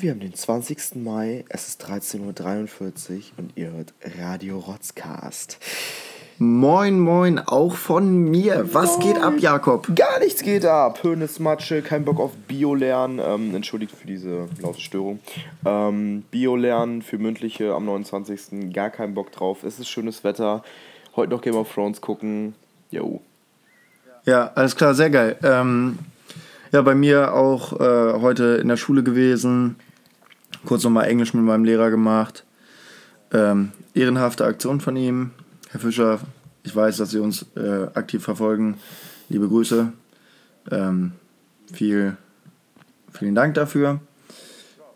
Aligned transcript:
Wir 0.00 0.12
haben 0.12 0.20
den 0.20 0.32
20. 0.32 0.94
Mai, 0.94 1.44
es 1.48 1.66
ist 1.66 1.84
13.43 1.84 2.20
Uhr 2.20 3.22
und 3.36 3.52
ihr 3.56 3.72
hört 3.72 3.94
Radio 4.16 4.60
Rotzcast. 4.60 5.58
Moin, 6.38 7.00
moin, 7.00 7.40
auch 7.40 7.74
von 7.74 8.30
mir. 8.30 8.72
Was 8.72 9.00
geht 9.00 9.20
ab, 9.20 9.34
Jakob? 9.40 9.88
Gar 9.96 10.20
nichts 10.20 10.44
geht 10.44 10.64
ab. 10.64 11.02
Höhnes 11.02 11.40
Matsche, 11.40 11.82
kein 11.82 12.04
Bock 12.04 12.20
auf 12.20 12.30
Bio 12.46 12.76
lernen. 12.76 13.18
Ähm, 13.20 13.52
entschuldigt 13.56 13.90
für 13.90 14.06
diese 14.06 14.46
laute 14.62 14.80
Störung. 14.80 15.18
Ähm, 15.66 16.22
Bio 16.30 16.54
lernen 16.54 17.02
für 17.02 17.18
mündliche 17.18 17.74
am 17.74 17.84
29. 17.86 18.72
Gar 18.72 18.90
keinen 18.90 19.14
Bock 19.14 19.32
drauf. 19.32 19.64
Es 19.64 19.80
ist 19.80 19.88
schönes 19.88 20.22
Wetter. 20.22 20.62
Heute 21.16 21.32
noch 21.32 21.40
Game 21.40 21.56
of 21.56 21.74
Thrones 21.74 22.00
gucken. 22.00 22.54
Jo. 22.92 23.20
Ja, 24.26 24.52
alles 24.54 24.76
klar, 24.76 24.94
sehr 24.94 25.10
geil. 25.10 25.36
Ähm, 25.42 25.98
ja, 26.70 26.82
bei 26.82 26.94
mir 26.94 27.34
auch 27.34 27.72
äh, 27.80 28.20
heute 28.20 28.60
in 28.62 28.68
der 28.68 28.76
Schule 28.76 29.02
gewesen. 29.02 29.74
Kurz 30.68 30.84
nochmal 30.84 31.08
Englisch 31.08 31.32
mit 31.32 31.44
meinem 31.44 31.64
Lehrer 31.64 31.88
gemacht. 31.88 32.44
Ähm, 33.32 33.72
ehrenhafte 33.94 34.44
Aktion 34.44 34.82
von 34.82 34.96
ihm. 34.96 35.30
Herr 35.70 35.80
Fischer, 35.80 36.20
ich 36.62 36.76
weiß, 36.76 36.98
dass 36.98 37.08
Sie 37.08 37.20
uns 37.20 37.46
äh, 37.56 37.84
aktiv 37.94 38.22
verfolgen. 38.22 38.76
Liebe 39.30 39.48
Grüße. 39.48 39.90
Ähm, 40.70 41.12
viel, 41.72 42.18
vielen 43.10 43.34
Dank 43.34 43.54
dafür. 43.54 44.00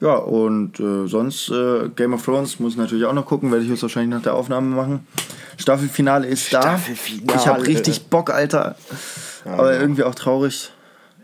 Ja, 0.01 0.16
und 0.16 0.79
äh, 0.79 1.07
sonst 1.07 1.49
äh, 1.49 1.89
Game 1.97 2.13
of 2.13 2.23
Thrones 2.23 2.61
muss 2.61 2.73
ich 2.73 2.79
natürlich 2.79 3.07
auch 3.07 3.15
noch 3.15 3.25
gucken, 3.25 3.51
werde 3.51 3.65
ich 3.65 3.71
jetzt 3.71 3.80
wahrscheinlich 3.80 4.15
nach 4.15 4.23
der 4.23 4.35
Aufnahme 4.35 4.77
machen. 4.77 5.07
Staffelfinale 5.57 6.27
ist 6.27 6.52
da. 6.52 6.61
Staffelfinale. 6.61 7.39
Ich 7.41 7.47
habe 7.47 7.66
richtig 7.66 8.09
Bock, 8.11 8.29
Alter. 8.29 8.77
Aber 9.47 9.73
irgendwie 9.73 10.02
auch 10.02 10.15
traurig. 10.15 10.71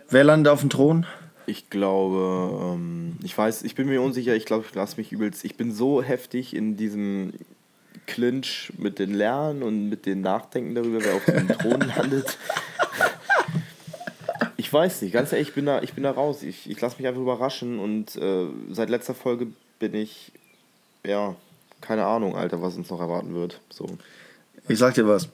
Wer 0.09 0.25
landet 0.25 0.51
auf 0.51 0.61
dem 0.61 0.71
Thron? 0.71 1.05
Ich 1.49 1.71
glaube, 1.71 2.75
ähm, 2.75 3.17
ich 3.23 3.37
weiß, 3.37 3.63
ich 3.63 3.75
bin 3.75 3.89
mir 3.89 4.03
unsicher, 4.03 4.37
ich 4.37 4.45
glaube, 4.45 4.67
ich 4.69 4.75
lasse 4.75 4.99
mich 4.99 5.13
übelst. 5.13 5.45
Ich 5.47 5.57
bin 5.57 5.73
so 5.73 6.03
heftig 6.03 6.55
in 6.55 6.77
diesem 6.77 7.33
Clinch 8.07 8.71
mit 8.77 8.99
den 8.99 9.15
Lernen 9.15 9.63
und 9.63 9.89
mit 9.89 10.05
den 10.05 10.21
Nachdenken 10.21 10.75
darüber, 10.75 11.03
wer 11.03 11.15
auf 11.15 11.25
dem 11.25 11.49
Thron 11.59 11.81
landet. 11.81 12.37
Ich 14.59 14.71
weiß 14.71 15.01
nicht, 15.01 15.13
ganz 15.13 15.33
ehrlich, 15.33 15.49
ich 15.49 15.55
bin 15.55 15.65
da, 15.65 15.81
ich 15.81 15.95
bin 15.95 16.05
da 16.05 16.11
raus. 16.11 16.43
Ich, 16.43 16.69
ich 16.69 16.79
lasse 16.81 16.97
mich 16.99 17.07
einfach 17.07 17.23
überraschen 17.23 17.79
und 17.79 18.15
äh, 18.17 18.47
seit 18.71 18.91
letzter 18.91 19.15
Folge 19.15 19.47
bin 19.79 19.95
ich, 19.95 20.33
ja, 21.03 21.35
keine 21.81 22.05
Ahnung, 22.05 22.37
Alter, 22.37 22.61
was 22.61 22.77
uns 22.77 22.91
noch 22.91 23.01
erwarten 23.01 23.35
wird. 23.35 23.61
So. 23.71 23.87
Ich 24.69 24.79
sag 24.79 24.93
dir 24.95 25.09
was. 25.09 25.29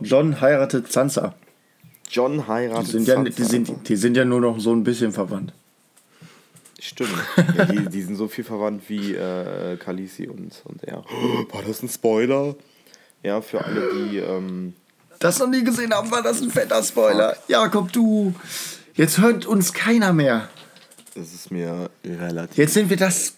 John 0.00 0.40
heiratet 0.40 0.90
Sansa. 0.90 1.34
John 2.10 2.38
Die 2.38 2.46
heiratet 2.46 2.86
sind, 2.90 3.08
ja, 3.08 3.22
die, 3.22 3.42
sind, 3.44 3.88
die 3.88 3.96
sind 3.96 4.16
ja 4.16 4.24
nur 4.24 4.40
noch 4.40 4.58
so 4.60 4.72
ein 4.72 4.84
bisschen 4.84 5.12
verwandt. 5.12 5.52
Stimmt. 6.80 7.10
Ja, 7.56 7.64
die, 7.64 7.88
die 7.88 8.02
sind 8.02 8.16
so 8.16 8.28
viel 8.28 8.44
verwandt 8.44 8.82
wie 8.88 9.14
äh, 9.14 9.76
Khaleesi 9.76 10.28
und, 10.28 10.52
und 10.64 10.84
er. 10.84 11.04
War 11.50 11.62
das 11.66 11.82
ein 11.82 11.88
Spoiler? 11.88 12.54
Ja, 13.22 13.40
für 13.40 13.64
alle, 13.64 13.88
die. 13.94 14.18
Ähm, 14.18 14.74
Das 15.18 15.38
noch 15.38 15.48
nie 15.48 15.64
gesehen 15.64 15.92
haben, 15.92 16.10
war 16.10 16.22
das 16.22 16.40
ein 16.40 16.50
fetter 16.50 16.82
Spoiler. 16.82 17.36
Jakob, 17.48 17.92
du. 17.92 18.34
Jetzt 18.94 19.18
hört 19.18 19.46
uns 19.46 19.72
keiner 19.72 20.12
mehr. 20.12 20.48
das 21.14 21.32
ist 21.34 21.50
mir 21.50 21.90
relativ. 22.04 22.56
Jetzt 22.56 22.74
sind 22.74 22.88
wir 22.90 22.96
das. 22.96 23.34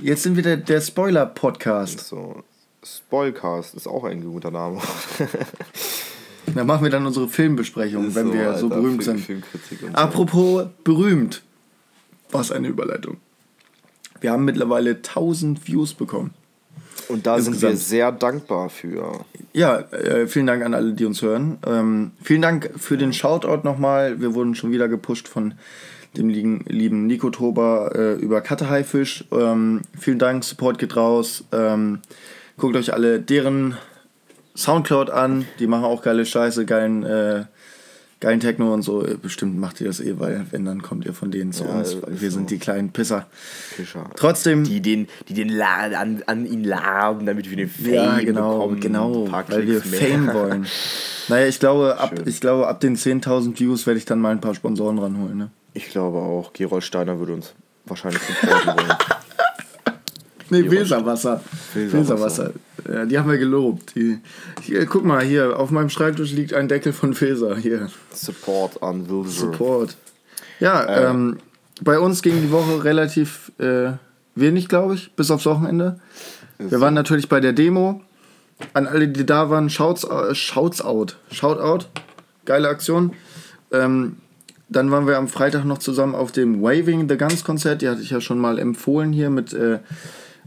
Jetzt 0.00 0.22
sind 0.22 0.36
wir 0.36 0.42
der, 0.42 0.58
der 0.58 0.80
Spoiler-Podcast. 0.80 2.00
So. 2.00 2.44
Spoilcast 2.84 3.74
ist 3.74 3.86
auch 3.86 4.04
ein 4.04 4.22
guter 4.22 4.50
Name. 4.50 4.80
Da 6.54 6.64
machen 6.64 6.82
wir 6.82 6.90
dann 6.90 7.06
unsere 7.06 7.28
Filmbesprechung, 7.28 8.14
wenn 8.14 8.28
So, 8.28 8.32
wir 8.34 8.54
so 8.58 8.66
Alter, 8.66 8.76
berühmt 8.80 9.04
Film- 9.04 9.18
sind. 9.24 9.44
So. 9.80 9.86
Apropos 9.92 10.66
berühmt. 10.84 11.42
Was 12.30 12.50
eine 12.50 12.68
Überleitung. 12.68 13.18
Wir 14.20 14.32
haben 14.32 14.44
mittlerweile 14.44 14.96
1000 14.96 15.66
Views 15.68 15.94
bekommen. 15.94 16.30
Und 17.08 17.26
da 17.26 17.38
sind 17.40 17.60
wir 17.60 17.70
insgesamt. 17.70 17.78
sehr 17.88 18.12
dankbar 18.12 18.70
für. 18.70 19.24
Ja, 19.52 19.80
äh, 19.90 20.26
vielen 20.26 20.46
Dank 20.46 20.64
an 20.64 20.72
alle, 20.72 20.94
die 20.94 21.04
uns 21.04 21.20
hören. 21.20 21.58
Ähm, 21.66 22.12
vielen 22.22 22.40
Dank 22.42 22.70
für 22.76 22.96
den 22.96 23.12
Shoutout 23.12 23.64
nochmal. 23.64 24.20
Wir 24.20 24.34
wurden 24.34 24.54
schon 24.54 24.70
wieder 24.72 24.88
gepusht 24.88 25.28
von 25.28 25.54
dem 26.16 26.28
lieben, 26.28 26.64
lieben 26.68 27.06
Nico 27.06 27.30
Tober 27.30 27.92
äh, 27.94 28.12
über 28.14 28.40
Kattehaifisch. 28.40 29.24
Ähm, 29.32 29.82
vielen 29.98 30.18
Dank, 30.18 30.44
Support 30.44 30.78
geht 30.78 30.96
raus. 30.96 31.44
Ähm, 31.52 32.00
guckt 32.56 32.76
euch 32.76 32.92
alle 32.94 33.20
deren 33.20 33.76
Soundcloud 34.56 35.10
an. 35.10 35.46
Die 35.58 35.66
machen 35.66 35.84
auch 35.84 36.02
geile 36.02 36.26
Scheiße, 36.26 36.66
geilen, 36.66 37.02
äh, 37.04 37.44
geilen 38.20 38.40
Techno 38.40 38.72
und 38.74 38.82
so. 38.82 39.04
Äh, 39.04 39.16
Bestimmt 39.20 39.58
macht 39.58 39.80
ihr 39.80 39.86
das 39.86 40.00
eh, 40.00 40.18
weil 40.18 40.46
wenn, 40.50 40.64
dann 40.64 40.82
kommt 40.82 41.06
ihr 41.06 41.14
von 41.14 41.30
denen 41.30 41.52
zu 41.52 41.64
Ja, 41.64 41.70
uns. 41.78 41.96
Weil 42.02 42.20
wir 42.20 42.30
so. 42.30 42.36
sind 42.38 42.50
die 42.50 42.58
kleinen 42.58 42.90
Pisser. 42.92 43.26
Fischer. 43.32 44.10
Trotzdem. 44.16 44.64
Die 44.64 44.80
den, 44.80 45.08
die 45.28 45.34
den 45.34 45.48
Laden 45.48 45.94
an, 45.94 46.22
an 46.26 46.46
ihn 46.46 46.64
laden, 46.64 47.26
damit 47.26 47.48
wir 47.50 47.56
den 47.56 47.68
Fame 47.70 47.94
Ja, 47.94 48.18
genau, 48.20 48.58
bekommen. 48.68 48.80
genau, 48.80 49.28
weil 49.32 49.66
wir 49.66 49.82
mehr. 49.84 50.00
Fame 50.00 50.34
wollen. 50.34 50.66
Naja, 51.28 51.46
ich 51.46 51.60
glaube, 51.60 51.98
ab, 52.00 52.14
Schön. 52.16 52.26
ich 52.26 52.40
glaube, 52.40 52.66
ab 52.66 52.80
den 52.80 52.96
10.000 52.96 53.58
Views 53.60 53.86
werde 53.86 53.96
ich 53.96 54.04
dann 54.04 54.18
mal 54.20 54.30
ein 54.32 54.40
paar 54.40 54.56
Sponsoren 54.56 54.98
ranholen. 54.98 55.38
Ne? 55.38 55.50
Ich 55.72 55.88
glaube 55.88 56.18
auch, 56.18 56.52
Gerold 56.52 56.82
Steiner 56.82 57.20
würde 57.20 57.34
uns 57.34 57.54
wahrscheinlich 57.86 58.20
supporten 58.22 58.66
wollen. 58.76 58.96
Nee, 60.50 60.68
Weserwasser. 60.70 61.40
Weserwasser. 61.72 62.02
Weserwasser. 62.02 62.50
Ja, 62.88 63.04
die 63.04 63.18
haben 63.18 63.30
wir 63.30 63.38
gelobt. 63.38 63.94
Die, 63.94 64.18
hier, 64.62 64.86
guck 64.86 65.04
mal, 65.04 65.22
hier, 65.24 65.58
auf 65.58 65.70
meinem 65.70 65.88
Schreibtisch 65.90 66.32
liegt 66.32 66.54
ein 66.54 66.68
Deckel 66.68 66.92
von 66.92 67.18
Weser. 67.20 67.56
Hier, 67.56 67.88
Support 68.12 68.82
an 68.82 69.08
Wilder. 69.08 69.28
Support. 69.28 69.96
Ja, 70.60 70.82
Äh. 70.84 71.10
ähm, 71.10 71.38
bei 71.80 71.98
uns 71.98 72.22
ging 72.22 72.40
die 72.42 72.50
Woche 72.50 72.84
relativ 72.84 73.52
äh, 73.58 73.92
wenig, 74.34 74.68
glaube 74.68 74.94
ich, 74.94 75.12
bis 75.14 75.30
aufs 75.30 75.46
Wochenende. 75.46 75.98
Wir 76.58 76.80
waren 76.80 76.94
natürlich 76.94 77.28
bei 77.28 77.40
der 77.40 77.52
Demo. 77.52 78.02
An 78.74 78.86
alle, 78.86 79.08
die 79.08 79.26
da 79.26 79.50
waren, 79.50 79.68
shouts, 79.70 80.04
äh, 80.04 80.34
shouts 80.34 80.80
out. 80.82 81.16
Shoutout. 81.32 81.86
Geile 82.44 82.68
Aktion. 82.68 83.12
Ähm, 83.72 84.16
dann 84.68 84.90
waren 84.90 85.06
wir 85.06 85.18
am 85.18 85.28
Freitag 85.28 85.64
noch 85.64 85.78
zusammen 85.78 86.14
auf 86.14 86.30
dem 86.32 86.62
Waving 86.62 87.08
the 87.08 87.16
Guns 87.18 87.44
Konzert. 87.44 87.82
Die 87.82 87.88
hatte 87.88 88.00
ich 88.02 88.10
ja 88.10 88.20
schon 88.20 88.38
mal 88.38 88.58
empfohlen 88.58 89.12
hier 89.12 89.30
mit 89.30 89.52
äh, 89.52 89.80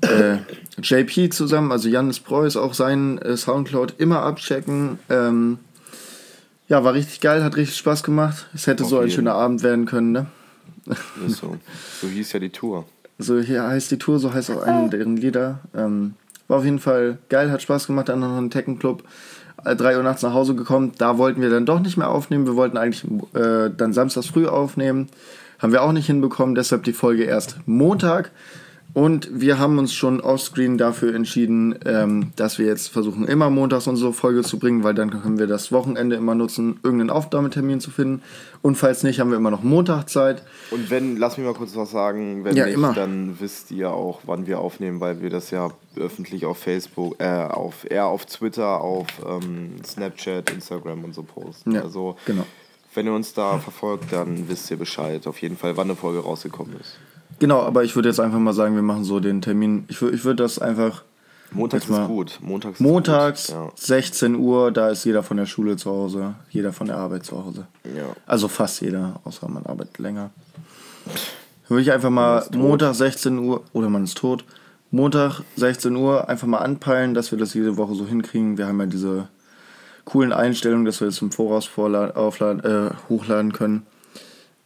äh, 0.10 0.38
JP 0.82 1.30
zusammen. 1.32 1.72
Also 1.72 1.90
Janis 1.90 2.20
Preuß, 2.20 2.58
auch 2.58 2.74
seinen 2.74 3.18
äh, 3.20 3.38
Soundcloud 3.38 3.96
immer 3.98 4.22
abchecken. 4.22 5.00
Ähm, 5.10 5.60
ja, 6.68 6.84
war 6.84 6.94
richtig 6.94 7.22
geil, 7.22 7.44
hat 7.44 7.56
richtig 7.56 7.78
Spaß 7.78 8.04
gemacht. 8.04 8.48
Es 8.54 8.68
hätte 8.68 8.84
Auf 8.84 8.90
so 8.90 8.98
ein 8.98 9.04
jeden. 9.04 9.16
schöner 9.16 9.36
Abend 9.36 9.64
werden 9.64 9.86
können, 9.86 10.12
ne? 10.12 10.26
So. 11.28 11.58
so 12.02 12.08
hieß 12.08 12.34
ja 12.34 12.40
die 12.40 12.50
Tour. 12.50 12.86
So 13.18 13.40
hier 13.40 13.64
heißt 13.64 13.92
die 13.92 13.98
Tour, 13.98 14.20
so 14.20 14.34
heißt 14.34 14.52
auch 14.52 14.64
einen 14.64 14.90
deren 14.90 15.18
Lieder. 15.18 15.60
Ähm, 15.76 16.14
war 16.48 16.60
auf 16.60 16.66
jeden 16.66 16.80
Fall 16.80 17.18
geil, 17.30 17.52
hat 17.52 17.62
Spaß 17.62 17.88
gemacht. 17.88 18.10
Dann 18.10 18.20
noch 18.20 18.38
ein 18.38 18.52
Tekken-Club. 18.52 19.04
Äh, 19.64 19.76
3 19.76 19.98
Uhr 19.98 20.04
nachts 20.04 20.22
nach 20.22 20.34
Hause 20.34 20.56
gekommen. 20.56 20.92
Da 20.98 21.18
wollten 21.18 21.42
wir 21.42 21.50
dann 21.50 21.66
doch 21.66 21.80
nicht 21.80 21.98
mehr 21.98 22.10
aufnehmen. 22.10 22.46
Wir 22.46 22.56
wollten 22.56 22.78
eigentlich 22.78 23.04
äh, 23.34 23.70
dann 23.76 23.94
samstags 23.94 24.28
früh 24.28 24.48
aufnehmen. 24.48 25.08
Haben 25.60 25.72
wir 25.72 25.82
auch 25.82 25.94
nicht 25.94 26.08
hinbekommen, 26.08 26.54
deshalb 26.54 26.84
die 26.84 26.94
Folge 26.94 27.24
erst 27.24 27.58
Montag. 27.66 28.32
Und 28.96 29.28
wir 29.30 29.60
haben 29.60 29.78
uns 29.78 29.94
schon 29.94 30.22
offscreen 30.22 30.78
dafür 30.78 31.14
entschieden, 31.14 31.78
ähm, 31.86 32.32
dass 32.38 32.60
wir 32.60 32.66
jetzt 32.66 32.88
versuchen, 32.88 33.28
immer 33.28 33.50
montags 33.50 33.88
unsere 33.88 34.14
Folge 34.14 34.42
zu 34.42 34.58
bringen, 34.58 34.86
weil 34.86 34.94
dann 34.94 35.10
können 35.10 35.38
wir 35.38 35.48
das 35.48 35.74
Wochenende 35.74 36.16
immer 36.16 36.34
nutzen, 36.34 36.80
irgendeinen 36.82 37.10
Aufnahmetermin 37.10 37.82
zu 37.82 37.92
finden. 37.92 38.24
Und 38.62 38.78
falls 38.78 39.04
nicht, 39.04 39.20
haben 39.20 39.32
wir 39.32 39.38
immer 39.38 39.52
noch 39.52 39.64
Montag 39.64 40.10
Zeit. 40.10 40.44
Und 40.72 40.90
wenn, 40.90 41.18
lass 41.18 41.38
mich 41.38 41.46
mal 41.46 41.54
kurz 41.54 41.76
was 41.76 41.92
sagen, 41.92 42.46
wenn 42.46 42.56
Ja, 42.56 42.68
nicht, 42.68 42.76
immer. 42.76 42.94
dann 42.94 43.36
wisst 43.42 43.70
ihr 43.72 43.92
auch, 43.92 44.22
wann 44.28 44.48
wir 44.48 44.62
aufnehmen, 44.62 45.02
weil 45.02 45.22
wir 45.22 45.30
das 45.30 45.52
ja 45.52 45.72
öffentlich 45.98 46.46
auf 46.46 46.60
Facebook, 46.60 47.18
äh, 47.20 47.26
auf, 47.26 47.86
eher 47.92 48.06
auf 48.06 48.26
Twitter, 48.26 48.80
auf 48.80 49.08
ähm, 49.28 49.72
Snapchat, 49.86 50.52
Instagram 50.52 51.04
und 51.04 51.14
so 51.14 51.24
posten. 51.24 51.74
Ja, 51.74 51.82
also, 51.82 52.16
genau. 52.26 52.46
wenn 52.94 53.08
ihr 53.08 53.14
uns 53.14 53.34
da 53.34 53.60
verfolgt, 53.60 54.14
dann 54.14 54.48
wisst 54.48 54.72
ihr 54.72 54.78
Bescheid, 54.78 55.28
auf 55.28 55.42
jeden 55.42 55.58
Fall, 55.58 55.76
wann 55.76 55.88
eine 55.90 55.98
Folge 55.98 56.20
rausgekommen 56.20 56.80
ist. 56.80 56.98
Genau, 57.40 57.62
aber 57.62 57.84
ich 57.84 57.96
würde 57.96 58.10
jetzt 58.10 58.20
einfach 58.20 58.40
mal 58.40 58.54
sagen, 58.54 58.76
wir 58.76 58.82
machen 58.82 59.04
so 59.04 59.20
den 59.20 59.42
Termin. 59.42 59.86
Ich, 59.90 60.02
ich 60.02 60.24
würde 60.24 60.44
das 60.44 60.60
einfach 60.60 61.04
Montags 61.52 61.88
ist 61.88 62.08
gut. 62.08 62.40
Montags, 62.42 62.80
montags, 62.80 63.50
ist 63.50 63.56
gut. 63.56 63.80
16 63.80 64.36
Uhr, 64.36 64.72
da 64.72 64.90
ist 64.90 65.06
jeder 65.06 65.24
von 65.24 65.38
der 65.38 65.46
Schule 65.46 65.78
zu 65.78 65.90
Hause, 65.90 66.36
jeder 66.50 66.74
von 66.74 66.88
der 66.88 66.98
Arbeit 66.98 67.26
zu 67.26 67.38
Hause. 67.38 67.68
Ja. 67.84 68.02
ja. 68.02 68.16
Also 68.26 68.48
fast 68.48 68.82
jeder, 68.82 69.20
außer 69.24 69.48
man 69.48 69.66
arbeitet 69.66 70.00
länger. 70.00 70.32
Dann 71.06 71.70
würde 71.70 71.82
ich 71.82 71.92
einfach 71.92 72.10
mal 72.10 72.42
tot. 72.42 72.56
Montag 72.56 72.96
16 72.96 73.40
Uhr, 73.40 73.64
oder 73.74 73.90
man 73.90 74.04
ist 74.04 74.18
tot, 74.18 74.44
Montag 74.92 75.42
16 75.56 75.96
Uhr 75.96 76.30
einfach 76.30 76.48
mal 76.48 76.60
anpeilen, 76.60 77.14
dass 77.14 77.32
wir 77.32 77.40
das 77.40 77.54
jede 77.54 77.78
Woche 77.78 77.96
so 77.96 78.06
hinkriegen. 78.06 78.58
Wir 78.58 78.68
haben 78.68 78.80
ja 78.80 78.86
diese 78.86 79.28
coolen 80.04 80.32
Einstellungen, 80.34 80.86
dass 80.86 81.02
wir 81.02 81.08
das 81.08 81.22
im 81.22 81.32
Voraus 81.32 81.70
aufladen, 81.78 82.64
äh, 82.64 82.92
hochladen 83.10 83.54
können. 83.54 83.86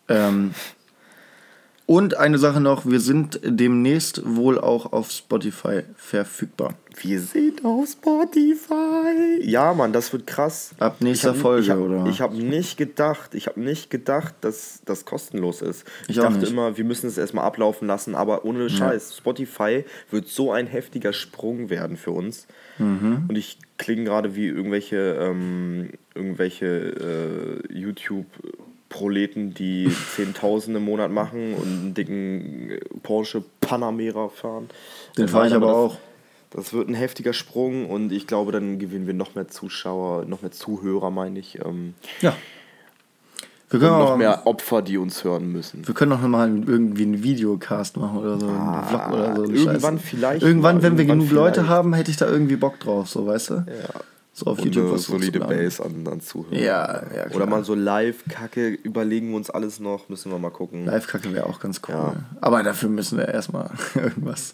Ähm, 0.08 0.54
Und 1.90 2.18
eine 2.18 2.38
Sache 2.38 2.62
noch, 2.62 2.86
wir 2.86 3.00
sind 3.00 3.40
demnächst 3.44 4.22
wohl 4.24 4.60
auch 4.60 4.94
auf 4.94 5.10
Spotify 5.10 5.82
verfügbar. 5.96 6.76
Wir 7.02 7.20
sind 7.20 7.66
auf 7.66 7.88
Spotify. 7.90 9.40
Ja, 9.42 9.74
Mann, 9.74 9.92
das 9.92 10.14
wird 10.14 10.28
krass. 10.28 10.76
Ab 10.78 10.98
nächster 11.00 11.30
hab- 11.30 11.38
Folge, 11.38 11.64
ich 11.64 11.70
hab, 11.72 11.80
oder? 11.80 12.06
Ich 12.06 12.22
habe 12.22 12.38
nicht 12.38 12.78
gedacht, 12.78 13.34
ich 13.34 13.48
habe 13.48 13.60
nicht 13.60 13.90
gedacht, 13.90 14.36
dass 14.42 14.82
das 14.86 15.04
kostenlos 15.06 15.64
ist. 15.64 15.84
Ich, 16.04 16.10
Ich 16.10 16.16
dachte 16.18 16.38
nicht. 16.38 16.52
immer, 16.52 16.78
wir 16.78 16.84
müssen 16.86 17.08
es 17.08 17.18
erstmal 17.18 17.46
ablaufen 17.46 17.88
lassen, 17.88 18.14
aber 18.14 18.46
ohne 18.46 18.70
Scheiß. 18.70 19.18
Spotify 19.18 19.84
wird 20.12 20.28
so 20.28 20.52
ein 20.52 20.68
heftiger 20.68 21.12
Sprung 21.12 21.72
werden 21.72 21.98
für 21.98 22.12
uns. 22.12 22.46
Mhm. 22.78 23.26
Und 23.30 23.36
ich 23.36 23.58
klinge 23.80 24.04
gerade 24.04 24.36
wie 24.36 24.46
irgendwelche, 24.46 25.18
ähm, 25.20 25.90
irgendwelche 26.14 27.62
äh, 27.68 27.74
YouTube-Proleten, 28.90 29.54
die 29.54 29.90
Zehntausende 30.16 30.80
im 30.80 30.86
Monat 30.86 31.12
machen 31.12 31.54
und 31.54 31.64
einen 31.64 31.94
dicken 31.94 32.72
äh, 32.72 32.80
Porsche 33.04 33.44
Panamera 33.62 34.30
fahren. 34.30 34.70
Den 35.18 35.28
fahre 35.28 35.48
ich 35.48 35.54
aber 35.54 35.68
das- 35.68 35.76
auch. 35.76 35.98
das 36.52 36.74
wird 36.74 36.90
ein 36.90 36.96
heftiger 36.96 37.34
Sprung 37.34 37.90
und 37.90 38.12
ich 38.12 38.28
glaube, 38.28 38.52
dann 38.52 38.80
gewinnen 38.80 39.08
wir 39.08 39.14
noch 39.14 39.36
mehr 39.36 39.48
Zuschauer, 39.48 40.26
noch 40.26 40.42
mehr 40.42 40.52
Zuhörer, 40.52 41.12
meine 41.12 41.40
ich. 41.40 41.60
Ähm, 41.64 41.94
Ja. 42.22 42.36
Wir 43.72 43.80
und 43.80 43.86
können, 43.86 44.00
noch 44.00 44.10
auch, 44.14 44.18
mehr 44.18 44.48
Opfer, 44.48 44.82
die 44.82 44.98
uns 44.98 45.24
hören 45.24 45.52
müssen. 45.52 45.88
wir 45.88 45.94
können 45.94 46.12
auch 46.12 46.22
mal 46.22 46.50
irgendwie 46.50 47.04
einen 47.04 47.22
Videocast 47.22 47.98
machen 47.98 48.18
oder 48.18 48.40
so, 48.40 48.48
einen 48.48 48.84
Vlog 48.86 49.10
oder 49.12 49.36
so. 49.36 49.44
Ah, 49.44 49.46
irgendwann 49.46 49.98
Scheiße. 50.00 50.08
vielleicht 50.08 50.42
Irgendwann, 50.44 50.82
wenn 50.82 50.94
wir 50.98 51.04
irgendwann 51.06 51.20
genug 51.20 51.32
Leute 51.32 51.54
vielleicht. 51.60 51.70
haben, 51.70 51.94
hätte 51.94 52.10
ich 52.10 52.18
da 52.18 52.26
irgendwie 52.28 52.56
Bock 52.56 52.80
drauf, 52.80 53.10
so 53.10 53.28
weißt 53.28 53.50
du? 53.52 53.54
Ja. 53.54 54.02
So 54.40 54.46
auf 54.46 54.60
Und 54.60 54.66
YouTube 54.66 54.86
eine 54.86 54.94
was 54.94 55.04
solide. 55.04 55.40
Base 55.40 55.84
an, 55.84 56.08
an 56.08 56.22
Zuhörer. 56.22 56.56
Ja, 56.56 57.04
ja, 57.14 57.26
klar. 57.26 57.36
Oder 57.36 57.46
mal 57.46 57.64
so 57.66 57.76
Live-Kacke 57.76 58.70
überlegen 58.70 59.30
wir 59.32 59.36
uns 59.36 59.50
alles 59.50 59.82
noch, 59.82 60.08
müssen 60.08 60.32
wir 60.32 60.40
mal 60.40 60.50
gucken. 60.50 60.86
Live-Kacke 60.86 61.34
wäre 61.34 61.46
auch 61.46 61.60
ganz 61.60 61.82
cool. 61.90 61.94
Ja. 61.96 62.16
Aber 62.40 62.64
dafür 62.64 62.88
müssen 62.88 63.18
wir 63.18 63.28
erstmal 63.28 63.70
irgendwas. 63.96 64.54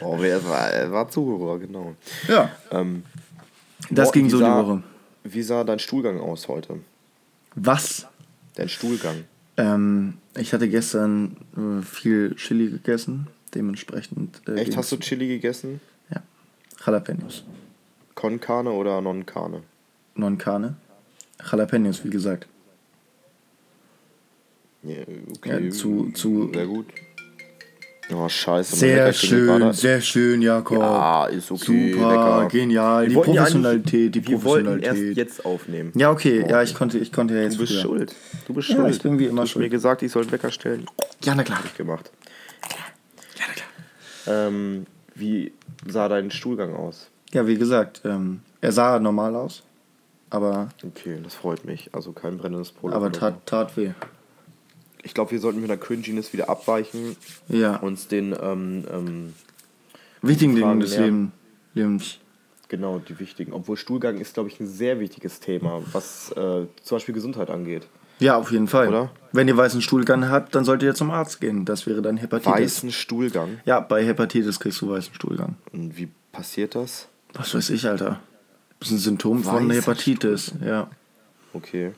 Brauchen 0.00 0.22
wir 0.22 0.28
erstmal 0.30 0.90
war 0.90 1.08
Zuhörer, 1.10 1.58
genau. 1.58 1.94
Ja, 2.28 2.50
Ähm, 2.70 3.02
das 3.90 4.06
Morten, 4.06 4.18
ging 4.20 4.30
so 4.30 4.38
die 4.38 4.42
sah- 4.44 4.66
Woche. 4.66 4.82
Wie 5.24 5.42
sah 5.42 5.64
dein 5.64 5.78
Stuhlgang 5.78 6.18
aus 6.20 6.48
heute? 6.48 6.78
Was? 7.56 8.06
Dein 8.54 8.68
Stuhlgang. 8.70 9.24
Ähm, 9.56 10.14
ich 10.36 10.52
hatte 10.54 10.68
gestern 10.68 11.36
äh, 11.56 11.82
viel 11.82 12.34
Chili 12.36 12.70
gegessen, 12.70 13.26
dementsprechend. 13.54 14.40
Äh, 14.48 14.54
Echt, 14.62 14.76
hast 14.76 14.90
du 14.92 14.96
Chili 14.96 15.28
gegessen? 15.28 15.80
Ja. 16.10 16.22
Jalapenos. 16.86 17.44
Con 18.14 18.40
Carne 18.40 18.70
oder 18.70 19.00
Non 19.00 19.24
Carne? 19.26 19.62
Non 20.14 20.38
Carne. 20.38 20.76
Jalapenos, 21.50 22.04
wie 22.04 22.10
gesagt. 22.10 22.46
Ja, 24.82 24.96
okay. 25.36 25.64
Ja, 25.66 25.70
zu- 25.70 26.10
zu- 26.12 26.50
Sehr 26.52 26.66
gut. 26.66 26.86
Oh, 28.12 28.28
scheiße. 28.28 28.76
Sehr 28.76 29.12
schön, 29.14 29.72
sehr 29.72 30.00
schön, 30.02 30.42
Jakob. 30.42 30.78
Ja, 30.78 31.24
ist 31.26 31.50
okay. 31.50 31.92
Super, 31.92 32.08
lecker. 32.10 32.48
genial. 32.50 33.08
Die 33.08 33.14
Professionalität, 33.14 34.14
die 34.14 34.18
eigentlich- 34.18 34.28
Wir 34.30 34.44
wollten 34.44 34.66
Professionalität. 34.66 35.06
erst 35.08 35.16
jetzt 35.16 35.44
aufnehmen. 35.46 35.90
Ja, 35.94 36.10
okay, 36.10 36.44
ja, 36.46 36.62
ich 36.62 36.74
konnte, 36.74 36.98
ich 36.98 37.10
konnte 37.12 37.34
ja 37.34 37.42
jetzt 37.42 37.54
Du 37.54 37.60
bist 37.60 37.72
früher. 37.72 37.80
schuld. 37.82 38.14
Du 38.46 38.52
bist 38.52 38.68
Ja, 38.68 38.76
schuld. 38.76 38.94
ich 38.94 39.00
bin 39.02 39.18
wie 39.18 39.24
immer 39.24 39.36
du 39.36 39.42
hast 39.42 39.50
schuld. 39.52 39.62
mir 39.64 39.70
gesagt, 39.70 40.02
ich 40.02 40.12
soll 40.12 40.22
einen 40.22 40.32
Wecker 40.32 40.50
stellen. 40.50 40.84
Ja, 41.22 41.34
na 41.34 41.42
klar. 41.42 41.58
Hab 41.60 41.64
ich 41.64 41.74
gemacht. 41.76 42.10
Ja, 42.70 42.76
na 43.38 43.52
klar. 43.54 44.48
Ähm, 44.48 44.86
wie 45.14 45.52
sah 45.88 46.06
dein 46.10 46.30
Stuhlgang 46.30 46.74
aus? 46.74 47.08
Ja, 47.34 47.46
wie 47.46 47.56
gesagt, 47.58 48.00
ähm, 48.04 48.40
er 48.60 48.72
sah 48.72 48.98
normal 48.98 49.34
aus, 49.36 49.62
aber, 50.30 50.68
Okay, 50.82 51.18
das 51.22 51.34
freut 51.34 51.64
mich. 51.64 51.90
Also 51.92 52.12
kein 52.12 52.38
brennendes 52.38 52.72
Polo. 52.72 52.94
aber 52.94 53.12
tat, 53.12 53.44
tat 53.44 53.76
weh. 53.76 53.90
Ich 55.02 55.12
glaube, 55.12 55.32
wir 55.32 55.40
sollten 55.40 55.60
mit 55.60 55.68
der 55.68 55.76
Cringiness 55.76 56.32
wieder 56.32 56.48
abweichen. 56.48 57.16
Ja, 57.48 57.76
Uns 57.76 58.08
den, 58.08 58.34
ähm, 58.40 58.84
ähm, 58.90 59.32
wichtigen 60.22 60.54
Dingen 60.54 60.80
des 60.80 60.92
lernen. 60.96 61.32
Leben, 61.74 61.88
Lebens. 61.90 62.18
genau, 62.68 63.00
die 63.00 63.18
wichtigen. 63.18 63.52
Obwohl 63.52 63.76
Stuhlgang 63.76 64.16
ist, 64.18 64.32
glaube 64.34 64.48
ich, 64.48 64.58
ein 64.60 64.66
sehr 64.66 65.00
wichtiges 65.00 65.40
Thema, 65.40 65.82
was 65.92 66.30
äh, 66.32 66.66
zum 66.82 66.96
Beispiel 66.96 67.14
Gesundheit 67.14 67.50
angeht. 67.50 67.86
Ja, 68.20 68.36
auf 68.38 68.50
jeden 68.52 68.68
Fall. 68.68 68.88
Oder? 68.88 69.10
Wenn 69.32 69.48
ihr 69.48 69.56
weißen 69.56 69.82
Stuhlgang 69.82 70.30
habt, 70.30 70.54
dann 70.54 70.64
solltet 70.64 70.86
ihr 70.86 70.94
zum 70.94 71.10
Arzt 71.10 71.40
gehen. 71.40 71.64
Das 71.64 71.86
wäre 71.86 72.00
dann 72.00 72.16
Hepatitis. 72.16 72.52
Weißen 72.76 72.92
Stuhlgang. 72.92 73.58
Ja, 73.64 73.80
bei 73.80 74.04
Hepatitis 74.06 74.60
kriegst 74.60 74.80
du 74.80 74.88
weißen 74.88 75.12
Stuhlgang. 75.14 75.56
Und 75.72 75.98
wie 75.98 76.08
passiert 76.32 76.76
das? 76.76 77.08
Was 77.34 77.54
weiß 77.54 77.70
ich, 77.70 77.86
Alter. 77.86 78.20
Das 78.80 78.88
ist 78.90 78.94
ein 78.96 78.98
Symptom 78.98 79.42
von 79.42 79.68
Weißer 79.68 79.80
Hepatitis. 79.80 80.52
Ja. 80.64 80.88
Okay. 81.52 81.92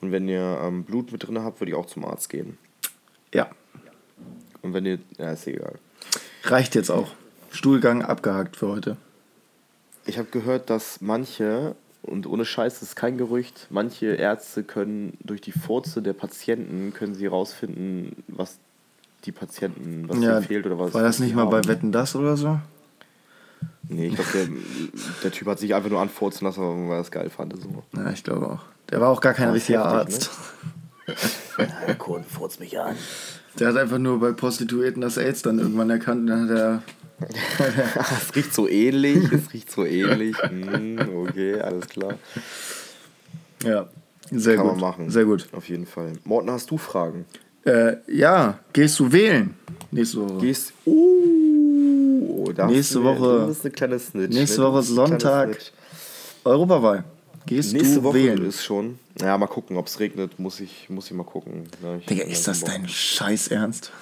Und 0.00 0.12
wenn 0.12 0.28
ihr 0.28 0.60
ähm, 0.62 0.84
Blut 0.84 1.12
mit 1.12 1.26
drin 1.26 1.38
habt, 1.38 1.60
würde 1.60 1.70
ich 1.72 1.76
auch 1.76 1.86
zum 1.86 2.04
Arzt 2.04 2.28
gehen. 2.28 2.58
Ja. 3.32 3.48
Und 4.62 4.74
wenn 4.74 4.84
ihr. 4.86 4.98
Ja, 5.18 5.32
ist 5.32 5.46
egal. 5.46 5.74
Reicht 6.44 6.74
jetzt 6.74 6.90
auch. 6.90 7.08
Stuhlgang 7.50 8.02
abgehakt 8.02 8.56
für 8.56 8.68
heute. 8.68 8.96
Ich 10.06 10.18
habe 10.18 10.28
gehört, 10.30 10.68
dass 10.68 11.00
manche, 11.00 11.74
und 12.02 12.26
ohne 12.26 12.44
Scheiß, 12.44 12.80
das 12.80 12.90
ist 12.90 12.96
kein 12.96 13.16
Gerücht, 13.16 13.68
manche 13.70 14.06
Ärzte 14.06 14.64
können 14.64 15.16
durch 15.20 15.40
die 15.40 15.52
Furze 15.52 16.02
der 16.02 16.12
Patienten 16.12 16.92
können 16.92 17.14
sie 17.14 17.26
rausfinden, 17.26 18.22
was 18.28 18.58
die 19.24 19.32
Patienten, 19.32 20.08
was 20.08 20.18
Ja, 20.18 20.34
ihnen 20.38 20.42
fehlt 20.42 20.66
oder 20.66 20.78
was. 20.78 20.92
war 20.92 21.02
das 21.02 21.20
nicht 21.20 21.34
mal 21.34 21.46
bei 21.46 21.58
haben. 21.58 21.68
Wetten 21.68 21.92
das 21.92 22.14
oder 22.14 22.36
so? 22.36 22.58
Nee, 23.88 24.06
ich 24.08 24.14
glaube, 24.14 24.30
der, 24.32 24.48
der 25.22 25.30
Typ 25.30 25.48
hat 25.48 25.58
sich 25.58 25.74
einfach 25.74 25.90
nur 25.90 26.00
anfurzen 26.00 26.46
lassen, 26.46 26.60
weil 26.88 26.96
er 26.96 26.98
das 26.98 27.10
geil 27.10 27.30
fand. 27.30 27.54
So. 27.60 27.82
Ja, 27.96 28.10
ich 28.10 28.24
glaube 28.24 28.48
auch. 28.48 28.62
Der 28.90 29.00
war 29.00 29.08
auch 29.10 29.20
gar 29.20 29.34
kein 29.34 29.50
richtiger 29.50 29.84
Arzt. 29.84 30.30
Herr 31.56 31.94
Kuhn, 31.94 32.24
furzt 32.24 32.60
mich 32.60 32.78
an. 32.78 32.96
Der 33.58 33.68
hat 33.68 33.76
einfach 33.76 33.98
nur 33.98 34.20
bei 34.20 34.32
Prostituierten 34.32 35.00
das 35.00 35.18
AIDS 35.18 35.42
dann 35.42 35.58
irgendwann 35.58 35.90
erkannt 35.90 36.22
und 36.22 36.26
dann 36.26 36.48
hat 36.48 36.56
er. 36.56 36.82
Es 37.58 38.34
riecht 38.34 38.52
so 38.52 38.68
ähnlich, 38.68 39.30
es 39.32 39.52
riecht 39.52 39.70
so 39.70 39.84
ähnlich. 39.84 40.36
Hm, 40.42 40.98
okay, 41.16 41.60
alles 41.60 41.86
klar. 41.88 42.14
Ja, 43.62 43.88
sehr 44.30 44.56
Kann 44.56 44.64
gut. 44.64 44.72
man 44.72 44.80
machen. 44.80 45.10
Sehr 45.10 45.24
gut. 45.24 45.48
Auf 45.52 45.68
jeden 45.68 45.86
Fall. 45.86 46.14
Morten, 46.24 46.50
hast 46.50 46.70
du 46.70 46.76
Fragen? 46.76 47.24
Äh, 47.64 47.96
ja, 48.08 48.58
gehst 48.72 48.98
du 48.98 49.10
wählen? 49.12 49.54
Nächste 49.90 50.20
Woche. 50.20 50.38
Gehst. 50.38 50.72
Uh, 50.84 51.33
da 52.52 52.66
Nächste 52.66 52.94
du 52.98 53.04
Woche- 53.04 53.46
Das 53.46 53.58
ist 53.58 53.64
eine 53.64 53.72
kleine 53.72 53.98
Snitch. 53.98 54.34
nächste 54.34 54.60
ne? 54.60 54.66
Woche 54.68 54.82
Sonntag. 54.82 55.58
Europawahl. 56.44 57.04
Gehst 57.46 57.72
Nächste 57.74 57.96
du 57.96 58.02
Woche 58.04 58.14
wählen? 58.14 58.44
ist 58.46 58.64
schon. 58.64 58.98
Ja, 59.20 59.36
mal 59.38 59.46
gucken, 59.46 59.76
ob 59.76 59.86
es 59.86 60.00
regnet. 60.00 60.38
Muss 60.38 60.60
ich, 60.60 60.88
muss 60.88 61.06
ich 61.06 61.12
mal 61.12 61.24
gucken. 61.24 61.64
Ja, 61.82 61.96
ich- 61.96 62.06
Digga, 62.06 62.24
ist 62.24 62.48
das 62.48 62.60
Bock. 62.60 62.70
dein 62.70 62.88
Scheiß 62.88 63.48
Ernst? 63.48 63.92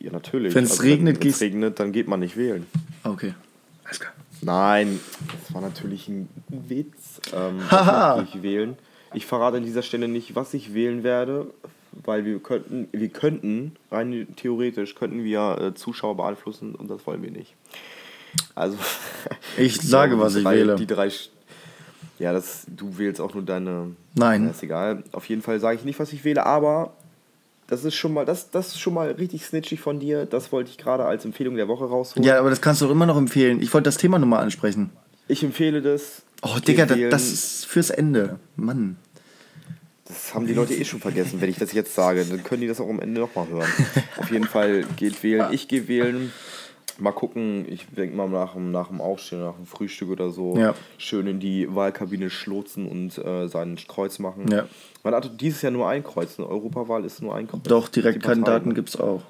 Ja, 0.00 0.12
natürlich. 0.12 0.54
Wenn's 0.54 0.72
Also, 0.72 0.82
regnet, 0.84 1.20
wenn 1.22 1.30
es 1.30 1.40
regnet, 1.40 1.80
dann 1.80 1.92
geht 1.92 2.08
man 2.08 2.20
nicht 2.20 2.36
wählen. 2.36 2.66
Okay. 3.04 3.34
Alles 3.84 4.00
klar. 4.00 4.12
Nein, 4.40 5.00
das 5.46 5.52
war 5.54 5.60
natürlich 5.60 6.08
ein 6.08 6.28
Witz. 6.48 7.20
Ähm, 7.34 7.70
Haha. 7.70 8.22
ich. 8.32 8.42
Ich 9.14 9.26
verrate 9.26 9.56
an 9.56 9.64
dieser 9.64 9.82
Stelle 9.82 10.06
nicht, 10.06 10.36
was 10.36 10.54
ich 10.54 10.72
wählen 10.74 11.02
werde, 11.02 11.48
weil 12.04 12.24
wir 12.24 12.38
könnten, 12.38 12.88
wir 12.92 13.08
könnten, 13.08 13.76
rein 13.90 14.28
theoretisch, 14.36 14.94
könnten 14.94 15.24
wir 15.24 15.58
äh, 15.60 15.74
Zuschauer 15.74 16.16
beeinflussen 16.16 16.74
und 16.74 16.90
das 16.90 17.06
wollen 17.06 17.22
wir 17.22 17.30
nicht. 17.30 17.54
Also. 18.54 18.76
Ich 19.56 19.76
sage, 19.80 20.18
was 20.20 20.34
die 20.34 20.38
ich 20.38 20.44
drei, 20.44 20.56
wähle. 20.56 20.76
Die 20.76 20.86
drei. 20.86 21.10
Ja, 22.18 22.32
das, 22.32 22.64
du 22.68 22.96
wählst 22.98 23.20
auch 23.20 23.34
nur 23.34 23.42
deine. 23.42 23.92
Nein. 24.14 24.44
Ja, 24.44 24.50
ist 24.50 24.62
egal. 24.62 25.02
Auf 25.12 25.28
jeden 25.28 25.42
Fall 25.42 25.58
sage 25.58 25.78
ich 25.78 25.84
nicht, 25.84 25.98
was 25.98 26.12
ich 26.12 26.24
wähle, 26.24 26.46
aber 26.46 26.92
das 27.66 27.84
ist 27.84 27.94
schon 27.94 28.14
mal, 28.14 28.24
das, 28.24 28.50
das 28.50 28.68
ist 28.68 28.80
schon 28.80 28.94
mal 28.94 29.10
richtig 29.10 29.44
snitchig 29.44 29.80
von 29.80 30.00
dir. 30.00 30.26
Das 30.26 30.52
wollte 30.52 30.70
ich 30.70 30.78
gerade 30.78 31.04
als 31.04 31.24
Empfehlung 31.24 31.56
der 31.56 31.68
Woche 31.68 31.84
rausholen. 31.84 32.26
Ja, 32.26 32.38
aber 32.38 32.50
das 32.50 32.60
kannst 32.60 32.80
du 32.80 32.86
doch 32.86 32.92
immer 32.92 33.06
noch 33.06 33.16
empfehlen. 33.16 33.60
Ich 33.60 33.72
wollte 33.74 33.84
das 33.84 33.96
Thema 33.96 34.18
nochmal 34.18 34.42
ansprechen. 34.42 34.90
Ich 35.28 35.42
empfehle 35.42 35.82
das. 35.82 36.22
Oh, 36.42 36.58
Digga, 36.66 36.86
das, 36.86 36.98
das 37.10 37.32
ist 37.32 37.66
fürs 37.66 37.90
Ende. 37.90 38.38
Mann. 38.56 38.96
Das 40.08 40.34
haben 40.34 40.46
die 40.46 40.54
Leute 40.54 40.74
eh 40.74 40.84
schon 40.84 41.00
vergessen, 41.00 41.40
wenn 41.40 41.50
ich 41.50 41.58
das 41.58 41.72
jetzt 41.72 41.94
sage. 41.94 42.24
Dann 42.24 42.42
können 42.42 42.62
die 42.62 42.66
das 42.66 42.80
auch 42.80 42.88
am 42.88 43.00
Ende 43.00 43.20
nochmal 43.20 43.46
hören. 43.48 43.68
Auf 44.16 44.30
jeden 44.30 44.46
Fall 44.46 44.84
geht 44.96 45.22
wählen. 45.22 45.48
Ich 45.52 45.68
gehe 45.68 45.86
wählen. 45.86 46.32
Mal 47.00 47.12
gucken, 47.12 47.64
ich 47.70 47.86
denke 47.96 48.16
mal 48.16 48.28
nach, 48.28 48.54
dem- 48.54 48.72
nach 48.72 48.88
dem 48.88 49.00
Aufstehen, 49.00 49.40
nach 49.44 49.54
dem 49.54 49.66
Frühstück 49.66 50.08
oder 50.10 50.30
so, 50.30 50.56
Ja. 50.58 50.74
schön 50.96 51.28
in 51.28 51.38
die 51.38 51.72
Wahlkabine 51.72 52.28
schlotzen 52.28 52.88
und 52.88 53.16
äh, 53.18 53.46
sein 53.46 53.76
Kreuz 53.86 54.18
machen. 54.18 54.50
Ja. 54.50 54.66
Man 55.04 55.14
hat 55.14 55.40
dieses 55.40 55.62
Jahr 55.62 55.70
nur 55.70 55.88
ein 55.88 56.02
Kreuz, 56.02 56.38
eine 56.40 56.48
Europawahl 56.48 57.04
ist 57.04 57.22
nur 57.22 57.36
ein 57.36 57.46
Kreuz. 57.46 57.60
Doch, 57.64 57.86
Direktkandidaten 57.88 58.44
Parteien, 58.64 58.74
gibt's 58.74 58.96
auch. 58.98 59.22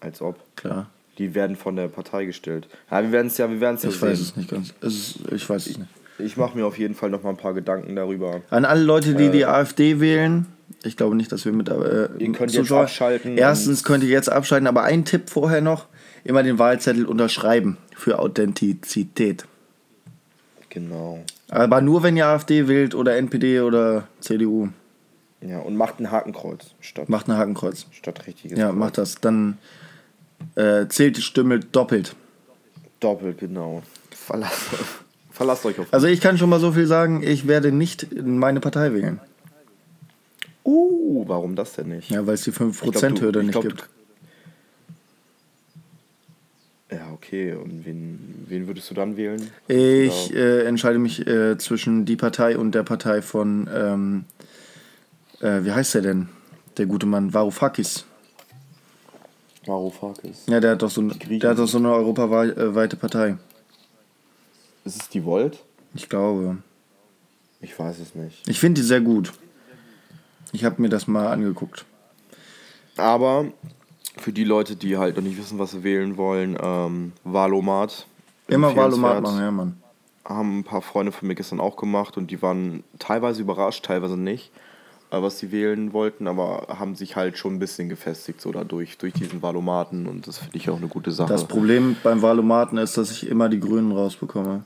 Als 0.00 0.22
ob. 0.22 0.36
Klar. 0.56 0.88
Die 1.18 1.34
werden 1.34 1.56
von 1.56 1.76
der 1.76 1.88
Partei 1.88 2.24
gestellt. 2.24 2.68
Ja, 2.90 3.02
wir 3.02 3.12
werden 3.12 3.26
es 3.26 3.36
ja, 3.36 3.50
wir 3.50 3.60
werden 3.60 3.76
es 3.76 3.82
ja 3.82 3.90
Ich 3.90 3.96
sehen. 3.96 4.08
weiß 4.08 4.20
es 4.20 4.36
nicht 4.36 4.50
ganz. 4.50 4.72
Es 4.80 4.94
ist, 4.94 5.18
ich 5.30 5.48
weiß 5.50 5.66
es 5.66 5.78
nicht. 5.78 5.90
Ich 6.24 6.36
mache 6.36 6.56
mir 6.56 6.66
auf 6.66 6.78
jeden 6.78 6.94
Fall 6.94 7.10
noch 7.10 7.22
mal 7.22 7.30
ein 7.30 7.36
paar 7.36 7.54
Gedanken 7.54 7.96
darüber. 7.96 8.40
An 8.50 8.64
alle 8.64 8.82
Leute, 8.82 9.14
die 9.14 9.30
die 9.30 9.44
AfD 9.46 10.00
wählen, 10.00 10.46
ich 10.84 10.96
glaube 10.96 11.14
nicht, 11.16 11.30
dass 11.32 11.44
wir 11.44 11.52
mit 11.52 11.68
äh, 11.68 12.08
Ihr 12.18 12.32
könnt 12.32 12.52
jetzt 12.52 12.66
Zuschauer- 12.68 12.82
abschalten 12.82 13.36
Erstens 13.36 13.84
könnt 13.84 14.02
ihr 14.04 14.10
jetzt 14.10 14.30
abschalten, 14.30 14.66
aber 14.66 14.82
ein 14.84 15.04
Tipp 15.04 15.28
vorher 15.30 15.60
noch: 15.60 15.86
immer 16.24 16.42
den 16.42 16.58
Wahlzettel 16.58 17.06
unterschreiben 17.06 17.76
für 17.96 18.18
Authentizität. 18.18 19.44
Genau. 20.70 21.22
Aber 21.50 21.80
nur 21.82 22.02
wenn 22.02 22.16
ihr 22.16 22.26
AfD 22.26 22.66
wählt 22.66 22.94
oder 22.94 23.16
NPD 23.16 23.60
oder 23.60 24.08
CDU. 24.20 24.68
Ja, 25.42 25.58
und 25.58 25.76
macht 25.76 25.98
ein 26.00 26.10
Hakenkreuz 26.10 26.66
statt, 26.80 27.08
Macht 27.08 27.28
ein 27.28 27.36
Hakenkreuz. 27.36 27.86
statt 27.90 28.26
richtiges 28.26 28.58
Ja, 28.58 28.68
Kreuz. 28.68 28.76
macht 28.78 28.98
das. 28.98 29.16
Dann 29.16 29.58
äh, 30.54 30.86
zählt 30.88 31.16
die 31.16 31.22
Stimme 31.22 31.58
doppelt. 31.60 32.14
Doppelt, 33.00 33.38
genau. 33.38 33.82
Verlasst, 34.10 34.70
verlasst 35.32 35.64
euch 35.66 35.78
auf. 35.78 35.86
Also 35.90 36.06
ich 36.06 36.20
kann 36.20 36.38
schon 36.38 36.48
mal 36.50 36.60
so 36.60 36.72
viel 36.72 36.86
sagen, 36.86 37.22
ich 37.22 37.48
werde 37.48 37.72
nicht 37.72 38.08
meine 38.24 38.60
Partei 38.60 38.92
wählen. 38.92 39.20
Uh, 40.64 41.24
warum 41.26 41.56
das 41.56 41.72
denn 41.74 41.88
nicht? 41.88 42.10
Ja, 42.10 42.26
weil 42.26 42.34
es 42.34 42.42
die 42.42 42.50
Ich 42.50 42.56
glaub, 42.56 42.72
5%-Hürde 42.74 43.32
du- 43.32 43.40
ich 43.40 43.46
nicht 43.46 43.52
glaub, 43.52 43.64
gibt. 43.64 43.88
Ja, 46.90 47.10
okay. 47.12 47.54
Und 47.54 47.84
wen, 47.86 48.44
wen 48.48 48.66
würdest 48.66 48.90
du 48.90 48.94
dann 48.94 49.16
wählen? 49.16 49.50
Ich 49.66 50.34
äh, 50.34 50.64
entscheide 50.64 50.98
mich 50.98 51.26
äh, 51.26 51.56
zwischen 51.56 52.04
die 52.04 52.16
Partei 52.16 52.56
und 52.58 52.74
der 52.74 52.82
Partei 52.82 53.22
von, 53.22 53.68
ähm, 53.74 54.24
äh, 55.40 55.64
wie 55.64 55.72
heißt 55.72 55.94
der 55.94 56.02
denn? 56.02 56.28
Der 56.76 56.86
gute 56.86 57.06
Mann, 57.06 57.32
Varoufakis. 57.32 58.04
Varoufakis. 59.66 60.44
Ja, 60.48 60.60
der 60.60 60.72
hat 60.72 60.82
doch 60.82 60.90
so, 60.90 61.02
der 61.02 61.50
hat 61.50 61.58
doch 61.58 61.66
so 61.68 61.78
eine 61.78 61.92
europaweite 61.92 62.96
Partei. 62.96 63.36
Ist 64.84 65.00
es 65.00 65.08
die 65.08 65.24
Volt? 65.24 65.64
Ich 65.94 66.08
glaube. 66.08 66.58
Ich 67.60 67.78
weiß 67.78 68.00
es 68.00 68.14
nicht. 68.14 68.46
Ich 68.48 68.58
finde 68.58 68.80
die 68.80 68.86
sehr 68.86 69.00
gut. 69.00 69.32
Ich 70.52 70.64
habe 70.64 70.82
mir 70.82 70.88
das 70.88 71.06
mal 71.06 71.28
angeguckt. 71.28 71.84
Aber 72.96 73.46
für 74.16 74.32
die 74.32 74.44
Leute, 74.44 74.76
die 74.76 74.98
halt 74.98 75.16
noch 75.16 75.22
nicht 75.22 75.38
wissen, 75.38 75.58
was 75.58 75.70
sie 75.70 75.82
wählen 75.82 76.16
wollen, 76.16 76.58
ähm, 76.60 77.12
Valomat. 77.24 78.06
Immer 78.48 78.68
empfehlenswert. 78.68 79.22
machen, 79.22 79.38
ja, 79.38 79.50
Mann. 79.50 79.82
Haben 80.24 80.58
ein 80.58 80.64
paar 80.64 80.82
Freunde 80.82 81.12
von 81.12 81.26
mir 81.28 81.34
gestern 81.34 81.60
auch 81.60 81.76
gemacht 81.76 82.16
und 82.16 82.30
die 82.30 82.42
waren 82.42 82.84
teilweise 82.98 83.42
überrascht, 83.42 83.84
teilweise 83.84 84.16
nicht, 84.16 84.52
äh, 85.10 85.22
was 85.22 85.38
sie 85.38 85.50
wählen 85.50 85.92
wollten, 85.92 86.28
aber 86.28 86.66
haben 86.78 86.94
sich 86.94 87.16
halt 87.16 87.38
schon 87.38 87.54
ein 87.54 87.58
bisschen 87.58 87.88
gefestigt 87.88 88.40
so 88.40 88.52
dadurch, 88.52 88.98
durch 88.98 89.14
diesen 89.14 89.42
Valomaten 89.42 90.06
und 90.06 90.26
das 90.26 90.38
finde 90.38 90.56
ich 90.58 90.68
auch 90.68 90.76
eine 90.76 90.88
gute 90.88 91.10
Sache. 91.10 91.32
Das 91.32 91.48
Problem 91.48 91.96
beim 92.02 92.22
Wahlomaten 92.22 92.76
ist, 92.76 92.96
dass 92.98 93.10
ich 93.10 93.28
immer 93.28 93.48
die 93.48 93.58
Grünen 93.60 93.92
rausbekomme. 93.92 94.64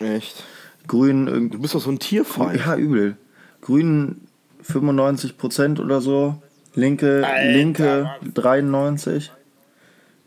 Echt? 0.00 0.44
Grünen 0.86 1.28
irgendwie. 1.28 1.56
Du 1.56 1.62
bist 1.62 1.74
doch 1.74 1.80
so 1.80 1.90
ein 1.90 1.98
Tierfeind. 1.98 2.60
Ja, 2.60 2.76
übel. 2.76 3.16
Grünen 3.60 4.26
95% 4.64 5.80
oder 5.80 6.00
so. 6.00 6.42
Linke, 6.74 7.26
Linke 7.42 8.10
93. 8.34 9.30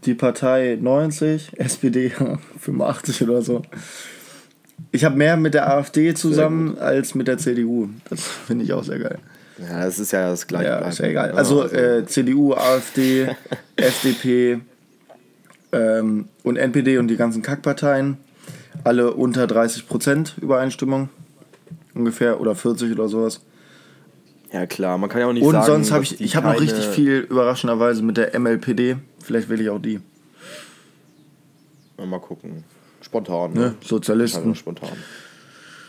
Die 0.06 0.14
Partei 0.14 0.78
90. 0.80 1.52
SPD 1.58 2.12
85 2.60 3.24
oder 3.24 3.42
so. 3.42 3.62
Ich 4.92 5.06
habe 5.06 5.16
mehr 5.16 5.38
mit 5.38 5.54
der 5.54 5.72
AfD 5.72 6.14
zusammen 6.14 6.78
als 6.78 7.16
mit 7.16 7.28
der 7.28 7.38
CDU. 7.38 7.90
Das 8.10 8.22
finde 8.22 8.66
ich 8.66 8.74
auch 8.74 8.84
sehr 8.84 9.00
geil. 9.00 9.20
Ja, 9.58 9.86
das 9.86 10.00
ist 10.00 10.12
ja 10.12 10.30
das 10.30 10.48
gleiche. 10.48 10.70
Ja, 10.70 10.80
ist 10.80 11.00
ja 11.00 11.06
egal. 11.06 11.32
Also 11.32 11.66
äh, 11.68 12.06
CDU, 12.06 12.54
AfD, 12.54 13.28
FDP 13.76 14.60
ähm, 15.72 16.28
und 16.44 16.58
NPD 16.58 16.98
und 16.98 17.08
die 17.08 17.18
ganzen 17.18 17.42
Kackparteien. 17.42 18.18
Alle 18.84 19.14
unter 19.14 19.46
30% 19.46 20.40
Übereinstimmung. 20.42 21.10
Ungefähr. 21.94 22.40
Oder 22.42 22.56
40 22.56 22.92
oder 22.92 23.08
sowas. 23.08 23.42
ja 24.52 24.66
klar, 24.66 24.98
man 24.98 25.10
kann 25.10 25.22
ja 25.22 25.28
auch 25.28 25.34
nicht 25.34 25.44
Und 25.44 25.54
sagen, 25.54 25.66
sonst 25.66 25.92
habe 25.92 26.04
ich, 26.04 26.20
ich 26.22 26.36
habe 26.36 26.48
noch 26.48 26.60
richtig 26.60 26.86
viel 26.88 27.20
überraschenderweise 27.20 28.04
mit 28.04 28.18
der 28.18 28.38
MLPD. 28.40 28.98
Vielleicht 29.24 29.50
will 29.50 29.62
ich 29.62 29.70
auch 29.70 29.80
die. 29.80 30.00
Mal 31.98 32.20
gucken. 32.20 32.64
Spontan. 33.02 33.54
Ne? 33.54 33.60
Ne? 33.60 33.76
Sozialisten. 33.82 34.44
Einfach 34.44 34.56
spontan. 34.56 34.90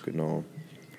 Genau. 0.04 0.44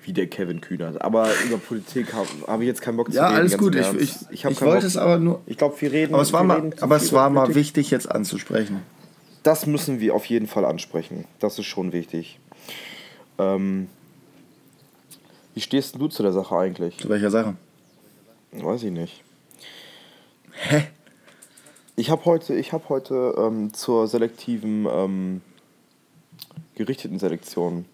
Wie 0.04 0.12
der 0.12 0.26
Kevin 0.26 0.60
Kühnert. 0.60 1.00
Aber 1.00 1.28
über 1.46 1.56
Politik 1.56 2.12
habe 2.12 2.28
hab 2.46 2.60
ich 2.60 2.66
jetzt 2.66 2.82
keinen 2.82 2.96
Bock 2.98 3.10
zu 3.10 3.16
Ja, 3.16 3.26
reden. 3.28 3.36
alles 3.38 3.52
ganz 3.52 3.62
gut. 3.62 3.74
Ich, 3.74 3.94
ich, 3.94 4.14
ich, 4.30 4.42
keinen 4.42 4.60
wollte 4.60 4.80
Bock. 4.82 4.84
es 4.84 4.96
aber 4.96 5.18
nur. 5.18 5.40
Ich 5.46 5.56
glaube, 5.56 5.80
wir 5.80 5.90
reden. 5.90 6.12
Aber 6.14 6.22
es 6.22 6.32
war 6.32 6.44
mal, 6.44 6.70
aber 6.80 6.96
es 6.96 7.12
war 7.12 7.30
mal 7.30 7.54
wichtig 7.54 7.90
jetzt 7.90 8.10
anzusprechen. 8.10 8.82
Das 9.46 9.64
müssen 9.64 10.00
wir 10.00 10.12
auf 10.12 10.24
jeden 10.24 10.48
Fall 10.48 10.64
ansprechen. 10.64 11.24
Das 11.38 11.56
ist 11.60 11.66
schon 11.66 11.92
wichtig. 11.92 12.40
Ähm, 13.38 13.86
wie 15.54 15.60
stehst 15.60 15.94
du 15.94 16.08
zu 16.08 16.24
der 16.24 16.32
Sache 16.32 16.56
eigentlich? 16.56 16.98
Zu 16.98 17.08
welcher 17.08 17.30
Sache? 17.30 17.54
Weiß 18.50 18.82
ich 18.82 18.90
nicht. 18.90 19.22
Hä? 20.50 20.88
Ich 21.94 22.10
habe 22.10 22.24
heute, 22.24 22.56
ich 22.56 22.72
hab 22.72 22.88
heute 22.88 23.36
ähm, 23.38 23.72
zur 23.72 24.08
selektiven, 24.08 24.84
ähm, 24.90 25.42
gerichteten 26.74 27.20
Selektion. 27.20 27.84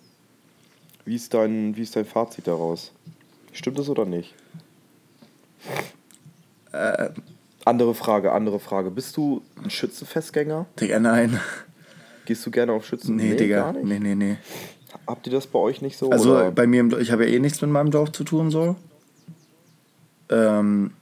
Wie 1.04 1.16
ist, 1.16 1.35
dein, 1.35 1.76
wie 1.76 1.82
ist 1.82 1.94
dein 1.97 2.06
Fazit 2.06 2.47
daraus? 2.47 2.92
Stimmt 3.52 3.78
das 3.78 3.90
oder 3.90 4.06
nicht? 4.06 4.35
Äh. 6.73 7.11
Andere 7.64 7.95
Frage, 7.95 8.33
andere 8.33 8.59
Frage. 8.59 8.90
Bist 8.90 9.16
du 9.16 9.42
ein 9.62 9.71
Schützenfestgänger? 9.71 10.66
Digga, 10.81 10.99
nein. 10.99 11.40
Gehst 12.25 12.45
du 12.47 12.50
gerne 12.50 12.73
auf 12.73 12.87
Schützen? 12.87 13.16
Nee, 13.16 13.35
Digga. 13.35 13.57
gar 13.57 13.73
nicht. 13.73 13.85
Nee, 13.85 13.99
nee, 13.99 14.14
nee. 14.14 14.37
Habt 15.07 15.26
ihr 15.26 15.33
das 15.33 15.47
bei 15.47 15.59
euch 15.59 15.83
nicht 15.83 15.97
so? 15.97 16.11
Also 16.11 16.33
oder? 16.33 16.50
bei 16.50 16.66
mir, 16.66 16.81
im, 16.81 16.99
ich 17.00 17.11
habe 17.11 17.26
ja 17.26 17.35
eh 17.35 17.38
nichts 17.38 17.61
mit 17.61 17.71
meinem 17.71 17.90
Dorf 17.90 18.12
zu 18.12 18.25
tun 18.25 18.50
so. 18.50 18.76
Ähm, 20.28 20.92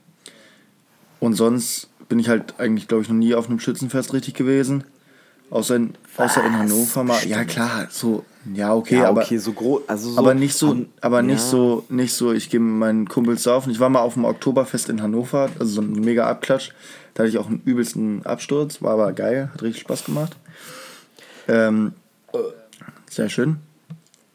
und 1.19 1.33
sonst 1.33 1.89
bin 2.09 2.19
ich 2.19 2.29
halt 2.29 2.59
eigentlich, 2.59 2.87
glaube 2.87 3.03
ich, 3.03 3.09
noch 3.09 3.15
nie 3.15 3.35
auf 3.35 3.47
einem 3.47 3.59
Schützenfest 3.59 4.13
richtig 4.13 4.33
gewesen. 4.33 4.83
Außer 5.51 5.75
in, 5.75 5.93
außer 6.15 6.43
in 6.45 6.57
Hannover 6.57 7.03
mal. 7.03 7.27
Ja 7.27 7.43
klar, 7.43 7.87
so, 7.91 8.23
ja 8.53 8.73
okay, 8.73 8.99
ja, 8.99 9.09
aber, 9.09 9.21
okay, 9.21 9.37
so 9.37 9.51
groß. 9.51 9.81
Also 9.87 10.11
so 10.11 10.17
aber 10.17 10.33
nicht 10.33 10.55
so, 10.55 10.69
Han- 10.69 10.87
aber 11.01 11.21
nicht 11.21 11.41
ja. 11.41 11.45
so, 11.45 11.85
nicht 11.89 12.13
so. 12.13 12.31
Ich 12.31 12.49
gehe 12.49 12.59
mit 12.61 12.79
meinen 12.79 13.07
Kumpels 13.07 13.43
saufen. 13.43 13.69
Ich 13.69 13.79
war 13.81 13.89
mal 13.89 13.99
auf 13.99 14.13
dem 14.13 14.23
Oktoberfest 14.23 14.87
in 14.87 15.01
Hannover, 15.03 15.49
also 15.59 15.73
so 15.73 15.81
ein 15.81 15.91
mega 15.91 16.25
Abklatsch. 16.27 16.71
Da 17.13 17.23
hatte 17.23 17.29
ich 17.29 17.37
auch 17.37 17.47
einen 17.47 17.61
übelsten 17.65 18.25
Absturz, 18.25 18.81
war 18.81 18.93
aber 18.93 19.11
geil, 19.11 19.49
hat 19.53 19.61
richtig 19.61 19.81
Spaß 19.81 20.05
gemacht. 20.05 20.37
Ähm, 21.49 21.93
sehr 23.09 23.27
schön. 23.29 23.57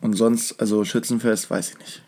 Und 0.02 0.12
sonst, 0.12 0.60
also 0.60 0.84
Schützenfest, 0.84 1.50
weiß 1.50 1.70
ich 1.70 1.78
nicht. 1.78 2.02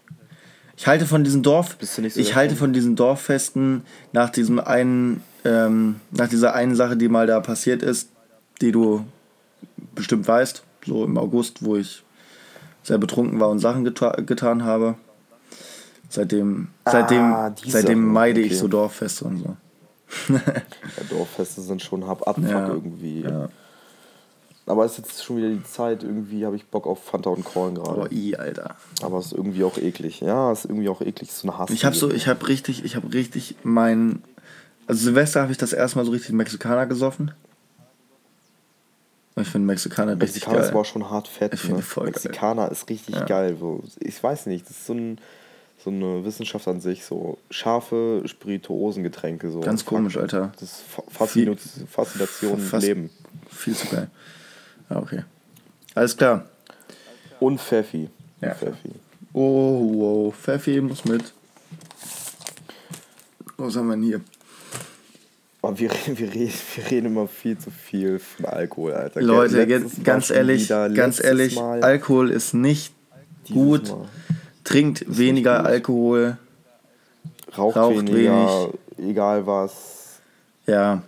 Ich 0.76 0.86
halte 0.86 1.06
von 1.06 1.24
diesen 1.24 1.42
Dorf, 1.42 1.76
so 1.80 2.02
ich 2.02 2.36
halte 2.36 2.54
von 2.54 2.74
diesen 2.74 2.94
Dorffesten 2.94 3.82
nach 4.12 4.28
diesem 4.28 4.60
einen, 4.60 5.22
ähm, 5.46 5.96
nach 6.10 6.28
dieser 6.28 6.54
einen 6.54 6.76
Sache, 6.76 6.96
die 6.98 7.08
mal 7.08 7.26
da 7.26 7.40
passiert 7.40 7.82
ist, 7.82 8.10
die 8.60 8.72
du 8.72 9.04
bestimmt 9.94 10.26
weißt, 10.28 10.62
so 10.86 11.04
im 11.04 11.18
August, 11.18 11.64
wo 11.64 11.76
ich 11.76 12.02
sehr 12.82 12.98
betrunken 12.98 13.40
war 13.40 13.50
und 13.50 13.58
Sachen 13.58 13.84
geta 13.84 14.12
getan 14.20 14.64
habe. 14.64 14.94
Seitdem, 16.08 16.68
seitdem, 16.86 17.20
Ah, 17.34 17.50
die 17.50 17.70
seitdem 17.70 18.02
meide 18.04 18.40
okay. 18.40 18.48
ich 18.50 18.58
so 18.58 18.68
Dorffeste 18.68 19.24
und 19.26 19.38
so. 19.38 19.56
Ja, 20.34 20.40
Dorffeste 21.10 21.60
sind 21.60 21.82
schon 21.82 22.06
hab 22.06 22.26
Abfuck 22.26 22.48
Ja, 22.48 22.68
irgendwie. 22.68 23.20
ja. 23.22 23.48
Aber 24.64 24.84
es 24.84 24.92
ist 24.92 24.98
jetzt 24.98 25.24
schon 25.24 25.38
wieder 25.38 25.48
die 25.48 25.62
Zeit, 25.64 26.02
irgendwie 26.02 26.44
habe 26.44 26.56
ich 26.56 26.66
Bock 26.66 26.86
auf 26.86 27.02
Fanta 27.02 27.30
und 27.30 27.44
Korn 27.44 27.74
gerade. 27.74 27.90
Aber 27.90 28.12
i, 28.12 28.36
Alter. 28.36 28.76
Aber 29.02 29.18
es 29.18 29.26
ist 29.26 29.32
irgendwie 29.32 29.64
auch 29.64 29.76
eklig. 29.78 30.20
Ja, 30.20 30.52
es 30.52 30.60
ist 30.60 30.70
irgendwie 30.70 30.88
auch 30.90 31.00
eklig, 31.00 31.32
so 31.32 31.48
eine 31.48 31.58
Hass. 31.58 31.70
Ich 31.70 31.84
habe 31.86 31.96
so, 31.96 32.10
ich 32.10 32.26
habe 32.28 32.46
richtig, 32.48 32.84
ich 32.84 32.94
habe 32.96 33.12
richtig 33.12 33.56
mein, 33.62 34.22
also 34.86 35.02
Silvester 35.04 35.40
habe 35.42 35.52
ich 35.52 35.58
das 35.58 35.72
erste 35.72 35.98
Mal 35.98 36.04
so 36.04 36.12
richtig 36.12 36.32
Mexikaner 36.32 36.86
gesoffen. 36.86 37.32
Ich 39.40 39.48
finde 39.48 39.66
Mexikaner 39.66 40.12
richtig 40.12 40.42
Mexikaner 40.46 40.58
ist 40.58 40.62
geil. 40.64 40.70
aber 40.72 40.80
auch 40.80 40.84
schon 40.84 41.10
hart 41.10 41.28
fett. 41.28 41.54
Ich 41.54 41.64
ne? 41.68 41.80
voll 41.82 42.04
geil. 42.04 42.12
Mexikaner 42.14 42.70
ist 42.70 42.88
richtig 42.88 43.14
Ja. 43.16 43.24
geil. 43.24 43.56
So. 43.58 43.82
Ich 44.00 44.22
weiß 44.22 44.46
nicht, 44.46 44.64
das 44.64 44.72
ist 44.76 44.86
so, 44.86 44.94
ein, 44.94 45.18
so 45.82 45.90
eine 45.90 46.24
Wissenschaft 46.24 46.66
an 46.68 46.80
sich. 46.80 47.04
So 47.04 47.38
scharfe 47.50 48.22
Spirituosengetränke. 48.26 49.50
So. 49.50 49.60
Ganz 49.60 49.84
komisch, 49.84 50.16
Alter. 50.16 50.52
Das 50.54 50.62
ist 50.62 50.82
Faszination 51.88 52.58
Fast- 52.58 52.86
Leben. 52.86 53.10
Viel 53.50 53.74
zu 53.74 53.86
geil. 53.88 54.10
Ja, 54.90 54.96
okay. 54.98 55.24
Alles 55.94 56.16
klar. 56.16 56.44
Und 57.40 57.60
Pfeffi. 57.60 58.08
Ja. 58.40 58.54
Pfeffi. 58.54 58.90
Oh, 59.32 59.92
wow. 59.94 60.34
Pfeffi 60.34 60.80
muss 60.80 61.04
mit. 61.04 61.32
Was 63.56 63.76
haben 63.76 63.88
wir 63.88 63.94
denn 63.96 64.04
hier? 64.04 64.20
Aber 65.68 65.78
wir, 65.78 65.90
wir, 65.90 66.32
reden, 66.32 66.54
wir 66.76 66.90
reden 66.90 67.06
immer 67.08 67.28
viel 67.28 67.58
zu 67.58 67.70
viel 67.70 68.18
von 68.18 68.46
Alkohol, 68.46 68.94
Alter. 68.94 69.20
Leute, 69.20 69.64
jetzt, 69.64 70.02
ganz 70.02 70.30
ehrlich, 70.30 70.64
wieder, 70.64 70.88
ganz 70.88 71.22
ehrlich, 71.22 71.56
Mal, 71.56 71.82
Alkohol 71.82 72.30
ist 72.30 72.54
nicht 72.54 72.94
gut. 73.52 73.90
Mal. 73.90 74.08
Trinkt 74.64 75.04
weniger 75.06 75.58
gut. 75.58 75.66
Alkohol. 75.66 76.38
Raucht, 77.58 77.76
Raucht 77.76 77.96
weniger, 77.96 78.70
egal 78.96 79.46
was. 79.46 80.20
Ja, 80.66 81.02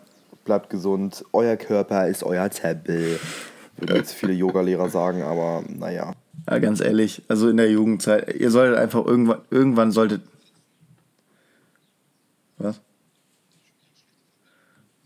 Bleibt 0.44 0.68
gesund. 0.68 1.24
Euer 1.32 1.56
Körper 1.56 2.08
ist 2.08 2.22
euer 2.22 2.50
Tempel. 2.50 3.18
Würden 3.78 3.96
jetzt 3.96 4.12
viele 4.12 4.34
Yogalehrer 4.34 4.90
sagen, 4.90 5.22
aber 5.22 5.64
naja. 5.68 6.12
ja, 6.50 6.58
ganz 6.58 6.82
ehrlich, 6.82 7.22
also 7.28 7.48
in 7.48 7.56
der 7.56 7.70
Jugendzeit, 7.70 8.34
ihr 8.38 8.50
solltet 8.50 8.76
einfach 8.76 9.06
irgendwann, 9.06 9.40
irgendwann 9.50 9.90
solltet. 9.90 10.20
Was? 12.58 12.78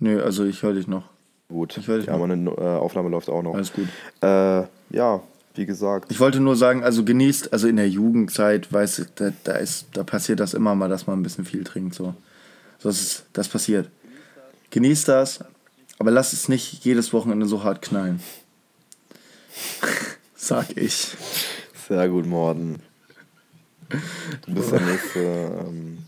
Nö, 0.04 0.22
also 0.22 0.44
ich 0.44 0.62
höre 0.62 0.74
dich 0.74 0.86
noch. 0.86 1.04
Gut. 1.48 1.78
Ich 1.78 1.88
nicht 1.88 2.08
ja, 2.08 2.18
meine 2.18 2.50
äh, 2.50 2.60
Aufnahme 2.60 3.08
läuft 3.08 3.30
auch 3.30 3.42
noch. 3.42 3.54
Alles 3.54 3.72
gut. 3.72 3.88
Äh, 4.20 4.64
ja, 4.90 5.22
wie 5.54 5.64
gesagt. 5.64 6.12
Ich 6.12 6.20
wollte 6.20 6.40
nur 6.40 6.56
sagen, 6.56 6.84
also 6.84 7.04
genießt, 7.04 7.54
also 7.54 7.68
in 7.68 7.76
der 7.76 7.88
Jugendzeit, 7.88 8.70
weißt 8.70 8.98
du, 8.98 9.04
da, 9.14 9.32
da, 9.44 9.52
ist, 9.52 9.86
da 9.94 10.04
passiert 10.04 10.40
das 10.40 10.52
immer 10.52 10.74
mal, 10.74 10.90
dass 10.90 11.06
man 11.06 11.18
ein 11.18 11.22
bisschen 11.22 11.46
viel 11.46 11.64
trinkt. 11.64 11.94
So. 11.94 12.14
so 12.78 12.90
das, 12.90 13.00
ist, 13.00 13.26
das 13.32 13.48
passiert. 13.48 13.88
Genießt 14.68 15.08
das, 15.08 15.42
aber 15.98 16.10
lass 16.10 16.34
es 16.34 16.50
nicht 16.50 16.84
jedes 16.84 17.14
Wochenende 17.14 17.46
so 17.46 17.64
hart 17.64 17.80
knallen. 17.80 18.20
Sag 20.34 20.76
ich. 20.76 21.16
Sehr 21.88 22.10
gut, 22.10 22.26
Morden. 22.26 22.82
Du 23.88 24.52
bist 24.52 24.70
der 24.70 24.80
nächste. 24.82 25.20
Ähm, 25.20 25.98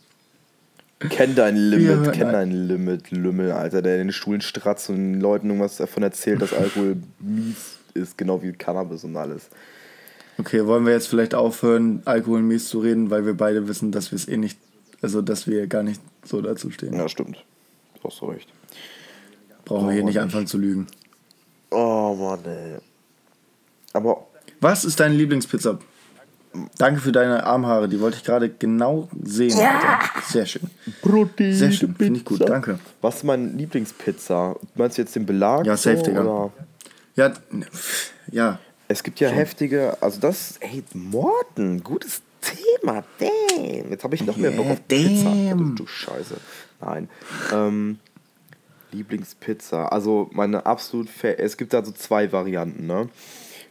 kenn 0.98 1.34
dein 1.34 1.56
Limit, 1.56 2.12
kenn 2.12 2.32
dein 2.32 2.50
Limit, 2.50 3.10
Lümmel, 3.10 3.52
Alter, 3.52 3.82
der 3.82 3.94
in 4.00 4.08
den 4.08 4.12
Stuhlen 4.12 4.40
stratzt 4.40 4.88
und 4.90 4.96
den 4.96 5.20
Leuten 5.20 5.48
irgendwas 5.48 5.76
davon 5.76 6.02
erzählt, 6.02 6.40
dass 6.42 6.52
Alkohol 6.52 6.96
mies 7.18 7.78
ist, 7.94 8.16
genau 8.18 8.42
wie 8.42 8.52
Cannabis 8.52 9.04
und 9.04 9.16
alles. 9.16 9.48
Okay, 10.38 10.66
wollen 10.66 10.84
wir 10.84 10.92
jetzt 10.92 11.08
vielleicht 11.08 11.34
aufhören, 11.34 12.02
Alkohol 12.04 12.42
mies 12.42 12.68
zu 12.68 12.80
reden, 12.80 13.10
weil 13.10 13.24
wir 13.24 13.34
beide 13.34 13.68
wissen, 13.68 13.90
dass 13.92 14.10
wir 14.12 14.16
es 14.16 14.28
eh 14.28 14.36
nicht, 14.36 14.58
also 15.00 15.22
dass 15.22 15.46
wir 15.46 15.66
gar 15.66 15.82
nicht 15.82 16.00
so 16.24 16.40
dazu 16.42 16.70
stehen. 16.70 16.94
Ja, 16.94 17.08
stimmt. 17.08 17.42
Du 18.02 18.08
hast 18.08 18.18
so 18.18 18.26
recht. 18.26 18.48
Brauchen 18.50 18.68
wir 18.68 18.72
hier 18.74 19.64
Brauchen 19.64 19.88
wir 19.88 19.94
nicht 19.94 20.04
nicht. 20.06 20.18
anfangen 20.20 20.46
zu 20.46 20.58
lügen. 20.58 20.86
Oh 21.70 22.14
Mann, 22.18 22.44
ey. 22.44 22.76
Aber 23.94 24.26
Was 24.60 24.84
ist 24.84 25.00
deine 25.00 25.14
Lieblingspizza? 25.14 25.78
Danke 26.78 27.00
für 27.00 27.12
deine 27.12 27.44
Armhaare, 27.44 27.88
die 27.88 28.00
wollte 28.00 28.16
ich 28.18 28.25
gerade 28.25 28.48
genau 28.48 29.08
sehen. 29.22 29.52
Alter. 29.58 29.98
Sehr 30.28 30.46
schön. 30.46 30.62
Protein. 31.02 31.54
Sehr 31.54 31.72
schön, 31.72 31.94
finde 31.94 32.20
ich 32.20 32.25
gut, 32.25 32.48
danke. 32.48 32.78
Was 33.00 33.16
ist 33.16 33.25
mein 33.25 33.56
Lieblingspizza? 33.56 34.56
Meinst 34.75 34.98
du 34.98 35.02
jetzt 35.02 35.14
den 35.16 35.26
Belag? 35.26 35.66
Ja, 35.66 35.76
safe, 35.76 35.98
so, 35.98 36.02
Digga. 36.04 36.20
oder? 36.22 36.52
Ja, 37.16 37.32
ja. 38.30 38.58
Es 38.88 39.02
gibt 39.02 39.18
ja 39.18 39.28
heftige, 39.28 39.96
also 40.00 40.20
das, 40.20 40.58
ey, 40.60 40.84
Morten, 40.94 41.82
gutes 41.82 42.22
Thema, 42.40 43.02
damn. 43.18 43.90
Jetzt 43.90 44.04
habe 44.04 44.14
ich 44.14 44.25
noch 44.25 44.36
mehr 44.36 44.52
Bock 44.52 44.66
auf 44.66 44.86
Pizza. 44.86 45.25
damn. 45.25 45.75
Du, 45.75 45.82
du 45.82 45.86
Scheiße. 45.86 46.36
Nein. 46.80 47.08
Ähm, 47.52 47.98
Lieblingspizza, 48.92 49.86
also 49.88 50.30
meine 50.32 50.66
absolut, 50.66 51.10
Fa 51.10 51.28
es 51.28 51.56
gibt 51.56 51.72
da 51.72 51.84
so 51.84 51.92
zwei 51.92 52.30
Varianten, 52.32 52.86
ne? 52.86 53.08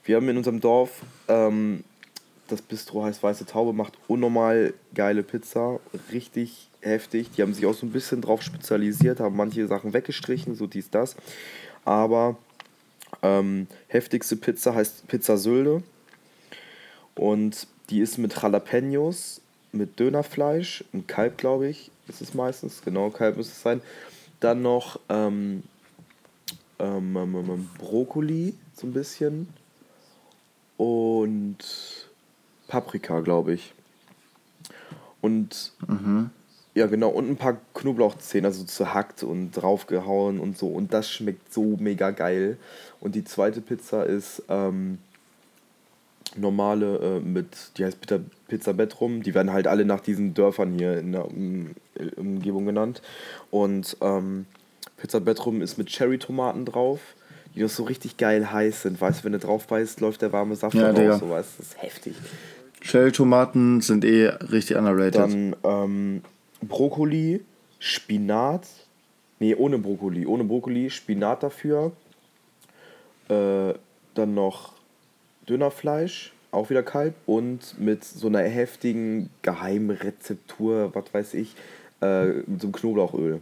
Wir 0.03 0.17
haben 0.17 0.29
in 0.29 0.37
unserem 0.37 0.59
Dorf, 0.59 1.01
ähm, 1.27 1.83
das 2.47 2.61
Bistro 2.61 3.03
heißt 3.03 3.23
Weiße 3.23 3.45
Taube, 3.45 3.73
macht 3.73 3.93
unnormal 4.07 4.73
geile 4.93 5.23
Pizza, 5.23 5.79
richtig 6.11 6.69
heftig. 6.81 7.31
Die 7.31 7.41
haben 7.41 7.53
sich 7.53 7.65
auch 7.65 7.73
so 7.73 7.85
ein 7.85 7.91
bisschen 7.91 8.21
drauf 8.21 8.41
spezialisiert, 8.41 9.19
haben 9.19 9.35
manche 9.35 9.67
Sachen 9.67 9.93
weggestrichen, 9.93 10.55
so 10.55 10.67
dies, 10.67 10.89
das. 10.89 11.15
Aber 11.83 12.37
ähm, 13.21 13.67
heftigste 13.87 14.35
Pizza 14.35 14.75
heißt 14.75 15.07
Pizza 15.07 15.37
Sylde. 15.37 15.83
Und 17.15 17.67
die 17.89 17.99
ist 17.99 18.17
mit 18.17 18.35
Jalapenos, 18.41 19.41
mit 19.71 19.99
Dönerfleisch, 19.99 20.83
und 20.91 21.07
Kalb, 21.07 21.37
glaube 21.37 21.67
ich, 21.67 21.91
ist 22.07 22.21
es 22.21 22.33
meistens. 22.33 22.81
Genau, 22.83 23.09
Kalb 23.09 23.37
müsste 23.37 23.53
es 23.53 23.61
sein. 23.61 23.81
Dann 24.39 24.61
noch 24.61 24.99
ähm, 25.09 25.63
ähm, 26.79 27.15
ähm, 27.15 27.35
ähm, 27.35 27.69
Brokkoli, 27.77 28.53
so 28.75 28.87
ein 28.87 28.93
bisschen. 28.93 29.47
Und 30.77 31.57
Paprika, 32.67 33.19
glaube 33.21 33.53
ich. 33.53 33.73
Und 35.21 35.73
ja, 36.75 36.87
genau, 36.87 37.09
und 37.09 37.29
ein 37.29 37.37
paar 37.37 37.57
Knoblauchzehen, 37.73 38.43
also 38.43 38.65
zerhackt 38.65 39.23
und 39.23 39.51
draufgehauen 39.51 40.41
und 40.41 40.57
so. 40.57 40.67
Und 40.67 40.93
das 40.93 41.09
schmeckt 41.09 41.53
so 41.53 41.77
mega 41.79 42.11
geil. 42.11 42.57
Und 42.99 43.15
die 43.15 43.23
zweite 43.23 43.61
Pizza 43.61 44.03
ist 44.03 44.43
ähm, 44.49 44.97
normale 46.35 46.97
äh, 46.97 47.19
mit, 47.21 47.47
die 47.77 47.85
heißt 47.85 48.01
Pizza, 48.01 48.19
Pizza 48.49 48.73
Bettrum. 48.73 49.23
Die 49.23 49.33
werden 49.33 49.53
halt 49.53 49.67
alle 49.67 49.85
nach 49.85 50.01
diesen 50.01 50.33
Dörfern 50.33 50.73
hier 50.73 50.99
in 50.99 51.13
der 51.13 51.25
um, 51.25 51.75
Umgebung 52.17 52.65
genannt. 52.65 53.01
Und 53.51 53.95
ähm, 54.01 54.45
Pizza 54.97 55.21
Bettrum 55.21 55.61
ist 55.61 55.77
mit 55.77 55.87
Cherry-Tomaten 55.87 56.65
drauf, 56.65 56.99
die 57.55 57.61
doch 57.61 57.69
so 57.69 57.83
richtig 57.83 58.17
geil 58.17 58.51
heiß 58.51 58.83
sind. 58.83 58.99
Weißt 58.99 59.21
du, 59.21 59.23
wenn 59.25 59.31
du 59.31 59.39
drauf 59.39 59.67
beißt, 59.67 60.01
läuft 60.01 60.21
der 60.21 60.31
warme 60.33 60.55
Saft 60.55 60.75
Ja, 60.75 60.89
raus. 60.89 60.95
Digga. 60.99 61.17
So, 61.17 61.29
weißt, 61.29 61.49
das 61.57 61.67
ist 61.67 61.81
heftig. 61.81 62.15
Cherry-Tomaten 62.81 63.81
sind 63.81 64.05
eh 64.05 64.27
richtig 64.27 64.77
underrated. 64.77 65.15
Dann 65.15 65.55
ähm, 65.63 66.21
Brokkoli, 66.61 67.41
Spinat. 67.79 68.67
Nee, 69.39 69.55
ohne 69.55 69.79
Brokkoli. 69.79 70.25
Ohne 70.25 70.43
Brokkoli, 70.43 70.89
Spinat 70.89 71.43
dafür. 71.43 71.93
Äh, 73.29 73.73
dann 74.13 74.33
noch 74.33 74.73
Dönerfleisch, 75.49 76.33
auch 76.51 76.69
wieder 76.69 76.83
Kalb. 76.83 77.15
Und 77.25 77.79
mit 77.79 78.03
so 78.03 78.27
einer 78.27 78.41
heftigen 78.41 79.29
Geheimrezeptur, 79.41 80.93
was 80.93 81.05
weiß 81.13 81.33
ich, 81.33 81.55
äh, 82.01 82.25
mit 82.25 82.61
so 82.61 82.67
einem 82.67 82.73
Knoblauchöl. 82.73 83.41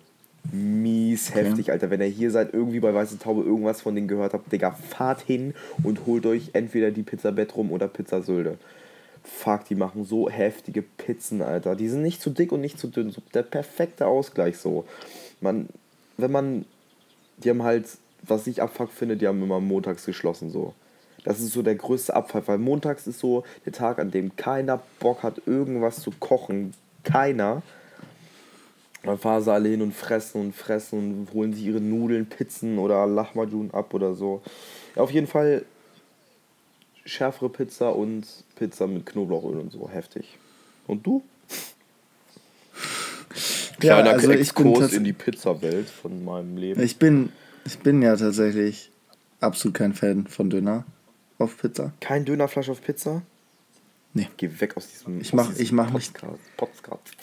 Mies 0.51 1.33
heftig, 1.33 1.71
Alter. 1.71 1.89
Wenn 1.89 2.01
ihr 2.01 2.07
hier 2.07 2.31
seid, 2.31 2.53
irgendwie 2.53 2.79
bei 2.79 2.93
Weiße 2.93 3.17
Taube 3.17 3.43
irgendwas 3.43 3.81
von 3.81 3.95
denen 3.95 4.07
gehört 4.07 4.33
habt, 4.33 4.51
Digga, 4.51 4.71
fahrt 4.71 5.21
hin 5.21 5.53
und 5.83 6.05
holt 6.05 6.25
euch 6.25 6.49
entweder 6.53 6.91
die 6.91 7.03
Pizza 7.03 7.31
Bettrum 7.31 7.71
oder 7.71 7.87
Pizza 7.87 8.21
Sylde. 8.21 8.57
Fuck, 9.23 9.65
die 9.65 9.75
machen 9.75 10.03
so 10.03 10.29
heftige 10.29 10.81
Pizzen, 10.81 11.41
Alter. 11.41 11.75
Die 11.75 11.87
sind 11.87 12.01
nicht 12.01 12.21
zu 12.21 12.29
dick 12.29 12.51
und 12.51 12.59
nicht 12.59 12.77
zu 12.77 12.87
dünn. 12.87 13.09
So 13.09 13.21
der 13.33 13.43
perfekte 13.43 14.05
Ausgleich 14.05 14.57
so. 14.57 14.85
Man, 15.39 15.69
wenn 16.17 16.31
man, 16.31 16.65
die 17.37 17.49
haben 17.49 17.63
halt, 17.63 17.87
was 18.21 18.45
ich 18.47 18.61
Abfuck 18.61 18.91
finde, 18.91 19.15
die 19.15 19.27
haben 19.27 19.41
immer 19.41 19.61
montags 19.61 20.05
geschlossen 20.05 20.49
so. 20.49 20.73
Das 21.23 21.39
ist 21.39 21.53
so 21.53 21.61
der 21.61 21.75
größte 21.75 22.13
Abfall, 22.13 22.43
weil 22.47 22.57
montags 22.57 23.07
ist 23.07 23.19
so 23.19 23.43
der 23.65 23.71
Tag, 23.71 23.97
an 23.97 24.11
dem 24.11 24.35
keiner 24.35 24.81
Bock 24.99 25.23
hat, 25.23 25.41
irgendwas 25.45 26.01
zu 26.01 26.11
kochen. 26.19 26.73
Keiner. 27.03 27.61
Dann 29.03 29.17
fahren 29.17 29.43
sie 29.43 29.51
alle 29.51 29.69
hin 29.69 29.81
und 29.81 29.93
fressen 29.93 30.39
und 30.39 30.55
fressen 30.55 30.99
und 31.27 31.33
holen 31.33 31.53
sich 31.53 31.63
ihre 31.65 31.81
Nudeln, 31.81 32.25
Pizzen 32.25 32.77
oder 32.79 33.05
Lahmacun 33.05 33.69
ab 33.71 33.93
oder 33.93 34.15
so. 34.15 34.41
Ja, 34.95 35.01
auf 35.01 35.11
jeden 35.11 35.27
Fall 35.27 35.65
schärfere 37.05 37.49
Pizza 37.49 37.93
und 37.93 38.25
Pizza 38.55 38.87
mit 38.87 39.05
Knoblauchöl 39.05 39.57
und 39.59 39.71
so. 39.73 39.89
Heftig. 39.89 40.37
Und 40.87 41.05
du? 41.05 41.21
Ja, 43.81 43.95
Kleiner 44.01 44.11
also 44.11 44.31
ich 44.31 44.53
bin 44.53 44.67
Exkurs 44.67 44.79
tats- 44.91 44.93
in 44.95 45.03
die 45.03 45.13
Pizzawelt 45.13 45.89
von 45.89 46.23
meinem 46.23 46.55
Leben. 46.55 46.81
Ich 46.81 46.97
bin, 46.97 47.33
ich 47.65 47.79
bin 47.79 48.01
ja 48.01 48.15
tatsächlich 48.15 48.89
absolut 49.41 49.75
kein 49.75 49.93
Fan 49.93 50.27
von 50.27 50.49
Döner 50.49 50.85
auf 51.39 51.57
Pizza. 51.57 51.91
Kein 51.99 52.23
Dönerfleisch 52.23 52.69
auf 52.69 52.81
Pizza? 52.81 53.21
Nee. 54.13 54.29
Geh 54.37 54.49
weg 54.61 54.77
aus 54.77 54.87
diesem 54.89 55.19
Ich 55.19 55.27
aus 55.29 55.33
mach- 55.33 55.47
diesem 55.49 55.61
ich 55.63 55.71
mach 55.73 55.91
Podcast. 55.91 56.39
Podcast. 56.55 57.15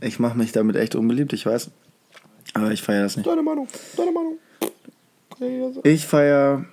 Ich 0.00 0.18
mache 0.18 0.36
mich 0.36 0.52
damit 0.52 0.76
echt 0.76 0.94
unbeliebt, 0.94 1.32
ich 1.32 1.46
weiß. 1.46 1.70
Aber 2.54 2.72
ich 2.72 2.82
feiere 2.82 3.02
das 3.02 3.16
nicht. 3.16 3.26
Deine 3.26 3.42
Meinung, 3.42 3.68
deine 3.96 4.12
Meinung. 4.12 4.38
Ich 5.84 6.06
feiere, 6.06 6.66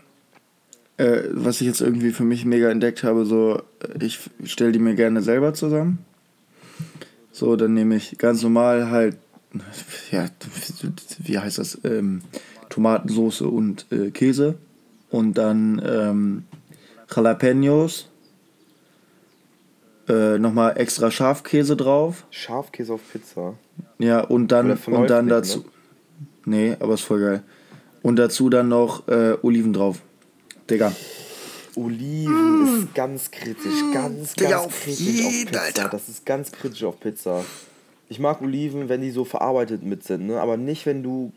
äh, 0.97 1.23
was 1.31 1.61
ich 1.61 1.67
jetzt 1.67 1.81
irgendwie 1.81 2.11
für 2.11 2.23
mich 2.23 2.43
mega 2.43 2.69
entdeckt 2.69 3.03
habe, 3.03 3.25
so, 3.25 3.61
ich 3.99 4.19
stelle 4.43 4.71
die 4.71 4.79
mir 4.79 4.95
gerne 4.95 5.21
selber 5.21 5.53
zusammen. 5.53 5.99
So, 7.31 7.55
dann 7.55 7.73
nehme 7.73 7.95
ich 7.95 8.17
ganz 8.17 8.41
normal 8.41 8.89
halt, 8.89 9.17
ja, 10.11 10.25
wie 11.19 11.39
heißt 11.39 11.59
das, 11.59 11.79
ähm, 11.83 12.23
Tomatensauce 12.69 13.41
und 13.41 13.85
äh, 13.91 14.11
Käse. 14.11 14.55
Und 15.09 15.37
dann 15.37 15.81
ähm, 15.85 16.43
Jalapenos. 17.13 18.09
Äh, 20.09 20.37
nochmal 20.39 20.77
extra 20.77 21.11
Schafkäse 21.11 21.75
drauf. 21.75 22.25
Schafkäse 22.31 22.93
auf 22.93 23.01
Pizza. 23.11 23.55
Ja, 23.99 24.21
und 24.21 24.47
dann, 24.53 24.71
und 24.71 25.09
dann 25.09 25.27
dazu. 25.27 25.59
ne? 25.59 25.65
Nee, 26.45 26.75
aber 26.79 26.93
ist 26.93 27.01
voll 27.01 27.19
geil. 27.19 27.43
Und 28.03 28.15
dazu 28.17 28.49
dann 28.49 28.69
noch 28.69 29.07
äh, 29.09 29.35
Oliven 29.41 29.73
drauf. 29.73 30.01
Digga. 30.69 30.93
Oliven 31.75 32.83
ist 32.83 32.95
ganz 32.95 33.31
kritisch, 33.31 33.81
ganz, 33.93 34.33
Digga, 34.33 34.49
ganz 34.51 34.65
auf 34.65 34.83
kritisch 34.83 34.99
jeden, 34.99 35.27
auf 35.27 35.33
Pizza. 35.51 35.61
Alter. 35.61 35.89
Das 35.89 36.09
ist 36.09 36.25
ganz 36.25 36.51
kritisch 36.51 36.83
auf 36.83 36.99
Pizza. 36.99 37.43
Ich 38.09 38.19
mag 38.19 38.41
Oliven, 38.41 38.89
wenn 38.89 39.01
die 39.01 39.11
so 39.11 39.25
verarbeitet 39.25 39.83
mit 39.83 40.03
sind, 40.03 40.27
ne? 40.27 40.39
aber 40.39 40.57
nicht, 40.57 40.85
wenn 40.85 41.03
du. 41.03 41.31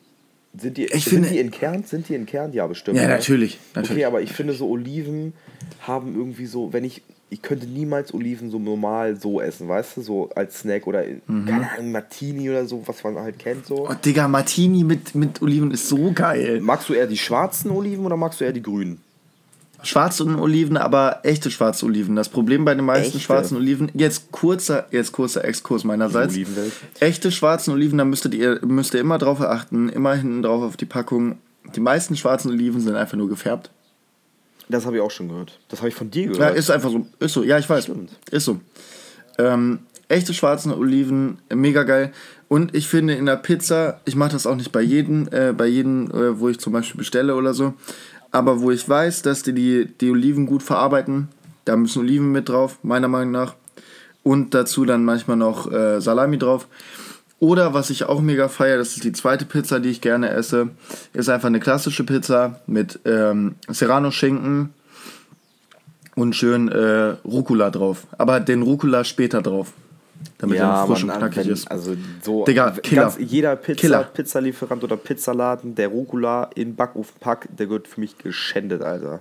Sind 0.56 0.76
die, 0.78 0.87
Ich 0.87 1.04
sind 1.04 1.12
finde- 1.12 1.28
die 1.28 1.38
entkernt? 1.38 1.87
Sind 1.88 2.09
die 2.09 2.14
entkernt? 2.16 2.54
Ja, 2.56 2.66
bestimmt. 2.66 2.96
Ja, 2.96 3.04
ne? 3.04 3.11
natürlich, 3.11 3.59
Okay, 3.70 3.80
natürlich. 3.80 4.06
aber 4.06 4.20
ich 4.20 4.33
finde 4.33 4.52
so 4.54 4.68
Oliven 4.68 5.33
haben 5.80 6.16
irgendwie 6.16 6.46
so, 6.46 6.72
wenn 6.72 6.85
ich. 6.85 7.02
Ich 7.32 7.42
könnte 7.42 7.66
niemals 7.66 8.12
Oliven 8.12 8.50
so 8.50 8.58
normal 8.58 9.16
so 9.16 9.40
essen, 9.40 9.68
weißt 9.68 9.96
du? 9.96 10.02
So 10.02 10.30
als 10.34 10.58
Snack 10.60 10.86
oder, 10.88 11.04
keine 11.28 11.70
Ahnung, 11.70 11.92
Martini 11.92 12.50
oder 12.50 12.66
so, 12.66 12.82
was 12.86 13.04
man 13.04 13.16
halt 13.18 13.38
kennt 13.38 13.66
so. 13.66 13.88
Oh, 13.88 13.94
Digga, 13.94 14.26
Martini 14.26 14.82
mit, 14.82 15.14
mit 15.14 15.40
Oliven 15.40 15.70
ist 15.70 15.88
so 15.88 16.10
geil. 16.12 16.60
Magst 16.60 16.88
du 16.88 16.94
eher 16.94 17.06
die 17.06 17.16
schwarzen 17.16 17.70
Oliven 17.70 18.04
oder 18.04 18.16
magst 18.16 18.40
du 18.40 18.44
eher 18.44 18.52
die 18.52 18.62
grünen? 18.62 19.00
Schwarze 19.82 20.24
Oliven, 20.24 20.76
aber 20.76 21.20
echte 21.22 21.50
schwarze 21.50 21.86
Oliven. 21.86 22.14
Das 22.16 22.28
Problem 22.28 22.64
bei 22.64 22.74
den 22.74 22.84
meisten 22.84 23.16
Echte? 23.16 23.20
schwarzen 23.20 23.56
Oliven, 23.56 23.90
jetzt 23.94 24.30
kurzer, 24.30 24.86
jetzt 24.90 25.12
kurzer 25.12 25.44
Exkurs 25.44 25.84
meinerseits. 25.84 26.36
Echte 26.98 27.32
schwarzen 27.32 27.72
Oliven, 27.72 27.96
da 27.96 28.04
müsstet 28.04 28.34
ihr, 28.34 28.60
müsst 28.66 28.92
ihr 28.92 29.00
immer 29.00 29.18
drauf 29.18 29.40
achten, 29.40 29.88
immer 29.88 30.14
hinten 30.14 30.42
drauf 30.42 30.62
auf 30.62 30.76
die 30.76 30.84
Packung. 30.84 31.38
Die 31.74 31.80
meisten 31.80 32.16
schwarzen 32.16 32.50
Oliven 32.50 32.80
sind 32.80 32.94
einfach 32.94 33.16
nur 33.16 33.28
gefärbt. 33.28 33.70
Das 34.70 34.87
habe 34.87 34.96
ich 34.96 35.02
auch 35.02 35.11
schon 35.11 35.28
gehört. 35.28 35.59
Das 35.68 35.80
habe 35.80 35.88
ich 35.88 35.94
von 35.94 36.11
dir 36.11 36.28
gehört. 36.28 36.40
Ja, 36.40 36.48
ist 36.48 36.70
einfach 36.70 36.90
so. 36.90 37.06
Ist 37.18 37.33
so. 37.33 37.42
Ja, 37.42 37.59
ich 37.59 37.68
weiß. 37.68 37.85
Stimmt. 37.85 38.11
Ist 38.30 38.44
so. 38.44 38.61
Ähm, 39.38 39.80
echte 40.09 40.35
schwarzen 40.35 40.72
Oliven, 40.72 41.38
mega 41.52 41.83
geil. 41.85 42.12
Und 42.48 42.74
ich 42.74 42.88
finde 42.88 43.14
in 43.14 43.26
der 43.26 43.37
Pizza, 43.37 44.00
ich 44.04 44.16
mache 44.16 44.33
das 44.33 44.46
auch 44.46 44.56
nicht 44.56 44.72
bei 44.72 44.83
jedem, 44.83 45.28
äh, 45.30 45.52
bei 45.52 45.66
jedem, 45.66 46.11
äh, 46.11 46.38
wo 46.40 46.48
ich 46.48 46.59
zum 46.59 46.72
Beispiel 46.72 46.98
bestelle 46.98 47.37
oder 47.37 47.54
so, 47.54 47.74
aber 48.33 48.61
wo 48.61 48.70
ich 48.70 48.88
weiß, 48.88 49.22
dass 49.22 49.42
die 49.42 49.52
die, 49.52 49.87
die 50.00 50.11
Oliven 50.11 50.46
gut 50.46 50.62
verarbeiten, 50.62 51.28
da 51.64 51.76
müssen 51.76 52.00
Oliven 52.00 52.33
mit 52.33 52.48
drauf, 52.48 52.78
meiner 52.83 53.09
Meinung 53.09 53.30
nach. 53.30 53.54
Und 54.22 54.52
dazu 54.52 54.85
dann 54.85 55.04
manchmal 55.04 55.37
noch 55.37 55.70
äh, 55.70 56.00
Salami 56.00 56.38
drauf. 56.38 56.66
Oder 57.40 57.72
was 57.72 57.88
ich 57.88 58.05
auch 58.05 58.20
mega 58.20 58.48
feiere, 58.48 58.76
das 58.76 58.92
ist 58.96 59.03
die 59.03 59.12
zweite 59.12 59.46
Pizza, 59.46 59.81
die 59.81 59.88
ich 59.88 60.03
gerne 60.03 60.29
esse, 60.29 60.68
ist 61.14 61.31
einfach 61.31 61.48
eine 61.48 61.59
klassische 61.59 62.05
Pizza 62.05 62.61
mit 62.66 63.00
ähm, 63.07 63.57
Serrano-Schinken 63.66 64.74
und 66.16 66.37
schön 66.37 66.68
äh, 66.68 67.16
Rucola 67.24 67.70
drauf. 67.70 68.07
Aber 68.18 68.40
den 68.40 68.61
Rucola 68.61 69.05
später 69.05 69.40
drauf. 69.40 69.72
Damit 70.37 70.59
ja, 70.59 70.83
er 70.83 70.87
frisch 70.87 71.05
Mann, 71.05 71.14
und 71.14 71.18
knackig 71.18 71.46
wenn, 71.46 71.53
ist. 71.53 71.70
also 71.70 71.96
so 72.22 72.44
Digga, 72.44 72.72
Killer. 72.72 73.03
ganz, 73.03 73.16
jeder 73.18 73.57
Pizza, 73.57 73.81
Killer. 73.81 74.03
Pizzalieferant 74.05 74.85
oder 74.85 74.98
Pizzaladen, 74.98 75.74
der 75.74 75.88
Rucola 75.88 76.50
in 76.55 76.76
Backofen 76.76 77.14
packt, 77.20 77.59
der 77.59 77.70
wird 77.70 77.88
für 77.88 78.00
mich 78.00 78.18
geschändet, 78.18 78.83
Alter. 78.83 79.20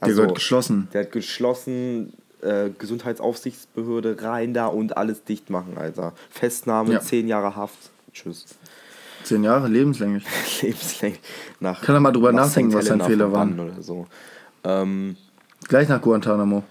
Der 0.00 0.08
Also, 0.08 0.22
wird 0.22 0.34
geschlossen. 0.36 0.86
Der 0.92 1.02
hat 1.02 1.10
geschlossen, 1.10 2.12
äh, 2.42 2.70
Gesundheitsaufsichtsbehörde 2.78 4.22
rein 4.22 4.54
da 4.54 4.66
und 4.66 4.96
alles 4.96 5.24
dicht 5.24 5.50
machen, 5.50 5.76
Alter. 5.78 6.12
Festnahme, 6.30 6.94
Ja. 6.94 7.00
10 7.00 7.28
Jahre 7.28 7.56
Haft. 7.56 7.90
Tschüss. 8.12 8.46
Zehn 9.24 9.42
Jahre, 9.42 9.66
lebenslänglich. 9.68 10.24
Lebenslänglich. 10.62 11.20
Nach, 11.60 11.82
Kann 11.82 11.96
er 11.96 12.00
mal 12.00 12.12
drüber 12.12 12.32
nach 12.32 12.46
nachdenken, 12.46 12.72
was 12.74 12.86
sein 12.86 13.00
Fehler 13.00 13.32
war. 13.32 13.46
Oder 13.48 13.82
so. 13.82 14.06
Ähm, 14.64 15.16
Gleich 15.68 15.88
nach 15.88 16.00
Guantanamo. 16.00 16.62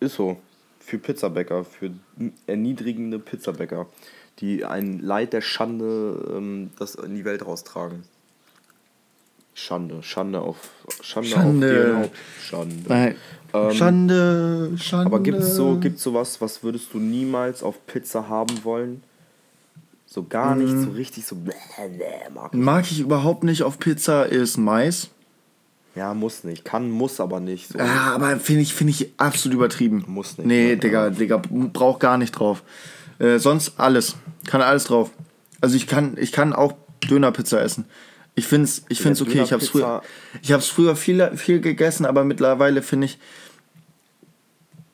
ist 0.00 0.14
so. 0.16 0.36
Für 0.80 0.98
Pizzabäcker, 0.98 1.64
für 1.64 1.92
erniedrigende 2.46 3.18
Pizzabäcker, 3.18 3.86
die 4.40 4.64
ein 4.64 4.98
Leid 4.98 5.32
der 5.32 5.40
Schande 5.40 6.34
ähm, 6.36 6.70
das 6.78 6.96
in 6.96 7.14
die 7.14 7.24
Welt 7.24 7.46
raustragen. 7.46 8.02
Schande, 9.54 10.02
Schande 10.02 10.40
auf 10.40 10.56
Schande, 11.00 11.28
Schande. 11.30 11.94
auf 11.96 12.02
Haupt. 12.04 12.16
Schande. 12.42 12.84
Nein. 12.88 13.14
Ähm, 13.52 13.70
Schande, 13.72 14.70
Schande. 14.76 15.06
Aber 15.06 15.20
gibt 15.20 15.38
es 15.38 15.54
so, 15.54 15.76
gibt's 15.78 16.02
sowas, 16.02 16.40
was 16.40 16.62
würdest 16.64 16.92
du 16.92 16.98
niemals 16.98 17.62
auf 17.62 17.86
Pizza 17.86 18.28
haben 18.28 18.64
wollen? 18.64 19.02
So 20.06 20.24
gar 20.24 20.54
nicht, 20.56 20.72
Mhm. 20.72 20.84
so 20.84 20.90
richtig 20.90 21.24
so. 21.26 21.36
Bläh, 21.36 21.54
bläh, 21.96 22.30
mag 22.34 22.50
ich. 22.52 22.58
Mag 22.60 22.84
ich 22.90 23.00
überhaupt 23.00 23.44
nicht 23.44 23.62
auf 23.62 23.78
Pizza, 23.78 24.24
ist 24.26 24.56
Mais. 24.56 25.08
Ja, 25.94 26.12
muss 26.14 26.42
nicht. 26.42 26.64
Kann, 26.64 26.90
muss 26.90 27.20
aber 27.20 27.38
nicht. 27.38 27.68
So. 27.68 27.78
Ja, 27.78 28.12
aber 28.14 28.36
finde 28.40 28.62
ich, 28.62 28.74
find 28.74 28.90
ich 28.90 29.12
absolut 29.18 29.54
übertrieben. 29.54 30.04
Muss 30.08 30.36
nicht, 30.38 30.46
Nee, 30.46 30.70
ne? 30.70 30.76
Digga, 30.76 31.10
Digga, 31.10 31.40
braucht 31.72 32.00
gar 32.00 32.18
nicht 32.18 32.32
drauf. 32.32 32.64
Äh, 33.20 33.38
sonst 33.38 33.74
alles. 33.78 34.16
Kann 34.46 34.60
alles 34.60 34.84
drauf. 34.84 35.10
Also 35.60 35.76
ich 35.76 35.86
kann, 35.86 36.16
ich 36.18 36.32
kann 36.32 36.52
auch 36.52 36.74
Dönerpizza 37.08 37.60
essen. 37.60 37.84
Ich 38.34 38.46
finde 38.46 38.64
es 38.64 38.84
ich 38.88 39.00
find's 39.00 39.22
okay. 39.22 39.42
Ich 39.42 39.52
habe 39.52 39.62
es 39.62 39.68
früher, 39.68 40.02
ich 40.42 40.52
hab's 40.52 40.66
früher 40.66 40.96
viel, 40.96 41.36
viel 41.36 41.60
gegessen, 41.60 42.04
aber 42.04 42.24
mittlerweile 42.24 42.82
finde 42.82 43.06
ich, 43.06 43.18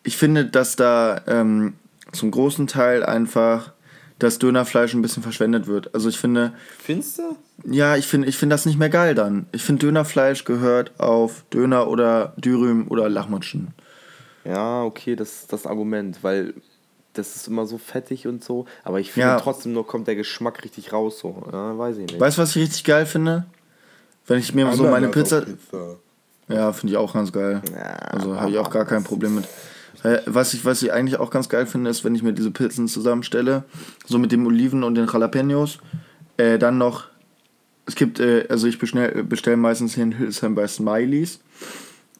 ich 0.03 0.17
finde, 0.17 0.45
dass 0.45 0.77
da 0.77 1.23
ähm, 1.27 1.75
zum 2.13 2.31
großen 2.31 2.67
Teil 2.67 3.05
einfach 3.05 3.73
das 4.19 4.39
Dönerfleisch 4.39 4.93
ein 4.95 5.03
bisschen 5.03 5.23
verschwendet 5.23 5.67
wird. 5.67 5.95
Also 5.95 6.09
ich 6.09 6.19
finde, 6.19 6.53
Findest 6.79 7.19
du? 7.19 7.37
ja, 7.65 7.97
ich 7.97 8.07
finde 8.07 8.29
ich 8.29 8.37
find 8.37 8.53
das 8.53 8.67
nicht 8.67 8.79
mehr 8.79 8.91
geil 8.91 9.15
dann. 9.15 9.47
Ich 9.53 9.63
finde, 9.63 9.87
Dönerfleisch 9.87 10.45
gehört 10.45 10.99
auf 11.01 11.45
Döner 11.53 11.89
oder 11.89 12.35
Dürüm 12.37 12.89
oder 12.89 13.09
Lachmatschen. 13.09 13.69
Ja, 14.45 14.83
okay, 14.83 15.17
das 15.17 15.41
ist 15.41 15.53
das 15.53 15.67
Argument, 15.67 16.19
weil 16.23 16.55
das 17.15 17.37
ist 17.37 17.49
immer 17.49 17.67
so 17.67 17.79
fettig 17.79 18.27
und 18.27 18.45
so, 18.45 18.67
aber 18.85 19.01
ich 19.01 19.13
finde 19.13 19.29
Ja. 19.31 19.41
trotzdem 19.41 19.73
noch 19.73 19.85
kommt 19.87 20.07
der 20.07 20.15
Geschmack 20.17 20.63
richtig 20.65 20.93
raus 20.93 21.19
so. 21.19 21.43
Ja, 21.53 21.77
weiß 21.77 21.97
ich 21.99 22.07
nicht. 22.07 22.21
Weißt 22.21 22.39
du, 22.39 22.43
was 22.43 22.55
ich 22.57 22.63
richtig 22.63 22.85
geil 22.85 23.07
finde? 23.07 23.47
Wenn 24.27 24.39
ich 24.39 24.55
mir 24.55 24.73
so 24.73 24.85
meine 24.85 25.09
Pizza. 25.09 25.41
Pizza. 25.41 25.97
Ja, 26.49 26.73
finde 26.73 26.93
ich 26.93 26.97
auch 26.99 27.13
ganz 27.15 27.33
geil. 27.33 27.63
Ja, 27.75 27.83
also 27.83 28.41
habe 28.41 28.51
ich 28.51 28.59
auch 28.59 28.71
gar 28.71 28.85
kein 28.85 29.03
Problem 29.05 29.37
mit. 29.37 29.49
Was 30.27 30.55
ich, 30.55 30.65
was 30.65 30.83
ich 30.83 30.93
eigentlich 30.93 31.19
auch 31.19 31.31
ganz 31.31 31.49
geil 31.49 31.67
finde, 31.67 31.91
ist, 31.91 32.05
wenn 32.05 32.15
ich 32.15 32.23
mir 32.23 32.33
diese 32.33 32.51
Pizzen 32.51 32.89
zusammenstelle, 32.89 33.65
so 34.07 34.19
mit 34.19 34.33
dem 34.33 34.47
Oliven 34.47 34.83
und 34.83 34.95
den 34.95 35.07
Jalapenos, 35.07 35.79
äh, 36.39 36.59
dann 36.59 36.79
noch, 36.79 37.05
es 37.87 37.97
gibt, 37.97 38.19
äh, 38.19 38.47
also 38.49 38.67
ich 38.67 38.79
bestelle 38.79 39.23
bestell 39.25 39.57
meistens 39.57 39.95
hier 39.95 40.05
in 40.05 40.13
Hildesheim 40.13 40.55
bei 40.55 40.67
Smileys 40.67 41.41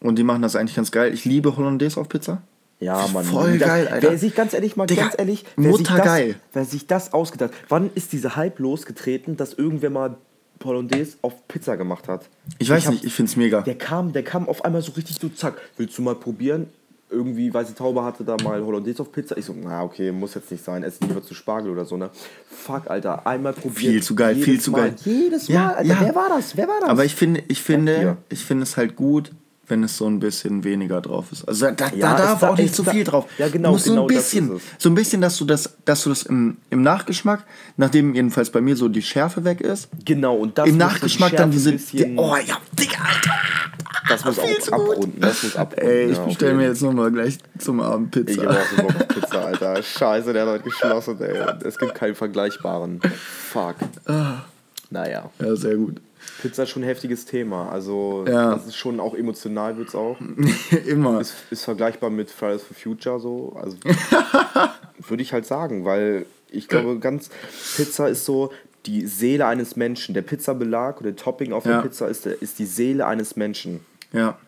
und 0.01 0.17
die 0.17 0.25
machen 0.25 0.43
das 0.43 0.57
eigentlich 0.57 0.77
ganz 0.77 0.91
geil. 0.91 1.15
Ich 1.15 1.25
liebe 1.25 1.57
Hollandaise 1.57 1.99
auf 1.99 2.09
Pizza. 2.09 2.43
Ja, 2.81 3.07
Mann. 3.13 3.25
Voll 3.25 3.59
das, 3.59 3.69
geil, 3.69 3.89
Alter. 3.89 4.11
Wer 4.11 4.19
sich 4.19 4.35
ganz 4.35 4.55
ehrlich 4.55 4.75
mal, 4.77 4.87
Digga, 4.87 5.03
ganz 5.03 5.15
ehrlich, 5.19 5.45
wer 5.57 5.73
sich, 5.77 5.83
das, 5.87 5.91
muttergeil. 5.93 6.35
wer 6.55 6.65
sich 6.65 6.87
das 6.87 7.13
ausgedacht 7.13 7.53
Wann 7.69 7.91
ist 7.95 8.13
diese 8.13 8.37
Hype 8.37 8.59
losgetreten, 8.59 9.37
dass 9.37 9.53
irgendwer 9.55 9.91
mal 9.91 10.17
Hollandaise 10.65 11.17
auf 11.23 11.47
Pizza 11.47 11.77
gemacht 11.77 12.09
hat? 12.09 12.29
Ich 12.59 12.71
weiß 12.71 12.87
hab- 12.87 12.93
nicht, 12.95 13.05
ich 13.05 13.13
finde 13.13 13.31
es 13.31 13.37
mega. 13.37 13.61
Der 13.61 13.77
kam, 13.77 14.13
der 14.13 14.23
kam 14.23 14.49
auf 14.49 14.65
einmal 14.65 14.83
so 14.83 14.93
richtig 14.93 15.17
so, 15.21 15.29
zack, 15.29 15.61
willst 15.77 15.97
du 15.99 16.03
mal 16.03 16.15
probieren? 16.15 16.67
Irgendwie, 17.13 17.53
Weiße 17.53 17.75
Taube 17.75 18.05
hatte 18.05 18.23
da 18.23 18.37
mal 18.45 18.65
Hollandaise 18.65 19.03
auf 19.03 19.11
Pizza. 19.11 19.37
Ich 19.37 19.45
so, 19.45 19.55
na 19.61 19.83
okay, 19.83 20.13
muss 20.13 20.35
jetzt 20.35 20.49
nicht 20.51 20.63
sein, 20.63 20.85
ess 20.85 21.01
lieber 21.01 21.21
zu 21.23 21.35
Spargel 21.35 21.73
oder 21.73 21.85
so, 21.85 21.97
ne? 21.97 22.09
Fuck, 22.49 22.89
Alter, 22.89 23.27
einmal 23.27 23.53
probiert. 23.53 23.77
Viel 23.95 24.03
zu 24.03 24.15
geil, 24.15 24.37
viel 24.37 24.61
zu 24.61 24.71
Mal, 24.71 24.91
geil. 24.91 24.97
Jedes 25.05 25.49
Mal, 25.49 25.55
Ja, 25.55 25.69
Alter, 25.73 25.89
ja. 25.89 26.01
wer 26.01 26.15
war 26.15 26.29
das? 26.29 26.57
Wer 26.57 26.69
war 26.69 26.79
das? 26.81 26.89
Aber 26.89 27.05
ich 27.05 27.17
finde, 27.17 27.43
ich 27.49 27.61
finde, 27.63 28.17
ich 28.29 28.45
finde 28.45 28.63
es 28.63 28.77
halt 28.77 28.95
gut, 28.95 29.33
wenn 29.71 29.83
es 29.85 29.97
so 29.97 30.07
ein 30.07 30.21
bisschen 30.21 30.65
weniger 30.65 31.01
drauf 31.01 31.27
ist. 31.33 31.45
Also 31.49 31.67
da, 31.67 31.73
da 31.73 31.91
Ja, 31.95 32.17
darf 32.17 32.35
es 32.35 32.41
da- 32.41 32.49
auch 32.51 32.57
nicht 32.59 32.75
zu 32.75 32.83
da- 32.83 32.91
viel 32.91 33.05
drauf. 33.05 33.27
Ja, 33.39 33.49
genau, 33.49 33.73
musst 33.73 33.85
so 33.87 33.91
genau 33.93 34.03
ein 34.09 34.15
das 34.15 34.25
bisschen, 34.25 34.61
so 34.79 34.89
ein 34.91 34.95
bisschen, 34.95 35.21
dass 35.21 35.37
du 35.39 35.45
das, 35.45 35.77
dass 35.85 36.03
du 36.05 36.11
das 36.11 36.25
im, 36.25 36.57
im 36.71 36.83
Nachgeschmack, 36.83 37.45
nachdem 37.77 38.15
jedenfalls 38.15 38.51
bei 38.51 38.61
mir 38.61 38.77
so 38.77 38.89
die 38.89 39.03
Schärfe 39.03 39.45
weg 39.45 39.61
ist, 39.61 39.89
genau, 40.05 40.35
und 40.37 40.59
das 40.59 40.69
im 40.69 40.77
Nachgeschmack 40.77 41.31
die 41.31 41.37
dann 41.37 41.51
diese, 41.51 41.73
die, 41.73 42.15
oh 42.17 42.37
ja, 42.37 42.57
Digga, 42.79 42.99
Alter. 43.05 43.31
das 44.09 44.25
muss 44.25 44.39
auch 44.39 44.73
abrunden. 44.73 45.21
Das 45.21 45.43
muss 45.43 45.57
abrunden. 45.57 45.89
Ey, 45.89 46.11
ich 46.11 46.17
ja, 46.17 46.25
bestelle 46.25 46.53
okay. 46.53 46.63
mir 46.63 46.69
jetzt 46.69 46.83
nochmal 46.83 47.11
gleich 47.13 47.39
zum 47.59 47.81
Abend 47.81 48.17
Ich 48.17 48.27
Pizza. 48.27 48.43
hab 48.43 48.51
auch 48.57 48.67
so 48.77 48.83
Bock 48.83 49.09
Pizza, 49.09 49.45
Alter. 49.45 49.83
Scheiße, 49.83 50.33
der 50.33 50.43
hat 50.43 50.49
heute 50.49 50.65
geschlossen, 50.65 51.17
ey. 51.21 51.37
Es 51.65 51.79
gibt 51.79 51.95
keinen 51.95 52.15
vergleichbaren. 52.15 53.01
Fuck. 53.51 53.77
Ah. 54.07 54.43
Naja. 54.91 55.31
Ja, 55.39 55.55
sehr 55.55 55.77
gut. 55.77 56.01
Pizza 56.43 56.63
ist 56.65 56.71
schon 56.71 56.83
ein 56.83 56.87
heftiges 56.87 57.25
Thema. 57.25 57.71
Also, 57.71 58.25
Ja. 58.29 58.55
das 58.55 58.67
ist 58.67 58.77
schon 58.77 59.01
auch 59.01 59.15
emotional, 59.15 59.77
wird's 59.77 59.95
auch. 59.95 60.17
Immer. 60.87 61.21
Ist, 61.21 61.35
ist 61.51 61.65
vergleichbar 61.65 62.11
mit 62.11 62.31
Fridays 62.31 62.63
for 62.63 62.77
Future 62.77 63.21
so. 63.21 63.57
Also, 63.61 63.77
würde 65.09 65.23
ich 65.23 65.33
halt 65.33 65.47
sagen, 65.47 65.85
weil 65.85 66.27
ich 66.51 66.69
glaube, 66.69 66.99
ganz 66.99 67.31
Pizza 67.77 68.09
ist 68.09 68.25
so 68.25 68.53
die 68.87 69.07
Seele 69.07 69.47
eines 69.47 69.77
Menschen. 69.77 70.15
Der 70.15 70.23
Pizzabelag 70.23 71.01
oder 71.01 71.13
der 71.13 71.17
Topping 71.17 71.53
auf 71.53 71.65
Ja. 71.67 71.77
der 71.81 71.89
Pizza 71.89 72.09
ist, 72.09 72.25
der, 72.25 72.41
ist 72.41 72.59
die 72.59 72.67
Seele 72.67 73.07
eines 73.07 73.37
Menschen. 73.37 73.81
Ja. 74.13 74.39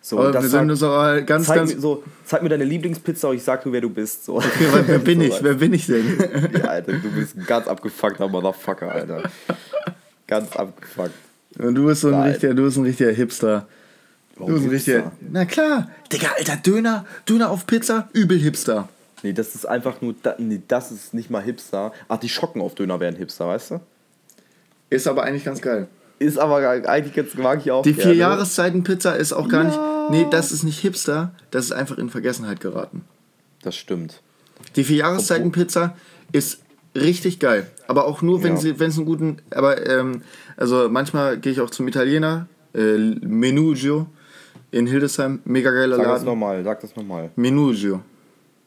So, 0.00 0.18
Aber 0.18 0.32
das 0.32 0.42
wir 0.44 0.50
sind 0.50 0.68
sagt- 0.68 0.70
uns 0.70 0.82
auch 0.82 1.26
ganz, 1.26 1.46
zeig, 1.46 1.56
ganz. 1.56 1.74
mir, 1.74 1.80
so, 1.80 2.04
zeig 2.26 2.42
mir 2.42 2.50
deine 2.50 2.64
Lieblingspizza 2.64 3.28
und 3.28 3.36
ich 3.36 3.42
sag 3.42 3.64
dir, 3.64 3.72
wer 3.72 3.80
du 3.80 3.88
bist. 3.88 4.24
So. 4.26 4.36
Okay, 4.36 4.48
wer, 4.70 4.86
wer 4.86 4.98
bin 5.00 5.18
So 5.20 5.26
ich? 5.26 5.42
Wer 5.42 5.54
bin 5.54 5.72
ich 5.72 5.86
denn? 5.86 6.18
Ja, 6.58 6.64
Alter, 6.64 6.92
du 6.92 7.10
bist 7.10 7.36
ein 7.36 7.46
ganz 7.46 7.66
abgefuckter 7.66 8.28
Motherfucker, 8.28 8.92
Alter. 8.92 9.30
Ganz 10.40 10.56
abgefuckt. 10.56 11.12
Und 11.58 11.74
du 11.76 11.86
bist 11.86 12.00
so 12.00 12.08
ein 12.08 12.14
Nein. 12.14 12.30
richtiger, 12.32 12.54
du 12.54 12.64
bist 12.64 12.76
ein 12.76 12.84
richtiger 12.84 13.12
Hipster. 13.12 13.68
Warum 14.36 14.54
Du 14.54 14.54
bist 14.54 14.66
ein 14.66 14.70
Hipster? 14.72 14.94
richtiger. 15.12 15.12
Na 15.30 15.44
klar. 15.44 15.90
Digga, 16.12 16.28
Alter, 16.36 16.56
Döner, 16.56 17.06
Döner 17.28 17.50
auf 17.50 17.66
Pizza, 17.66 18.08
übel 18.12 18.38
Hipster. 18.38 18.88
Nee, 19.22 19.32
das 19.32 19.54
ist 19.54 19.64
einfach 19.64 20.00
nur, 20.00 20.14
nee, 20.38 20.60
das 20.66 20.90
ist 20.90 21.14
nicht 21.14 21.30
mal 21.30 21.40
Hipster. 21.42 21.92
Ach, 22.08 22.18
die 22.18 22.28
Schocken 22.28 22.60
auf 22.60 22.74
Döner 22.74 22.98
wären 22.98 23.14
Hipster, 23.14 23.46
weißt 23.46 23.70
du? 23.70 23.80
Ist 24.90 25.06
aber 25.06 25.22
eigentlich 25.22 25.44
ganz 25.44 25.60
geil. 25.62 25.86
Ist 26.18 26.38
aber 26.38 26.68
eigentlich 26.88 27.14
jetzt 27.16 27.38
mag 27.38 27.60
ich 27.60 27.70
auch 27.70 27.82
Die 27.82 27.94
vier 27.94 28.14
Jahreszeiten 28.14 28.82
Pizza 28.82 29.14
ist 29.14 29.32
auch 29.32 29.48
gar 29.48 29.62
Ja. 29.64 29.68
nicht. 29.68 30.10
Nee, 30.10 30.26
das 30.30 30.50
ist 30.52 30.64
nicht 30.64 30.80
Hipster, 30.80 31.32
das 31.52 31.66
ist 31.66 31.72
einfach 31.72 31.98
in 31.98 32.10
Vergessenheit 32.10 32.60
geraten. 32.60 33.02
Das 33.62 33.76
stimmt. 33.76 34.20
Die 34.76 34.84
vier 34.84 34.96
Jahreszeiten 34.98 35.52
Pizza 35.52 35.96
ist 36.32 36.58
richtig 36.94 37.38
geil. 37.38 37.66
Aber 37.86 38.06
auch 38.06 38.22
nur, 38.22 38.42
wenn 38.42 38.54
Ja. 38.54 38.60
sie, 38.60 38.80
wenn 38.80 38.88
es 38.90 38.96
einen 38.96 39.06
guten. 39.06 39.36
Aber 39.50 39.86
ähm, 39.88 40.22
also 40.56 40.88
manchmal 40.88 41.38
gehe 41.38 41.52
ich 41.52 41.60
auch 41.60 41.70
zum 41.70 41.86
Italiener, 41.88 42.46
äh, 42.74 42.96
Menugio 42.98 44.06
in 44.70 44.86
Hildesheim, 44.86 45.40
mega 45.44 45.70
geiler 45.70 45.96
Sag 45.96 46.04
das 46.04 46.12
Laden. 46.14 46.24
nochmal, 46.26 46.64
sag 46.64 46.80
das 46.80 46.96
nochmal. 46.96 47.30
Menugio. 47.36 48.00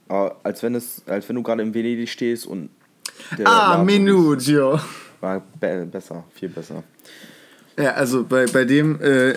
Aber 0.08 0.38
als 0.44 0.62
wenn 0.64 0.76
es, 0.76 1.02
als 1.08 1.28
wenn 1.28 1.36
du 1.36 1.44
gerade 1.44 1.62
in 1.64 1.74
Venedig 1.74 2.10
stehst 2.10 2.46
und. 2.48 2.70
der 3.38 3.48
Ah, 3.48 3.74
Laden- 3.74 3.86
Menugio. 3.86 4.80
War 5.20 5.42
be 5.60 5.88
besser, 5.92 6.24
viel 6.34 6.50
besser. 6.50 6.84
Ja, 7.78 7.92
also 7.94 8.24
bei, 8.24 8.46
bei 8.46 8.66
dem, 8.66 9.02
äh, 9.02 9.34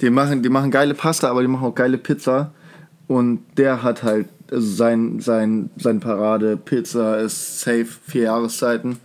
die, 0.00 0.10
machen, 0.10 0.42
die 0.42 0.48
machen 0.48 0.70
geile 0.70 0.94
Pasta, 0.94 1.28
aber 1.30 1.42
die 1.42 1.48
machen 1.48 1.66
auch 1.66 1.74
geile 1.74 1.98
Pizza. 1.98 2.52
Und 3.06 3.40
der 3.56 3.82
hat 3.82 4.02
halt 4.02 4.26
also 4.50 4.66
sein, 4.66 5.20
sein, 5.20 5.70
sein 5.76 6.00
Parade 6.00 6.56
Pizza 6.56 7.18
ist 7.20 7.60
safe, 7.60 7.84
vier 8.06 8.22
Jahreszeiten. 8.24 8.98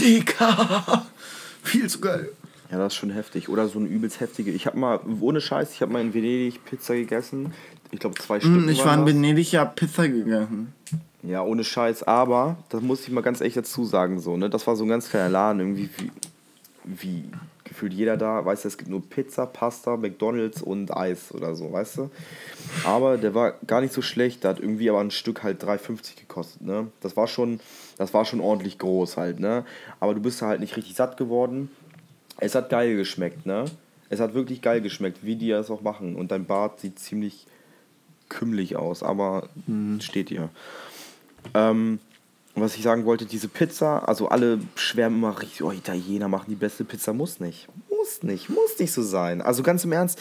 Digga! 0.00 1.06
Viel 1.62 1.88
zu 1.88 2.00
geil. 2.00 2.30
Ja, 2.70 2.78
das 2.78 2.92
ist 2.92 2.98
schon 2.98 3.10
heftig. 3.10 3.48
Oder 3.48 3.68
so 3.68 3.78
eine 3.78 3.88
übelst 3.88 4.20
heftige. 4.20 4.50
Ich 4.50 4.66
habe 4.66 4.78
mal, 4.78 5.00
ohne 5.20 5.40
Scheiß, 5.40 5.72
ich 5.72 5.82
habe 5.82 5.92
mal 5.92 6.00
in 6.00 6.12
Venedig 6.12 6.64
Pizza 6.64 6.94
gegessen. 6.94 7.52
Ich 7.90 8.00
glaube, 8.00 8.18
zwei 8.18 8.40
Stück. 8.40 8.66
Mm, 8.66 8.68
ich 8.68 8.84
war 8.84 8.94
in 8.94 9.06
Venedig, 9.06 9.52
ja 9.52 9.64
Pizza 9.64 10.08
gegessen. 10.08 10.72
Ja, 11.22 11.42
ohne 11.42 11.64
Scheiß. 11.64 12.02
Aber, 12.02 12.56
das 12.68 12.82
muss 12.82 13.02
ich 13.02 13.10
mal 13.10 13.22
ganz 13.22 13.40
ehrlich 13.40 13.54
dazu 13.54 13.84
sagen, 13.84 14.20
so, 14.20 14.36
ne? 14.36 14.50
Das 14.50 14.66
war 14.66 14.76
so 14.76 14.84
ein 14.84 14.88
ganz 14.88 15.08
kleiner 15.08 15.30
Laden, 15.30 15.60
irgendwie 15.60 15.88
wie, 15.96 16.10
wie 16.84 17.24
gefühlt 17.64 17.92
jeder 17.92 18.16
da, 18.16 18.44
weißt 18.44 18.64
du, 18.64 18.68
es 18.68 18.78
gibt 18.78 18.90
nur 18.90 19.08
Pizza, 19.08 19.46
Pasta, 19.46 19.96
McDonalds 19.96 20.62
und 20.62 20.96
Eis 20.96 21.32
oder 21.32 21.54
so, 21.54 21.72
weißt 21.72 21.98
du? 21.98 22.10
Aber 22.84 23.18
der 23.18 23.34
war 23.34 23.54
gar 23.66 23.80
nicht 23.80 23.92
so 23.92 24.02
schlecht, 24.02 24.42
der 24.42 24.50
hat 24.50 24.60
irgendwie 24.60 24.90
aber 24.90 25.00
ein 25.00 25.10
Stück 25.10 25.42
halt 25.42 25.62
3,50 25.62 26.18
gekostet, 26.18 26.62
ne? 26.62 26.88
Das 27.00 27.16
war 27.16 27.28
schon, 27.28 27.60
das 27.98 28.14
war 28.14 28.24
schon 28.24 28.40
ordentlich 28.40 28.78
groß 28.78 29.16
halt, 29.16 29.40
ne? 29.40 29.64
Aber 30.00 30.14
du 30.14 30.20
bist 30.20 30.40
halt 30.40 30.60
nicht 30.60 30.76
richtig 30.76 30.94
satt 30.94 31.16
geworden. 31.16 31.70
Es 32.38 32.54
hat 32.54 32.70
geil 32.70 32.96
geschmeckt, 32.96 33.44
ne? 33.44 33.66
Es 34.08 34.20
hat 34.20 34.34
wirklich 34.34 34.62
geil 34.62 34.80
geschmeckt, 34.80 35.18
wie 35.22 35.36
die 35.36 35.50
das 35.50 35.70
auch 35.70 35.82
machen. 35.82 36.16
Und 36.16 36.30
dein 36.30 36.46
Bart 36.46 36.80
sieht 36.80 36.98
ziemlich 36.98 37.46
kümmelig 38.28 38.76
aus, 38.76 39.02
aber 39.02 39.48
mhm. 39.66 40.00
steht 40.00 40.30
dir. 40.30 40.48
Ähm, 41.54 41.98
was 42.54 42.76
ich 42.76 42.82
sagen 42.82 43.04
wollte, 43.04 43.26
diese 43.26 43.48
Pizza, 43.48 44.08
also 44.08 44.28
alle 44.28 44.60
schwärmen 44.74 45.18
immer 45.18 45.40
richtig, 45.40 45.62
oh, 45.62 45.72
Italiener 45.72 46.28
machen 46.28 46.46
die 46.48 46.56
beste 46.56 46.84
Pizza. 46.84 47.12
Muss 47.12 47.40
nicht. 47.40 47.68
Muss 47.90 48.22
nicht. 48.22 48.48
Muss 48.48 48.78
nicht 48.78 48.92
so 48.92 49.02
sein. 49.02 49.42
Also 49.42 49.62
ganz 49.62 49.84
im 49.84 49.92
Ernst, 49.92 50.18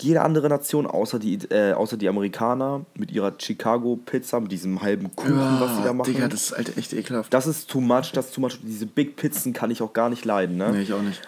jede 0.00 0.22
andere 0.22 0.48
Nation, 0.48 0.86
außer 0.86 1.18
die, 1.18 1.38
äh, 1.50 1.72
außer 1.72 1.96
die 1.96 2.08
Amerikaner, 2.08 2.84
mit 2.94 3.10
ihrer 3.10 3.34
Chicago-Pizza, 3.36 4.40
mit 4.40 4.52
diesem 4.52 4.80
halben 4.82 5.14
Kuchen, 5.16 5.38
ja, 5.38 5.60
was 5.60 5.76
sie 5.76 5.82
da 5.82 5.92
machen. 5.92 6.12
Digga, 6.12 6.28
das 6.28 6.50
ist 6.50 6.56
halt 6.56 6.76
echt 6.76 6.92
ekelhaft. 6.92 7.32
Das 7.34 7.46
ist 7.46 7.68
too 7.68 7.80
much, 7.80 8.12
das 8.12 8.26
ist 8.26 8.34
too 8.34 8.40
much. 8.40 8.58
Diese 8.62 8.86
Big 8.86 9.16
Pizzen 9.16 9.52
kann 9.52 9.70
ich 9.70 9.82
auch 9.82 9.92
gar 9.92 10.08
nicht 10.08 10.24
leiden, 10.24 10.56
ne? 10.56 10.70
Nee, 10.72 10.82
ich 10.82 10.92
auch 10.92 11.02
nicht. 11.02 11.20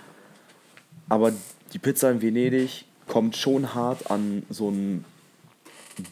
Aber 1.08 1.32
die 1.72 1.78
Pizza 1.78 2.10
in 2.10 2.22
Venedig 2.22 2.84
kommt 3.08 3.36
schon 3.36 3.74
hart 3.74 4.10
an 4.10 4.44
so 4.48 4.70
ein 4.70 5.04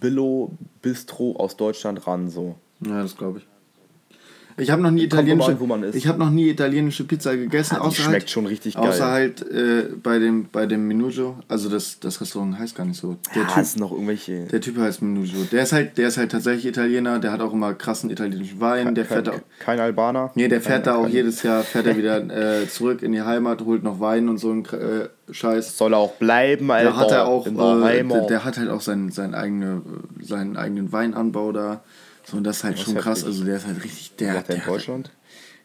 Billo-Bistro 0.01 1.37
aus 1.37 1.57
Deutschland 1.57 2.07
ran, 2.07 2.29
so. 2.29 2.57
Ja, 2.81 3.03
das 3.03 3.17
glaube 3.17 3.39
ich. 3.39 3.47
Ich 4.59 4.71
habe 4.71 4.83
noch 4.83 4.91
nie 4.91 5.05
italienische, 5.05 5.57
ich 5.93 6.07
habe 6.07 6.19
noch 6.19 6.31
nie 6.31 6.49
italienische 6.49 7.05
Pizza 7.05 7.37
gegessen. 7.37 7.75
Ja, 7.75 7.81
die 7.81 7.87
außer 7.87 8.03
schmeckt 8.03 8.23
halt, 8.23 8.31
schon 8.31 8.47
richtig 8.47 8.75
geil. 8.75 8.89
Außer 8.89 9.07
halt 9.07 9.43
äh, 9.51 9.85
bei 10.03 10.19
dem 10.19 10.47
bei 10.51 10.67
dem 10.67 10.89
Minujo, 10.89 11.37
also 11.49 11.69
das, 11.69 12.01
das 12.01 12.21
Restaurant 12.21 12.59
heißt 12.59 12.75
gar 12.75 12.85
nicht 12.85 13.01
so. 13.01 13.17
Der 13.35 13.43
ja, 13.43 13.63
typ, 13.63 13.81
noch 13.81 13.93
irgendwelche. 13.93 14.45
Der 14.47 14.61
Typ 14.61 14.79
heißt 14.79 15.03
Minujo. 15.03 15.45
Der 15.53 15.63
ist 15.63 15.73
halt 15.73 15.97
der 15.99 16.09
ist 16.09 16.19
halt 16.19 16.33
tatsächlich 16.33 16.67
Italiener. 16.67 17.19
Der 17.19 17.33
hat 17.33 17.41
auch 17.41 17.53
immer 17.53 17.75
krassen 17.75 18.11
italienischen 18.11 18.61
Wein. 18.61 18.95
Der 18.95 19.05
kein, 19.05 19.25
fährt 19.25 19.37
auch, 19.37 19.41
kein 19.61 19.81
Albaner. 19.81 20.33
Nee, 20.35 20.49
der 20.49 20.61
fährt 20.61 20.85
kein, 20.85 20.95
da 20.95 21.01
auch 21.01 21.09
jedes 21.09 21.43
Jahr 21.43 21.63
fährt 21.63 21.87
er 21.87 21.97
wieder 21.97 22.63
äh, 22.63 22.69
zurück 22.69 23.03
in 23.03 23.13
die 23.13 23.23
Heimat, 23.23 23.65
holt 23.65 23.83
noch 23.83 24.01
Wein 24.01 24.29
und 24.29 24.39
so 24.39 24.51
ein 24.51 24.65
äh, 24.65 25.09
Scheiß. 25.33 25.79
Soll 25.79 25.95
er 25.95 25.99
auch 25.99 26.15
bleiben, 26.15 26.71
Alter. 26.71 26.91
Der 26.91 26.97
hat 26.97 27.11
er 27.11 27.27
auch. 27.27 27.47
Äh, 27.47 28.05
der, 28.05 28.27
der, 28.27 28.45
hat 28.45 28.59
halt 28.59 28.71
auch 28.71 28.81
seinen 28.81 29.11
seinen 29.11 29.35
eigene 29.35 29.83
seinen 30.21 30.57
eigenen 30.57 30.93
Weinanbau 30.93 31.53
da. 31.53 31.83
So, 32.29 32.37
und 32.37 32.45
das 32.45 32.59
ist 32.59 32.65
halt 32.65 32.79
schon 32.79 32.95
krass. 32.97 33.25
Also 33.25 33.43
der 33.45 33.57
ist 33.57 33.67
halt 33.67 33.83
richtig 33.83 34.17
der. 34.17 34.43
der 34.43 34.57
in 34.57 34.63
Deutschland? 34.65 35.11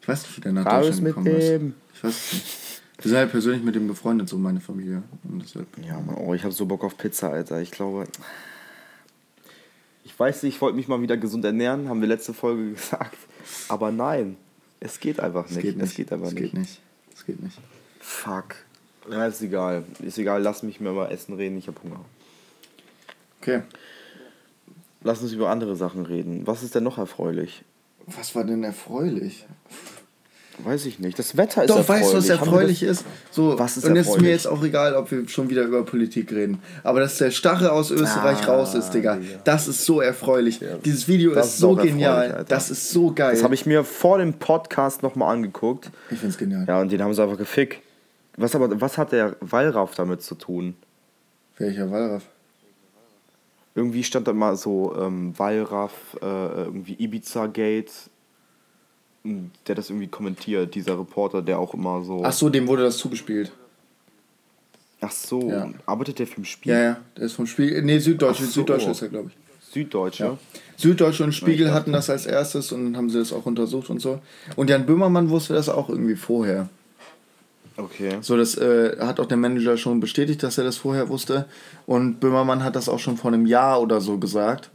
Ich 0.01 0.07
weiß 0.07 0.23
nicht, 0.23 0.37
wie 0.37 0.41
der 0.41 0.53
nach 0.53 0.65
Raus 0.65 0.85
Deutschland 0.85 1.05
gekommen 1.07 1.27
ist. 1.27 1.61
Ich 1.95 2.03
weiß 2.03 2.33
nicht. 2.33 2.81
Wir 3.01 3.09
sind 3.09 3.17
halt 3.17 3.31
persönlich 3.31 3.63
mit 3.63 3.75
dem 3.75 3.87
befreundet, 3.87 4.29
so 4.29 4.37
meine 4.37 4.61
Familie. 4.61 5.03
Und 5.23 5.43
deshalb. 5.43 5.67
Ja, 5.85 5.99
Mann, 5.99 6.15
oh, 6.15 6.33
ich 6.33 6.43
habe 6.43 6.53
so 6.53 6.65
Bock 6.65 6.85
auf 6.85 6.97
Pizza, 6.97 7.31
Alter. 7.31 7.59
Ich 7.61 7.71
glaube. 7.71 8.05
Ich 10.05 10.17
weiß 10.17 10.43
nicht, 10.43 10.55
ich 10.55 10.61
wollte 10.61 10.77
mich 10.77 10.87
mal 10.87 11.01
wieder 11.01 11.17
gesund 11.17 11.43
ernähren, 11.43 11.89
haben 11.89 11.99
wir 11.99 12.07
letzte 12.07 12.33
Folge 12.33 12.71
gesagt. 12.75 13.17
Aber 13.67 13.91
nein, 13.91 14.37
es 14.79 15.01
geht 15.01 15.19
einfach 15.19 15.49
nicht. 15.49 15.57
Es 15.57 15.63
geht 15.63 15.77
nicht. 15.77 15.89
Es 15.89 15.95
geht 15.95 16.13
einfach 16.13 16.27
es 16.27 16.33
nicht. 16.33 16.43
Geht 16.43 16.53
nicht. 16.53 16.79
Es 17.13 17.25
geht 17.25 17.43
nicht. 17.43 17.57
Fuck. 17.99 18.55
Ja, 19.11 19.27
ist 19.27 19.41
egal. 19.41 19.83
Ist 20.01 20.17
egal, 20.17 20.41
lass 20.41 20.63
mich 20.63 20.79
mir 20.79 20.93
mal 20.93 21.11
Essen 21.11 21.33
reden, 21.33 21.57
ich 21.57 21.67
habe 21.67 21.81
Hunger. 21.83 22.05
Okay. 23.41 23.63
Lass 25.03 25.21
uns 25.21 25.33
über 25.33 25.49
andere 25.49 25.75
Sachen 25.75 26.05
reden. 26.05 26.45
Was 26.45 26.63
ist 26.63 26.75
denn 26.75 26.83
noch 26.83 26.97
erfreulich? 26.97 27.63
Was 28.07 28.35
war 28.35 28.43
denn 28.43 28.63
erfreulich? 28.63 29.45
Weiß 30.59 30.85
ich 30.85 30.99
nicht. 30.99 31.17
Das 31.17 31.35
Wetter 31.35 31.63
ist 31.63 31.69
Doch, 31.71 31.77
erfreulich. 31.77 32.03
weißt 32.03 32.13
du, 32.13 32.17
was 32.17 32.29
erfreulich 32.29 32.83
ist? 32.83 33.05
So, 33.31 33.57
was 33.57 33.77
ist 33.77 33.85
und 33.85 33.97
es 33.97 34.07
ist 34.07 34.21
mir 34.21 34.29
jetzt 34.29 34.47
auch 34.47 34.63
egal, 34.63 34.93
ob 34.93 35.09
wir 35.09 35.27
schon 35.27 35.49
wieder 35.49 35.63
über 35.63 35.83
Politik 35.83 36.31
reden. 36.31 36.59
Aber 36.83 36.99
dass 36.99 37.17
der 37.17 37.31
Stache 37.31 37.71
aus 37.71 37.89
Österreich 37.89 38.47
ah, 38.47 38.53
raus 38.53 38.75
ist, 38.75 38.91
Digga, 38.91 39.15
ja. 39.15 39.21
das 39.43 39.67
ist 39.67 39.83
so 39.83 39.99
erfreulich. 39.99 40.59
Ja. 40.59 40.77
Dieses 40.85 41.07
Video 41.07 41.33
das 41.33 41.47
ist 41.47 41.57
so 41.57 41.75
genial. 41.75 42.45
Das 42.47 42.69
ist 42.69 42.91
so 42.91 43.11
geil. 43.11 43.33
Das 43.33 43.43
habe 43.43 43.55
ich 43.55 43.65
mir 43.65 43.83
vor 43.83 44.19
dem 44.19 44.33
Podcast 44.33 45.01
nochmal 45.01 45.33
angeguckt. 45.33 45.89
Ich 46.11 46.19
find's 46.19 46.37
genial. 46.37 46.65
Ja, 46.67 46.79
und 46.79 46.91
den 46.91 47.01
haben 47.01 47.13
sie 47.13 47.23
einfach 47.23 47.37
gefickt. 47.37 47.81
Was, 48.37 48.55
aber, 48.55 48.79
was 48.79 48.97
hat 48.97 49.11
der 49.11 49.35
Wallraff 49.41 49.95
damit 49.95 50.21
zu 50.21 50.35
tun? 50.35 50.75
Welcher 51.57 51.89
Wallraff? 51.89 52.23
Irgendwie 53.75 54.03
stand 54.03 54.27
da 54.27 54.33
mal 54.33 54.55
so 54.55 54.95
ähm, 54.99 55.37
Wallraff, 55.37 56.17
äh, 56.21 56.25
irgendwie 56.25 56.93
Ibiza-Gate 56.93 57.91
der 59.23 59.75
das 59.75 59.89
irgendwie 59.89 60.07
kommentiert, 60.07 60.75
dieser 60.75 60.99
Reporter, 60.99 61.41
der 61.41 61.59
auch 61.59 61.73
immer 61.73 62.03
so. 62.03 62.23
Ach 62.23 62.33
so, 62.33 62.49
dem 62.49 62.67
wurde 62.67 62.83
das 62.83 62.97
zugespielt. 62.97 63.51
Ach 64.99 65.11
so, 65.11 65.49
ja. 65.49 65.69
arbeitet 65.85 66.19
der 66.19 66.27
für 66.27 66.41
ein 66.41 66.45
Spiel? 66.45 66.73
Ja, 66.73 66.79
ja, 66.79 66.97
der 67.17 67.25
ist 67.25 67.33
vom 67.33 67.45
Spiegel. 67.45 67.81
Nee, 67.81 67.99
Süddeutsche, 67.99 68.45
so. 68.45 68.51
Süddeutsche 68.51 68.91
ist 68.91 69.01
er, 69.01 69.09
glaube 69.09 69.29
ich. 69.29 69.73
Süddeutsche? 69.73 70.23
Ja. 70.23 70.37
Süddeutsche 70.77 71.23
und 71.23 71.33
Spiegel 71.33 71.73
hatten 71.73 71.91
das 71.91 72.09
als 72.09 72.25
erstes 72.25 72.71
und 72.71 72.85
dann 72.85 72.97
haben 72.97 73.09
sie 73.09 73.17
das 73.17 73.33
auch 73.33 73.45
untersucht 73.45 73.89
und 73.89 73.99
so. 73.99 74.19
Und 74.55 74.69
Jan 74.69 74.85
Böhmermann 74.85 75.29
wusste 75.29 75.53
das 75.53 75.67
auch 75.67 75.89
irgendwie 75.89 76.15
vorher. 76.15 76.69
Okay. 77.75 78.17
So, 78.21 78.37
das 78.37 78.55
äh, 78.57 78.97
hat 78.99 79.19
auch 79.19 79.25
der 79.25 79.37
Manager 79.37 79.77
schon 79.77 79.99
bestätigt, 79.99 80.43
dass 80.43 80.57
er 80.57 80.63
das 80.63 80.77
vorher 80.77 81.09
wusste. 81.09 81.45
Und 81.85 82.19
Böhmermann 82.19 82.63
hat 82.63 82.75
das 82.75 82.87
auch 82.87 82.99
schon 82.99 83.17
vor 83.17 83.33
einem 83.33 83.45
Jahr 83.45 83.81
oder 83.81 83.99
so 83.99 84.17
gesagt. 84.17 84.69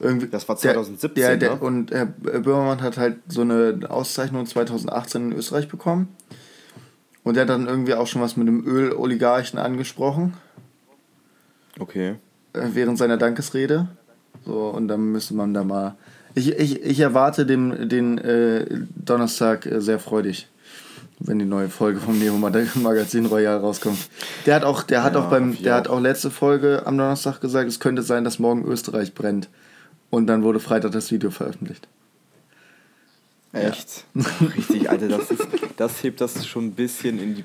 Irgendwie, 0.00 0.28
das 0.28 0.48
war 0.48 0.56
2017. 0.56 1.14
Der, 1.14 1.36
der, 1.36 1.54
ne? 1.54 1.60
Und 1.60 1.90
Herr 1.90 2.06
Böhmermann 2.06 2.82
hat 2.82 2.98
halt 2.98 3.18
so 3.28 3.42
eine 3.42 3.80
Auszeichnung 3.88 4.44
2018 4.44 5.30
in 5.30 5.38
Österreich 5.38 5.68
bekommen. 5.68 6.08
Und 7.22 7.36
er 7.36 7.42
hat 7.42 7.48
dann 7.48 7.66
irgendwie 7.66 7.94
auch 7.94 8.06
schon 8.06 8.20
was 8.20 8.36
mit 8.36 8.46
dem 8.46 8.66
Öloligarchen 8.66 9.58
angesprochen. 9.58 10.34
Okay. 11.78 12.16
Äh, 12.52 12.68
während 12.72 12.98
seiner 12.98 13.16
Dankesrede. 13.16 13.88
So, 14.44 14.68
und 14.68 14.88
dann 14.88 15.12
müsste 15.12 15.34
man 15.34 15.54
da 15.54 15.64
mal. 15.64 15.96
Ich, 16.34 16.52
ich, 16.52 16.82
ich 16.82 17.00
erwarte 17.00 17.46
den, 17.46 17.88
den 17.88 18.18
äh, 18.18 18.66
Donnerstag 18.94 19.66
äh, 19.66 19.80
sehr 19.80 19.98
freudig, 19.98 20.48
wenn 21.20 21.38
die 21.38 21.44
neue 21.44 21.68
Folge 21.68 22.00
vom 22.00 22.18
Neo 22.18 22.36
Magazin 22.36 23.26
Royal 23.26 23.58
rauskommt. 23.58 23.98
Der 24.46 24.56
hat 24.56 24.64
auch, 24.64 24.82
der 24.82 25.02
hat 25.02 25.14
ja, 25.14 25.20
auch 25.20 25.30
beim, 25.30 25.60
der 25.62 25.74
hat 25.74 25.88
auch 25.88 26.00
letzte 26.00 26.30
Folge 26.30 26.82
am 26.86 26.98
Donnerstag 26.98 27.40
gesagt, 27.40 27.68
es 27.68 27.80
könnte 27.80 28.02
sein, 28.02 28.24
dass 28.24 28.38
morgen 28.38 28.64
Österreich 28.64 29.14
brennt. 29.14 29.48
Und 30.10 30.26
dann 30.26 30.42
wurde 30.42 30.60
Freitag 30.60 30.92
das 30.92 31.10
Video 31.10 31.30
veröffentlicht. 31.30 31.88
Echt? 33.52 34.04
Ja. 34.14 34.24
Richtig, 34.56 34.90
Alter, 34.90 35.08
das, 35.08 35.30
ist, 35.30 35.46
das 35.76 36.02
hebt 36.02 36.20
das 36.20 36.46
schon 36.46 36.66
ein 36.66 36.72
bisschen 36.72 37.18
in 37.18 37.36
die. 37.36 37.44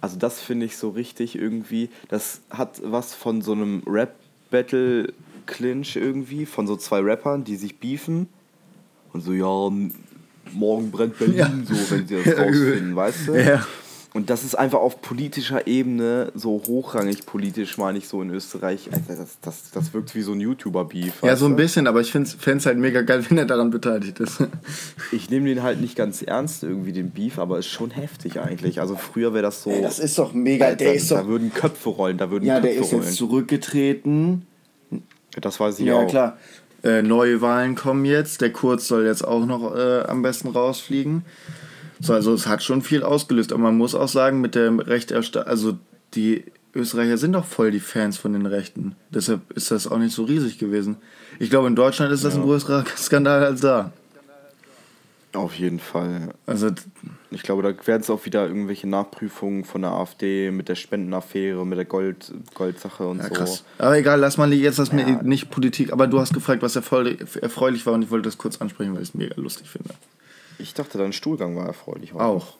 Also, 0.00 0.18
das 0.18 0.40
finde 0.40 0.66
ich 0.66 0.76
so 0.76 0.90
richtig 0.90 1.38
irgendwie. 1.38 1.90
Das 2.08 2.40
hat 2.50 2.80
was 2.84 3.14
von 3.14 3.42
so 3.42 3.52
einem 3.52 3.82
Rap-Battle-Clinch 3.86 5.96
irgendwie, 5.96 6.46
von 6.46 6.66
so 6.66 6.76
zwei 6.76 7.00
Rappern, 7.00 7.44
die 7.44 7.56
sich 7.56 7.78
beefen. 7.78 8.28
Und 9.12 9.20
so, 9.20 9.32
ja, 9.32 9.70
morgen 10.54 10.90
brennt 10.90 11.18
Berlin, 11.18 11.36
ja. 11.36 11.50
so, 11.64 11.90
wenn 11.90 12.06
sie 12.06 12.16
das 12.22 12.38
rausfinden, 12.38 12.96
weißt 12.96 13.28
du? 13.28 13.34
Ja. 13.34 13.66
Und 14.14 14.28
das 14.28 14.44
ist 14.44 14.54
einfach 14.56 14.80
auf 14.80 15.00
politischer 15.00 15.66
Ebene, 15.66 16.32
so 16.34 16.62
hochrangig 16.66 17.24
politisch, 17.24 17.78
meine 17.78 17.96
ich 17.96 18.08
so 18.08 18.20
in 18.20 18.28
Österreich. 18.28 18.90
Also 18.92 19.22
das, 19.22 19.38
das, 19.40 19.70
das 19.70 19.94
wirkt 19.94 20.14
wie 20.14 20.20
so 20.20 20.32
ein 20.32 20.40
YouTuber-Beef. 20.40 21.22
Ja, 21.22 21.34
so 21.34 21.46
ein 21.46 21.56
bisschen, 21.56 21.86
aber 21.86 22.02
ich 22.02 22.12
fände 22.12 22.28
es 22.28 22.66
halt 22.66 22.76
mega 22.76 23.00
geil, 23.00 23.24
wenn 23.30 23.38
er 23.38 23.46
daran 23.46 23.70
beteiligt 23.70 24.20
ist. 24.20 24.44
Ich 25.12 25.30
nehme 25.30 25.46
den 25.48 25.62
halt 25.62 25.80
nicht 25.80 25.96
ganz 25.96 26.20
ernst, 26.20 26.62
irgendwie 26.62 26.92
den 26.92 27.10
Beef, 27.10 27.38
aber 27.38 27.58
ist 27.58 27.68
schon 27.68 27.90
heftig 27.90 28.38
eigentlich. 28.38 28.80
Also 28.80 28.96
früher 28.96 29.32
wäre 29.32 29.44
das 29.44 29.62
so. 29.62 29.70
Ey, 29.70 29.80
das 29.80 29.98
ist 29.98 30.18
doch 30.18 30.34
mega. 30.34 30.70
Da, 30.70 30.74
der 30.74 30.94
ist 30.94 31.10
doch, 31.10 31.16
da 31.16 31.26
würden 31.26 31.52
Köpfe 31.54 31.88
rollen, 31.88 32.18
da 32.18 32.30
würden 32.30 32.44
ja, 32.44 32.60
Köpfe 32.60 32.68
der 32.68 32.82
ist 32.82 32.92
rollen. 32.92 33.04
jetzt 33.04 33.16
zurückgetreten. 33.16 34.46
Das 35.40 35.58
weiß 35.58 35.78
ich 35.78 35.86
ja, 35.86 35.94
auch. 35.94 36.02
Ja, 36.02 36.06
klar. 36.06 36.36
Äh, 36.82 37.02
neue 37.02 37.40
Wahlen 37.40 37.74
kommen 37.74 38.04
jetzt. 38.04 38.40
Der 38.40 38.52
Kurz 38.52 38.88
soll 38.88 39.06
jetzt 39.06 39.26
auch 39.26 39.46
noch 39.46 39.76
äh, 39.76 40.02
am 40.02 40.22
besten 40.22 40.48
rausfliegen. 40.48 41.24
So, 42.00 42.14
also 42.14 42.34
es 42.34 42.48
hat 42.48 42.62
schon 42.62 42.82
viel 42.82 43.04
ausgelöst, 43.04 43.52
aber 43.52 43.62
man 43.62 43.76
muss 43.76 43.94
auch 43.94 44.08
sagen, 44.08 44.40
mit 44.40 44.56
der 44.56 44.76
Rechterstattung, 44.86 45.48
also 45.48 45.78
die 46.14 46.44
Österreicher 46.74 47.18
sind 47.18 47.32
doch 47.32 47.44
voll 47.44 47.70
die 47.70 47.80
Fans 47.80 48.16
von 48.16 48.32
den 48.32 48.46
Rechten. 48.46 48.96
Deshalb 49.10 49.52
ist 49.52 49.70
das 49.70 49.86
auch 49.86 49.98
nicht 49.98 50.14
so 50.14 50.24
riesig 50.24 50.58
gewesen. 50.58 50.96
Ich 51.38 51.50
glaube, 51.50 51.68
in 51.68 51.76
Deutschland 51.76 52.12
ist 52.12 52.24
das 52.24 52.34
ja. 52.34 52.40
ein 52.40 52.46
größerer 52.46 52.84
Skandal 52.96 53.44
als 53.44 53.60
da. 53.60 53.92
Auf 55.34 55.54
jeden 55.54 55.78
Fall. 55.78 56.34
Also 56.44 56.70
ich 57.30 57.42
glaube, 57.42 57.62
da 57.62 57.86
werden 57.86 58.02
es 58.02 58.10
auch 58.10 58.26
wieder 58.26 58.46
irgendwelche 58.46 58.86
Nachprüfungen 58.86 59.64
von 59.64 59.80
der 59.80 59.92
AfD 59.92 60.50
mit 60.50 60.68
der 60.68 60.74
Spendenaffäre, 60.74 61.64
mit 61.64 61.78
der 61.78 61.86
Gold, 61.86 62.32
Goldsache 62.54 63.06
und 63.06 63.18
ja, 63.18 63.28
so. 63.28 63.34
Krass. 63.34 63.64
Aber 63.78 63.96
egal, 63.96 64.20
lass 64.20 64.36
mal 64.36 64.52
jetzt 64.52 64.78
das 64.78 64.92
ja. 64.92 65.22
nicht 65.22 65.50
Politik. 65.50 65.92
Aber 65.92 66.06
du 66.06 66.20
hast 66.20 66.34
gefragt, 66.34 66.62
was 66.62 66.76
erfreulich 66.76 67.86
war 67.86 67.94
und 67.94 68.02
ich 68.02 68.10
wollte 68.10 68.28
das 68.28 68.36
kurz 68.36 68.60
ansprechen, 68.60 68.94
weil 68.94 69.02
ich 69.02 69.08
es 69.08 69.14
mega 69.14 69.34
lustig 69.40 69.70
finde. 69.70 69.90
Ich 70.58 70.74
dachte, 70.74 70.98
dein 70.98 71.14
Stuhlgang 71.14 71.56
war 71.56 71.66
erfreulich. 71.66 72.12
Heute. 72.12 72.24
Auch. 72.24 72.54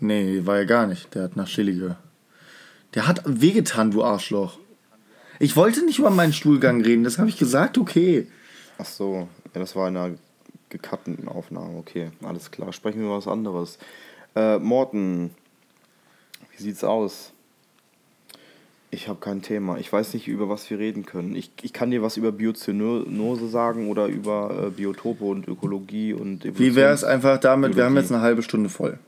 Nee, 0.00 0.40
war 0.44 0.56
ja 0.56 0.64
gar 0.64 0.86
nicht. 0.86 1.14
Der 1.14 1.24
hat 1.24 1.36
nach 1.36 1.48
Chili 1.48 1.74
ge. 1.74 1.90
Der 2.94 3.06
hat 3.06 3.22
wehgetan, 3.26 3.90
du 3.90 4.02
Arschloch. 4.02 4.58
Ich 5.38 5.56
wollte 5.56 5.84
nicht 5.84 5.98
über 5.98 6.10
meinen 6.10 6.32
Stuhlgang 6.32 6.80
reden, 6.80 7.04
das 7.04 7.18
habe 7.18 7.28
ich 7.28 7.36
gesagt, 7.36 7.76
okay. 7.76 8.26
Ach 8.78 8.86
so, 8.86 9.28
ja, 9.52 9.60
das 9.60 9.76
war 9.76 9.88
in 9.88 9.96
einer 9.96 10.14
gekatteten 10.74 11.28
Aufnahme. 11.28 11.78
Okay, 11.78 12.10
alles 12.22 12.50
klar. 12.50 12.72
Sprechen 12.72 12.98
wir 12.98 13.06
über 13.06 13.16
was 13.16 13.28
anderes. 13.28 13.78
Äh, 14.34 14.58
Morten, 14.58 15.30
wie 16.50 16.62
sieht's 16.62 16.82
aus? 16.82 17.32
Ich 18.90 19.08
habe 19.08 19.20
kein 19.20 19.42
Thema. 19.42 19.78
Ich 19.78 19.92
weiß 19.92 20.14
nicht, 20.14 20.26
über 20.28 20.48
was 20.48 20.68
wir 20.70 20.78
reden 20.78 21.06
können. 21.06 21.34
Ich, 21.36 21.50
ich 21.62 21.72
kann 21.72 21.90
dir 21.90 22.02
was 22.02 22.16
über 22.16 22.32
Biozynose 22.32 23.48
sagen 23.48 23.88
oder 23.88 24.06
über 24.06 24.66
äh, 24.66 24.70
Biotope 24.70 25.24
und 25.24 25.48
Ökologie 25.48 26.12
und 26.12 26.44
Evolution. 26.44 26.66
Wie 26.66 26.74
wäre 26.74 26.92
es 26.92 27.04
einfach 27.04 27.38
damit, 27.38 27.76
wir 27.76 27.84
haben 27.84 27.96
jetzt 27.96 28.12
eine 28.12 28.20
halbe 28.20 28.42
Stunde 28.42 28.68
voll. 28.68 28.98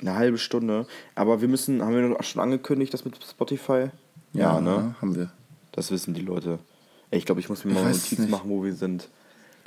Eine 0.00 0.14
halbe 0.16 0.38
Stunde. 0.38 0.86
Aber 1.14 1.40
wir 1.40 1.48
müssen, 1.48 1.82
haben 1.82 1.94
wir 1.94 2.22
schon 2.22 2.42
angekündigt, 2.42 2.92
das 2.92 3.04
mit 3.04 3.22
Spotify? 3.22 3.90
Ja, 4.32 4.60
ne? 4.60 4.96
Haben 5.00 5.14
wir. 5.14 5.30
Das 5.72 5.90
wissen 5.90 6.14
die 6.14 6.22
Leute. 6.22 6.58
Ey, 7.10 7.18
ich 7.18 7.26
glaube, 7.26 7.40
ich 7.40 7.48
muss 7.48 7.64
mir 7.64 7.74
mal 7.74 7.90
nicht. 7.90 8.18
machen, 8.30 8.50
wo 8.50 8.64
wir 8.64 8.74
sind. 8.74 9.08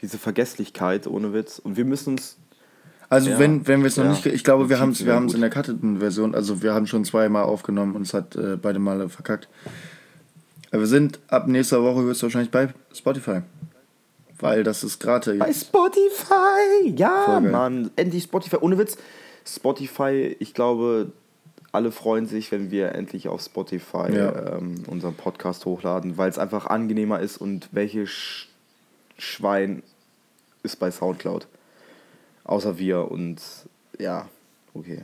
Diese 0.05 0.19
Vergesslichkeit, 0.19 1.07
ohne 1.07 1.33
Witz. 1.33 1.57
Und 1.57 1.77
wir 1.77 1.85
müssen 1.85 2.11
uns. 2.13 2.37
Also 3.09 3.31
Ja. 3.31 3.39
wenn, 3.39 3.67
wenn 3.67 3.79
wir 3.81 3.87
es 3.87 3.97
noch 3.97 4.03
Ja. 4.05 4.11
nicht, 4.11 4.25
ich 4.27 4.43
glaube, 4.43 4.69
wir 4.69 4.79
haben 4.79 4.91
es 4.91 4.99
wir 4.99 5.07
wären 5.07 5.15
haben's 5.17 5.31
gut. 5.33 5.35
in 5.37 5.41
der 5.41 5.49
cutteten 5.49 5.97
Version, 5.99 6.35
also 6.35 6.61
wir 6.61 6.75
haben 6.75 6.85
schon 6.85 7.05
zweimal 7.05 7.43
aufgenommen 7.43 7.95
und 7.95 8.03
es 8.03 8.13
hat 8.13 8.35
äh, 8.35 8.55
beide 8.55 8.77
Male 8.77 9.09
verkackt. 9.09 9.47
Aber 10.69 10.81
wir 10.81 10.87
sind 10.87 11.19
ab 11.27 11.47
nächster 11.47 11.81
Woche 11.81 12.01
höchstwahrscheinlich 12.03 12.51
bei 12.51 12.71
Spotify. 12.93 13.41
Weil 14.39 14.63
das 14.63 14.83
ist 14.83 14.99
gratis. 14.99 15.39
Bei 15.39 15.51
Spotify! 15.53 16.93
Ja, 16.95 17.23
Voll 17.25 17.41
geil. 17.41 17.51
Mann. 17.51 17.89
Endlich 17.95 18.23
Spotify. 18.25 18.57
Ohne 18.61 18.77
Witz. 18.77 18.97
Spotify, 19.45 20.35
ich 20.39 20.53
glaube, 20.53 21.11
alle 21.71 21.91
freuen 21.91 22.27
sich, 22.27 22.51
wenn 22.51 22.69
wir 22.69 22.93
endlich 22.93 23.27
auf 23.27 23.41
Spotify 23.41 24.11
Ja. 24.13 24.57
ähm, 24.57 24.83
unseren 24.87 25.15
Podcast 25.15 25.65
hochladen, 25.65 26.17
weil 26.17 26.29
es 26.29 26.37
einfach 26.37 26.67
angenehmer 26.67 27.19
ist 27.21 27.37
und 27.37 27.69
welches 27.71 28.09
Sch 28.09 28.47
Schwein 29.17 29.81
ist 30.65 30.75
bei 30.77 30.91
Soundcloud. 30.91 31.47
Außer 32.43 32.77
wir 32.77 33.09
und 33.11 33.41
ja, 33.97 34.27
okay. 34.73 35.03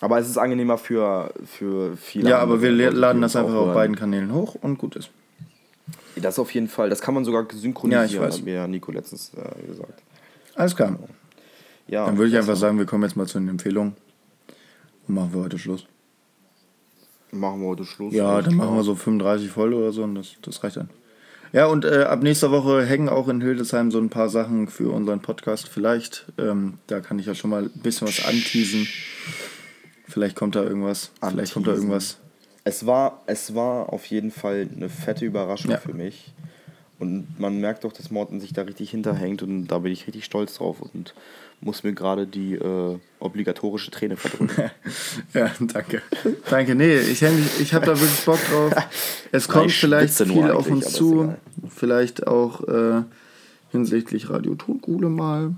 Aber 0.00 0.18
es 0.18 0.28
ist 0.28 0.38
angenehmer 0.38 0.78
für, 0.78 1.32
für 1.44 1.96
viele. 1.96 2.30
Ja, 2.30 2.38
aber 2.38 2.60
wir 2.62 2.70
laden 2.70 3.22
das 3.22 3.36
einfach 3.36 3.54
auf 3.54 3.74
beiden 3.74 3.96
Kanälen 3.96 4.32
hoch 4.32 4.54
und 4.56 4.78
gut 4.78 4.96
ist. 4.96 5.10
Das 6.16 6.38
auf 6.38 6.52
jeden 6.52 6.68
Fall. 6.68 6.90
Das 6.90 7.00
kann 7.00 7.14
man 7.14 7.24
sogar 7.24 7.46
synchronisieren, 7.52 8.06
Ja, 8.08 8.12
ich 8.12 8.20
weiß. 8.20 8.38
hat 8.38 8.44
mir 8.44 8.66
Nico 8.68 8.92
letztens 8.92 9.32
äh, 9.34 9.66
gesagt. 9.66 10.02
Alles 10.54 10.76
klar. 10.76 10.98
Ja, 11.86 12.06
Dann 12.06 12.16
würde 12.16 12.30
ich 12.30 12.36
einfach 12.36 12.56
sagen, 12.56 12.78
wir 12.78 12.86
kommen 12.86 13.02
jetzt 13.02 13.16
mal 13.16 13.26
zu 13.26 13.38
den 13.38 13.48
Empfehlungen. 13.48 13.94
Und 15.06 15.14
machen 15.14 15.34
wir 15.34 15.42
heute 15.42 15.58
Schluss. 15.58 15.86
Machen 17.30 17.60
wir 17.60 17.68
heute 17.68 17.84
Schluss. 17.84 18.14
Ja, 18.14 18.28
alles 18.30 18.46
dann 18.46 18.56
machen 18.56 18.76
wir 18.76 18.82
so 18.84 18.94
35 18.94 19.50
voll 19.50 19.74
oder 19.74 19.92
so 19.92 20.04
und 20.04 20.14
das, 20.14 20.36
das 20.40 20.62
reicht 20.62 20.76
dann. 20.76 20.88
Ja, 21.54 21.66
und 21.66 21.84
äh, 21.84 22.02
ab 22.02 22.20
nächster 22.22 22.50
Woche 22.50 22.84
hängen 22.84 23.08
auch 23.08 23.28
in 23.28 23.40
Hildesheim 23.40 23.92
so 23.92 23.98
ein 23.98 24.10
paar 24.10 24.28
Sachen 24.28 24.66
für 24.66 24.90
unseren 24.92 25.20
Podcast. 25.22 25.68
Vielleicht, 25.68 26.26
ähm, 26.36 26.78
da 26.88 26.98
kann 26.98 27.18
ich 27.20 27.26
ja 27.26 27.34
schon 27.36 27.50
mal 27.50 27.62
ein 27.66 27.80
bisschen 27.80 28.08
was 28.08 28.24
anteasen. 28.26 28.88
Vielleicht 30.08 30.34
kommt 30.34 30.56
da 30.56 30.64
irgendwas. 30.64 31.12
Vielleicht 31.20 31.54
kommt 31.54 31.68
da 31.68 31.70
Anteasen. 31.70 31.90
irgendwas. 31.90 32.18
Es 32.64 32.86
war, 32.86 33.22
es 33.26 33.54
war 33.54 33.92
auf 33.92 34.04
jeden 34.06 34.32
Fall 34.32 34.68
eine 34.74 34.88
fette 34.88 35.24
Überraschung 35.24 35.70
Ja. 35.70 35.76
für 35.78 35.94
mich. 35.94 36.34
Und 37.04 37.38
man 37.38 37.60
merkt 37.60 37.84
doch, 37.84 37.92
dass 37.92 38.10
Morten 38.10 38.40
sich 38.40 38.54
da 38.54 38.62
richtig 38.62 38.90
hinterhängt 38.90 39.42
und 39.42 39.66
da 39.66 39.80
bin 39.80 39.92
ich 39.92 40.06
richtig 40.06 40.24
stolz 40.24 40.54
drauf 40.54 40.80
und 40.80 41.12
muss 41.60 41.84
mir 41.84 41.92
gerade 41.92 42.26
die 42.26 42.54
äh, 42.54 42.98
obligatorische 43.20 43.90
Träne 43.90 44.16
verdrücken. 44.16 44.70
Ja, 45.34 45.50
danke. 45.60 46.00
danke. 46.48 46.74
Nee, 46.74 46.96
ich, 46.96 47.20
häng 47.20 47.36
ich 47.60 47.74
habe 47.74 47.84
da 47.84 48.00
wirklich 48.00 48.24
Bock 48.24 48.38
drauf. 48.50 48.72
Es 49.32 49.48
kommt 49.48 49.66
ich 49.66 49.78
vielleicht 49.78 50.14
viel 50.14 50.50
auf 50.50 50.70
uns 50.70 50.92
zu. 50.92 51.34
Vielleicht 51.68 52.26
auch 52.26 52.66
äh, 52.68 53.02
hinsichtlich 53.70 54.30
Radio 54.30 54.54
Tonkuhle 54.54 55.10
mal. 55.10 55.54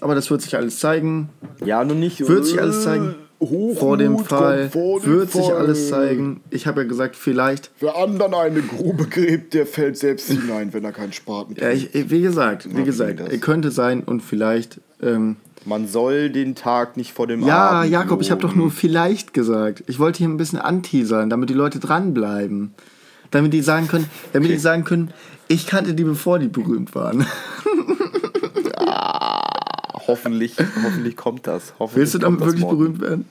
Aber 0.00 0.14
das 0.14 0.30
wird 0.30 0.40
sich 0.40 0.56
alles 0.56 0.78
zeigen. 0.78 1.28
ja, 1.64 1.84
nur 1.84 1.96
nicht. 1.96 2.26
Wird 2.26 2.46
sich 2.46 2.60
alles 2.60 2.82
zeigen. 2.82 3.14
Hochmut 3.40 3.78
Vor 3.78 3.96
dem 3.96 4.18
Fall 4.18 4.68
vor 4.70 5.00
dem 5.00 5.12
wird 5.12 5.30
sich 5.30 5.46
Fall. 5.46 5.56
alles 5.56 5.88
zeigen. 5.88 6.40
Ich 6.50 6.66
habe 6.66 6.82
ja 6.82 6.88
gesagt, 6.88 7.14
vielleicht. 7.14 7.70
Wer 7.78 7.96
anderen 7.96 8.34
eine 8.34 8.60
Grube 8.62 9.06
gräbt, 9.06 9.54
der 9.54 9.66
fällt 9.66 9.96
selbst 9.96 10.28
hinein, 10.30 10.72
wenn 10.72 10.84
er 10.84 10.92
keinen 10.92 11.12
Spaten 11.12 11.54
Ja, 11.58 11.70
ich, 11.70 11.90
wie 11.92 12.20
gesagt, 12.20 12.68
wie 12.74 12.78
Ja, 12.78 12.84
gesagt, 12.84 13.40
könnte 13.40 13.70
sein 13.70 14.02
und 14.02 14.22
vielleicht. 14.22 14.80
Ähm, 15.00 15.36
Man 15.64 15.86
soll 15.86 16.30
den 16.30 16.54
Tag 16.56 16.96
nicht 16.96 17.12
vor 17.12 17.26
dem 17.28 17.44
ja, 17.46 17.70
Abend 17.70 17.92
Jakob, 17.92 18.20
ich 18.22 18.30
habe 18.32 18.40
doch 18.40 18.48
loben. 18.50 18.60
nur 18.62 18.70
vielleicht 18.72 19.32
gesagt. 19.34 19.84
Ich 19.86 19.98
wollte 20.00 20.18
hier 20.18 20.28
ein 20.28 20.36
bisschen 20.36 20.58
anteasern, 20.58 21.30
damit 21.30 21.48
die 21.50 21.54
Leute 21.54 21.78
dranbleiben. 21.78 22.74
Damit 23.30 23.52
die 23.52 23.60
sagen 23.60 23.86
können, 23.88 24.06
damit 24.32 24.50
die 24.50 24.56
sagen 24.56 24.84
können, 24.84 25.10
ich 25.48 25.66
kannte 25.66 25.94
die, 25.94 26.04
bevor 26.04 26.38
die 26.38 26.48
berühmt 26.48 26.94
waren. 26.94 27.24
Hoffentlich, 30.08 30.56
hoffentlich 30.58 31.16
kommt 31.16 31.46
das. 31.46 31.74
Hoffentlich 31.78 32.00
Willst 32.00 32.14
du 32.14 32.18
damit 32.18 32.40
das 32.40 32.46
wirklich 32.48 32.62
morgen. 32.64 32.78
berühmt 32.78 33.00
werden? 33.00 33.28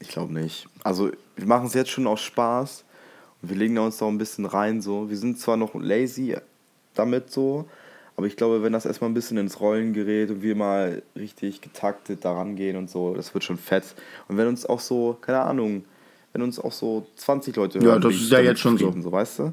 Ich 0.00 0.08
glaube 0.08 0.32
nicht. 0.34 0.66
Also, 0.82 1.10
wir 1.36 1.46
machen 1.46 1.66
es 1.66 1.74
jetzt 1.74 1.90
schon 1.90 2.06
aus 2.06 2.20
Spaß 2.20 2.84
und 3.40 3.48
wir 3.48 3.56
legen 3.56 3.76
da 3.76 3.82
uns 3.82 3.98
da 3.98 4.04
auch 4.06 4.10
ein 4.10 4.18
bisschen 4.18 4.44
rein. 4.44 4.82
So. 4.82 5.08
Wir 5.08 5.16
sind 5.16 5.38
zwar 5.38 5.56
noch 5.56 5.74
lazy 5.74 6.36
damit 6.94 7.30
so, 7.30 7.68
aber 8.16 8.26
ich 8.26 8.36
glaube, 8.36 8.62
wenn 8.62 8.72
das 8.72 8.84
erstmal 8.84 9.08
ein 9.10 9.14
bisschen 9.14 9.38
ins 9.38 9.60
Rollen 9.60 9.92
gerät 9.92 10.30
und 10.30 10.42
wir 10.42 10.56
mal 10.56 11.02
richtig 11.16 11.60
getaktet 11.60 12.24
daran 12.24 12.56
gehen 12.56 12.76
und 12.76 12.90
so, 12.90 13.14
das 13.14 13.32
wird 13.32 13.44
schon 13.44 13.56
fett. 13.56 13.84
Und 14.28 14.36
wenn 14.36 14.48
uns 14.48 14.66
auch 14.66 14.80
so, 14.80 15.16
keine 15.20 15.40
Ahnung, 15.42 15.84
wenn 16.32 16.42
uns 16.42 16.58
auch 16.58 16.72
so 16.72 17.06
20 17.16 17.54
Leute 17.56 17.78
Ja, 17.78 17.84
hören, 17.84 18.02
das 18.02 18.08
bin 18.10 18.16
ich 18.18 18.24
ist 18.24 18.30
ja 18.32 18.40
jetzt 18.40 18.60
schon 18.60 18.76
so. 18.76 18.92
so. 19.00 19.12
Weißt 19.12 19.38
du? 19.38 19.52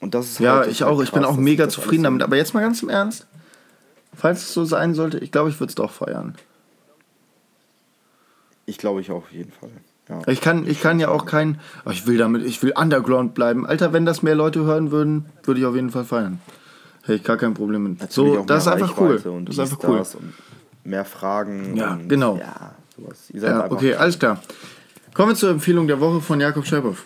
Und 0.00 0.14
das 0.14 0.26
ist 0.30 0.38
Ja, 0.40 0.52
halt- 0.54 0.60
das 0.62 0.66
ich 0.72 0.80
ist 0.80 0.86
halt 0.86 0.96
auch. 0.96 1.02
Ich 1.02 1.12
bin 1.12 1.22
krass, 1.22 1.32
auch 1.32 1.36
mega 1.36 1.64
das 1.66 1.74
zufrieden 1.74 2.04
damit. 2.04 2.22
Aber 2.22 2.36
jetzt 2.36 2.54
mal 2.54 2.60
ganz 2.60 2.82
im 2.82 2.88
Ernst. 2.88 3.26
Falls 4.16 4.42
es 4.42 4.54
so 4.54 4.64
sein 4.64 4.94
sollte, 4.94 5.18
ich 5.18 5.32
glaube, 5.32 5.50
ich 5.50 5.60
würde 5.60 5.70
es 5.70 5.74
doch 5.74 5.90
feiern. 5.90 6.34
Ich 8.66 8.78
glaube, 8.78 9.00
ich 9.00 9.10
auch 9.10 9.16
auf 9.16 9.32
jeden 9.32 9.52
Fall. 9.52 9.70
Ja. 10.08 10.20
Ich 10.26 10.40
kann, 10.40 10.66
ich 10.66 10.80
kann 10.80 11.00
ja 11.00 11.08
auch 11.08 11.24
kein, 11.24 11.60
oh, 11.86 11.90
ich 11.90 12.06
will 12.06 12.18
damit, 12.18 12.44
ich 12.44 12.62
will 12.62 12.72
Underground 12.76 13.34
bleiben. 13.34 13.66
Alter, 13.66 13.92
wenn 13.92 14.04
das 14.04 14.22
mehr 14.22 14.34
Leute 14.34 14.64
hören 14.64 14.90
würden, 14.90 15.26
würde 15.42 15.60
ich 15.60 15.66
auf 15.66 15.74
jeden 15.74 15.90
Fall 15.90 16.04
feiern. 16.04 16.40
Hätte 17.02 17.14
ich 17.14 17.24
gar 17.24 17.36
kein 17.36 17.54
Problem 17.54 17.82
mit. 17.84 18.00
Natürlich 18.00 18.34
So, 18.34 18.44
das 18.44 18.62
ist 18.62 18.72
einfach 18.72 18.98
cool. 18.98 19.20
Das 19.44 19.54
ist 19.54 19.60
einfach 19.60 19.88
cool. 19.88 20.02
mehr 20.84 21.04
Fragen. 21.04 21.76
Ja, 21.76 21.98
genau. 22.06 22.36
Ja, 22.36 22.74
sowas. 22.96 23.30
Ja, 23.32 23.70
okay, 23.70 23.94
alles 23.94 24.18
klar. 24.18 24.40
Kommen 25.12 25.30
wir 25.30 25.36
zur 25.36 25.50
Empfehlung 25.50 25.86
der 25.86 26.00
Woche 26.00 26.20
von 26.20 26.40
Jakob 26.40 26.66
Scheibow. 26.66 26.96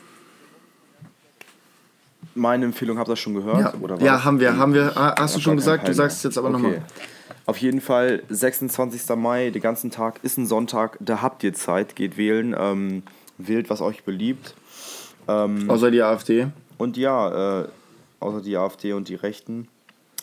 Meine 2.38 2.64
Empfehlung, 2.66 2.98
habt 2.98 3.08
ihr 3.08 3.12
das 3.12 3.18
schon 3.20 3.34
gehört? 3.34 3.60
Ja, 3.60 3.74
Oder 3.80 4.00
ja 4.00 4.24
haben 4.24 4.40
wir, 4.40 4.56
haben 4.56 4.72
wir. 4.74 4.96
Ah, 4.96 5.14
Hast 5.18 5.36
du 5.36 5.40
schon 5.40 5.56
gesagt, 5.56 5.86
du 5.88 5.92
sagst 5.94 6.18
es 6.18 6.22
jetzt 6.22 6.38
aber 6.38 6.48
okay. 6.48 6.56
nochmal. 6.56 6.82
Auf 7.46 7.58
jeden 7.58 7.80
Fall, 7.80 8.22
26. 8.28 9.16
Mai, 9.16 9.50
den 9.50 9.62
ganzen 9.62 9.90
Tag 9.90 10.20
ist 10.22 10.36
ein 10.38 10.46
Sonntag, 10.46 10.98
da 11.00 11.22
habt 11.22 11.42
ihr 11.44 11.54
Zeit, 11.54 11.96
geht 11.96 12.16
wählen, 12.18 12.54
ähm, 12.58 13.02
wählt, 13.38 13.70
was 13.70 13.80
euch 13.80 14.04
beliebt. 14.04 14.54
Ähm, 15.26 15.68
Außer 15.70 15.90
die 15.90 16.02
AfD. 16.02 16.48
und 16.76 16.96
ja, 16.96 17.62
äh, 17.62 17.68
außer 18.20 18.40
die 18.42 18.56
AfD 18.56 18.92
und 18.92 19.08
die 19.08 19.14
Rechten. 19.14 19.68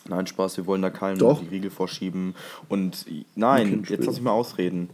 Nein, 0.07 0.27
Spaß, 0.27 0.57
wir 0.57 0.67
wollen 0.67 0.83
da 0.83 0.91
keinen 0.91 1.17
Doch. 1.17 1.39
die 1.41 1.47
Riegel 1.47 1.71
vorschieben. 1.71 2.35
Und 2.69 3.05
nein, 3.35 3.83
jetzt 3.89 4.05
lass 4.05 4.15
mich 4.15 4.23
mal 4.23 4.31
ausreden. 4.31 4.89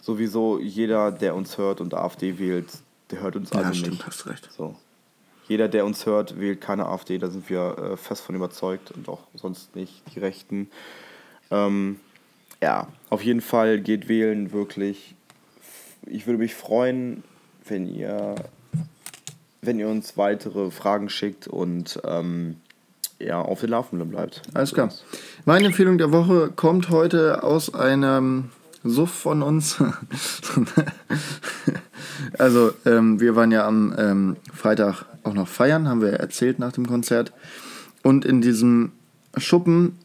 Sowieso 0.00 0.60
jeder, 0.60 1.10
der 1.10 1.34
uns 1.34 1.58
hört 1.58 1.80
und 1.80 1.92
AfD 1.94 2.38
wählt, 2.38 2.66
der 3.10 3.20
hört 3.20 3.34
uns 3.34 3.50
Ja, 3.52 3.60
also 3.62 3.74
stimmt, 3.74 3.94
nicht. 3.96 4.06
hast 4.06 4.26
recht. 4.26 4.48
So. 4.56 4.76
Jeder, 5.46 5.68
der 5.68 5.84
uns 5.84 6.06
hört, 6.06 6.40
wählt 6.40 6.60
keine 6.60 6.86
AfD, 6.86 7.18
da 7.18 7.28
sind 7.28 7.50
wir 7.50 7.76
äh, 7.78 7.96
fest 7.96 8.22
von 8.22 8.34
überzeugt 8.34 8.90
und 8.92 9.08
auch 9.08 9.20
sonst 9.34 9.76
nicht 9.76 10.02
die 10.14 10.20
Rechten. 10.20 10.70
Ähm, 11.50 12.00
ja, 12.62 12.88
auf 13.10 13.22
jeden 13.22 13.42
Fall 13.42 13.80
geht 13.80 14.08
wählen 14.08 14.52
wirklich. 14.52 15.14
Ich 16.06 16.26
würde 16.26 16.38
mich 16.38 16.54
freuen, 16.54 17.22
wenn 17.66 17.86
ihr, 17.86 18.36
wenn 19.60 19.78
ihr 19.78 19.88
uns 19.88 20.16
weitere 20.16 20.70
Fragen 20.70 21.08
schickt 21.10 21.46
und 21.46 22.00
ähm, 22.04 22.56
ja, 23.18 23.40
auf 23.40 23.60
den 23.60 23.70
Laufenden 23.70 24.08
bleibt. 24.08 24.42
Alles 24.54 24.72
klar. 24.72 24.90
Meine 25.44 25.66
Empfehlung 25.66 25.98
der 25.98 26.12
Woche 26.12 26.50
kommt 26.54 26.90
heute 26.90 27.42
aus 27.42 27.74
einem 27.74 28.50
Suff 28.84 29.10
von 29.10 29.42
uns. 29.42 29.82
also, 32.38 32.72
ähm, 32.84 33.18
wir 33.18 33.34
waren 33.34 33.50
ja 33.50 33.66
am 33.66 33.94
ähm, 33.96 34.36
Freitag 34.52 35.06
auch 35.22 35.32
noch 35.32 35.48
feiern, 35.48 35.88
haben 35.88 36.02
wir 36.02 36.12
erzählt 36.12 36.58
nach 36.58 36.72
dem 36.72 36.86
Konzert. 36.86 37.32
Und 38.02 38.26
in 38.26 38.42
diesem 38.42 38.92
Schuppen 39.38 39.98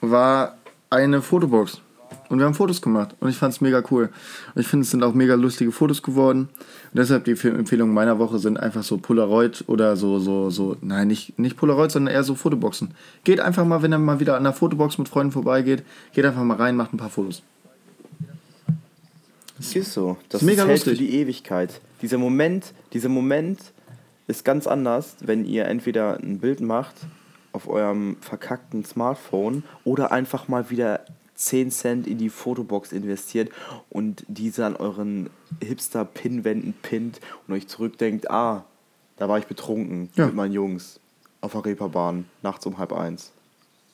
war 0.00 0.56
eine 0.90 1.22
Fotobox. 1.22 1.80
Und 2.28 2.38
wir 2.38 2.46
haben 2.46 2.54
Fotos 2.54 2.82
gemacht. 2.82 3.14
Und 3.20 3.28
ich 3.28 3.36
fand 3.36 3.52
es 3.52 3.60
mega 3.60 3.82
cool. 3.90 4.08
Und 4.54 4.60
ich 4.60 4.66
finde, 4.66 4.82
es 4.82 4.90
sind 4.90 5.04
auch 5.04 5.14
mega 5.14 5.34
lustige 5.34 5.70
Fotos 5.70 6.02
geworden. 6.02 6.48
Und 6.92 6.98
deshalb 6.98 7.24
die 7.24 7.32
Empfehlungen 7.32 7.94
meiner 7.94 8.18
Woche 8.18 8.38
sind 8.38 8.58
einfach 8.58 8.82
so 8.82 8.98
Polaroid 8.98 9.64
oder 9.68 9.96
so, 9.96 10.18
so, 10.18 10.50
so, 10.50 10.76
nein, 10.80 11.08
nicht, 11.08 11.38
nicht 11.38 11.56
Polaroid, 11.56 11.92
sondern 11.92 12.14
eher 12.14 12.24
so 12.24 12.34
Fotoboxen. 12.34 12.92
Geht 13.22 13.40
einfach 13.40 13.64
mal, 13.64 13.82
wenn 13.82 13.92
ihr 13.92 13.98
mal 13.98 14.20
wieder 14.20 14.34
an 14.34 14.40
einer 14.40 14.52
Fotobox 14.52 14.98
mit 14.98 15.08
Freunden 15.08 15.32
vorbeigeht, 15.32 15.84
geht 16.12 16.24
einfach 16.24 16.42
mal 16.42 16.56
rein, 16.56 16.76
macht 16.76 16.92
ein 16.92 16.98
paar 16.98 17.10
Fotos. 17.10 17.42
Ist 19.58 19.92
so. 19.92 20.16
Das 20.28 20.42
ist 20.42 20.46
mega 20.46 20.62
hält 20.64 20.72
lustig. 20.84 20.98
für 20.98 21.04
die 21.04 21.14
Ewigkeit. 21.20 21.80
Dieser 22.02 22.18
Moment, 22.18 22.74
dieser 22.92 23.08
Moment 23.08 23.60
ist 24.26 24.44
ganz 24.44 24.66
anders, 24.66 25.16
wenn 25.20 25.44
ihr 25.44 25.66
entweder 25.66 26.18
ein 26.18 26.38
Bild 26.38 26.60
macht 26.60 26.94
auf 27.52 27.68
eurem 27.68 28.16
verkackten 28.20 28.84
Smartphone 28.84 29.62
oder 29.84 30.10
einfach 30.12 30.48
mal 30.48 30.70
wieder 30.70 31.04
10 31.36 31.70
Cent 31.70 32.06
in 32.06 32.18
die 32.18 32.30
Fotobox 32.30 32.92
investiert 32.92 33.50
und 33.90 34.24
diese 34.28 34.64
an 34.66 34.76
euren 34.76 35.30
Hipster-Pinwänden 35.62 36.74
pinnt 36.82 37.20
und 37.46 37.54
euch 37.54 37.68
zurückdenkt, 37.68 38.30
ah, 38.30 38.64
da 39.16 39.28
war 39.28 39.38
ich 39.38 39.46
betrunken 39.46 40.10
Ja. 40.16 40.26
mit 40.26 40.34
meinen 40.34 40.52
Jungs 40.52 40.98
auf 41.40 41.52
der 41.52 41.64
Reeperbahn 41.64 42.24
nachts 42.42 42.66
um 42.66 42.78
halb 42.78 42.92
eins. 42.92 43.30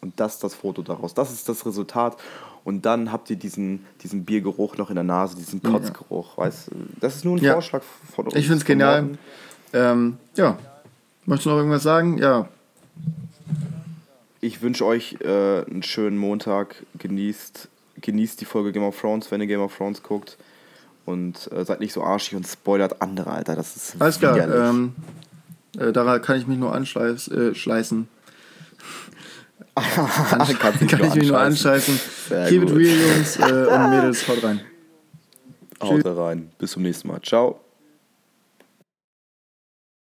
Und 0.01 0.19
das 0.19 0.35
ist 0.35 0.45
das 0.45 0.55
Foto 0.55 0.81
daraus. 0.83 1.13
Das 1.13 1.31
ist 1.31 1.49
das 1.49 1.67
Resultat. 1.67 2.17
Und 2.65 2.85
dann 2.85 3.11
habt 3.11 3.31
ihr 3.31 3.37
diesen, 3.37 3.85
diesen 4.03 4.25
Biergeruch 4.25 4.77
noch 4.77 4.91
in 4.91 4.95
der 4.97 5.05
Nase, 5.05 5.37
diesen 5.37 5.63
Kotzgeruch. 5.63 6.37
Weißt 6.37 6.69
du? 6.69 6.73
Das 7.01 7.17
ist 7.17 7.25
nur 7.25 7.37
ein 7.37 7.43
Ja. 7.43 7.55
Vorschlag 7.55 7.83
von 8.15 8.27
uns. 8.27 8.35
Ich 8.35 8.47
finde 8.47 8.59
es 8.59 8.65
genial. 8.65 9.19
Ähm, 9.73 10.19
ja. 10.37 10.59
Möchtest 11.27 11.47
du 11.47 11.51
noch 11.51 11.57
irgendwas 11.57 11.83
sagen? 11.83 12.19
Ja. 12.19 12.49
Ich 14.41 14.63
wünsche 14.63 14.85
euch 14.87 15.17
äh, 15.21 15.65
einen 15.65 15.83
schönen 15.83 16.19
Montag. 16.19 16.85
Genießt, 16.99 17.69
genießt 18.01 18.41
die 18.41 18.45
Folge 18.47 18.73
Game 18.73 18.85
of 18.85 18.99
Thrones, 19.01 19.31
wenn 19.31 19.41
ihr 19.41 19.47
Game 19.47 19.61
of 19.61 19.77
Thrones 19.77 20.03
guckt. 20.03 20.37
Und 21.07 21.51
äh, 21.53 21.65
seid 21.65 21.81
nicht 21.81 21.93
so 21.93 22.03
arschig 22.03 22.37
und 22.37 22.47
spoilert 22.47 23.01
andere, 23.03 23.31
Alter. 23.31 23.57
Das 23.57 23.75
ist 23.77 24.01
Alles 24.01 24.19
klar. 24.19 24.37
Ähm, 24.39 24.93
äh, 25.79 25.93
daran 25.93 26.21
kann 26.23 26.39
ich 26.39 26.47
mich 26.47 26.59
nur 26.59 26.75
anschleißen. 26.75 28.09
Kannst 29.81 30.61
kann 30.61 31.05
ich 31.05 31.15
mich 31.15 31.29
nur 31.29 31.39
anscheißen. 31.39 32.01
Sehr 32.29 32.49
Keep 32.49 32.63
it 32.63 32.71
real, 32.75 32.97
Jungs 32.97 33.37
äh, 33.37 33.43
und 33.43 33.91
Mädels. 33.91 34.29
Haut 34.29 34.45
rein. 34.45 34.61
Haut 35.83 36.05
rein. 36.05 36.51
Bis 36.59 36.73
zum 36.73 36.83
nächsten 36.83 37.09
Mal. 37.09 37.21
Ciao. 37.23 37.61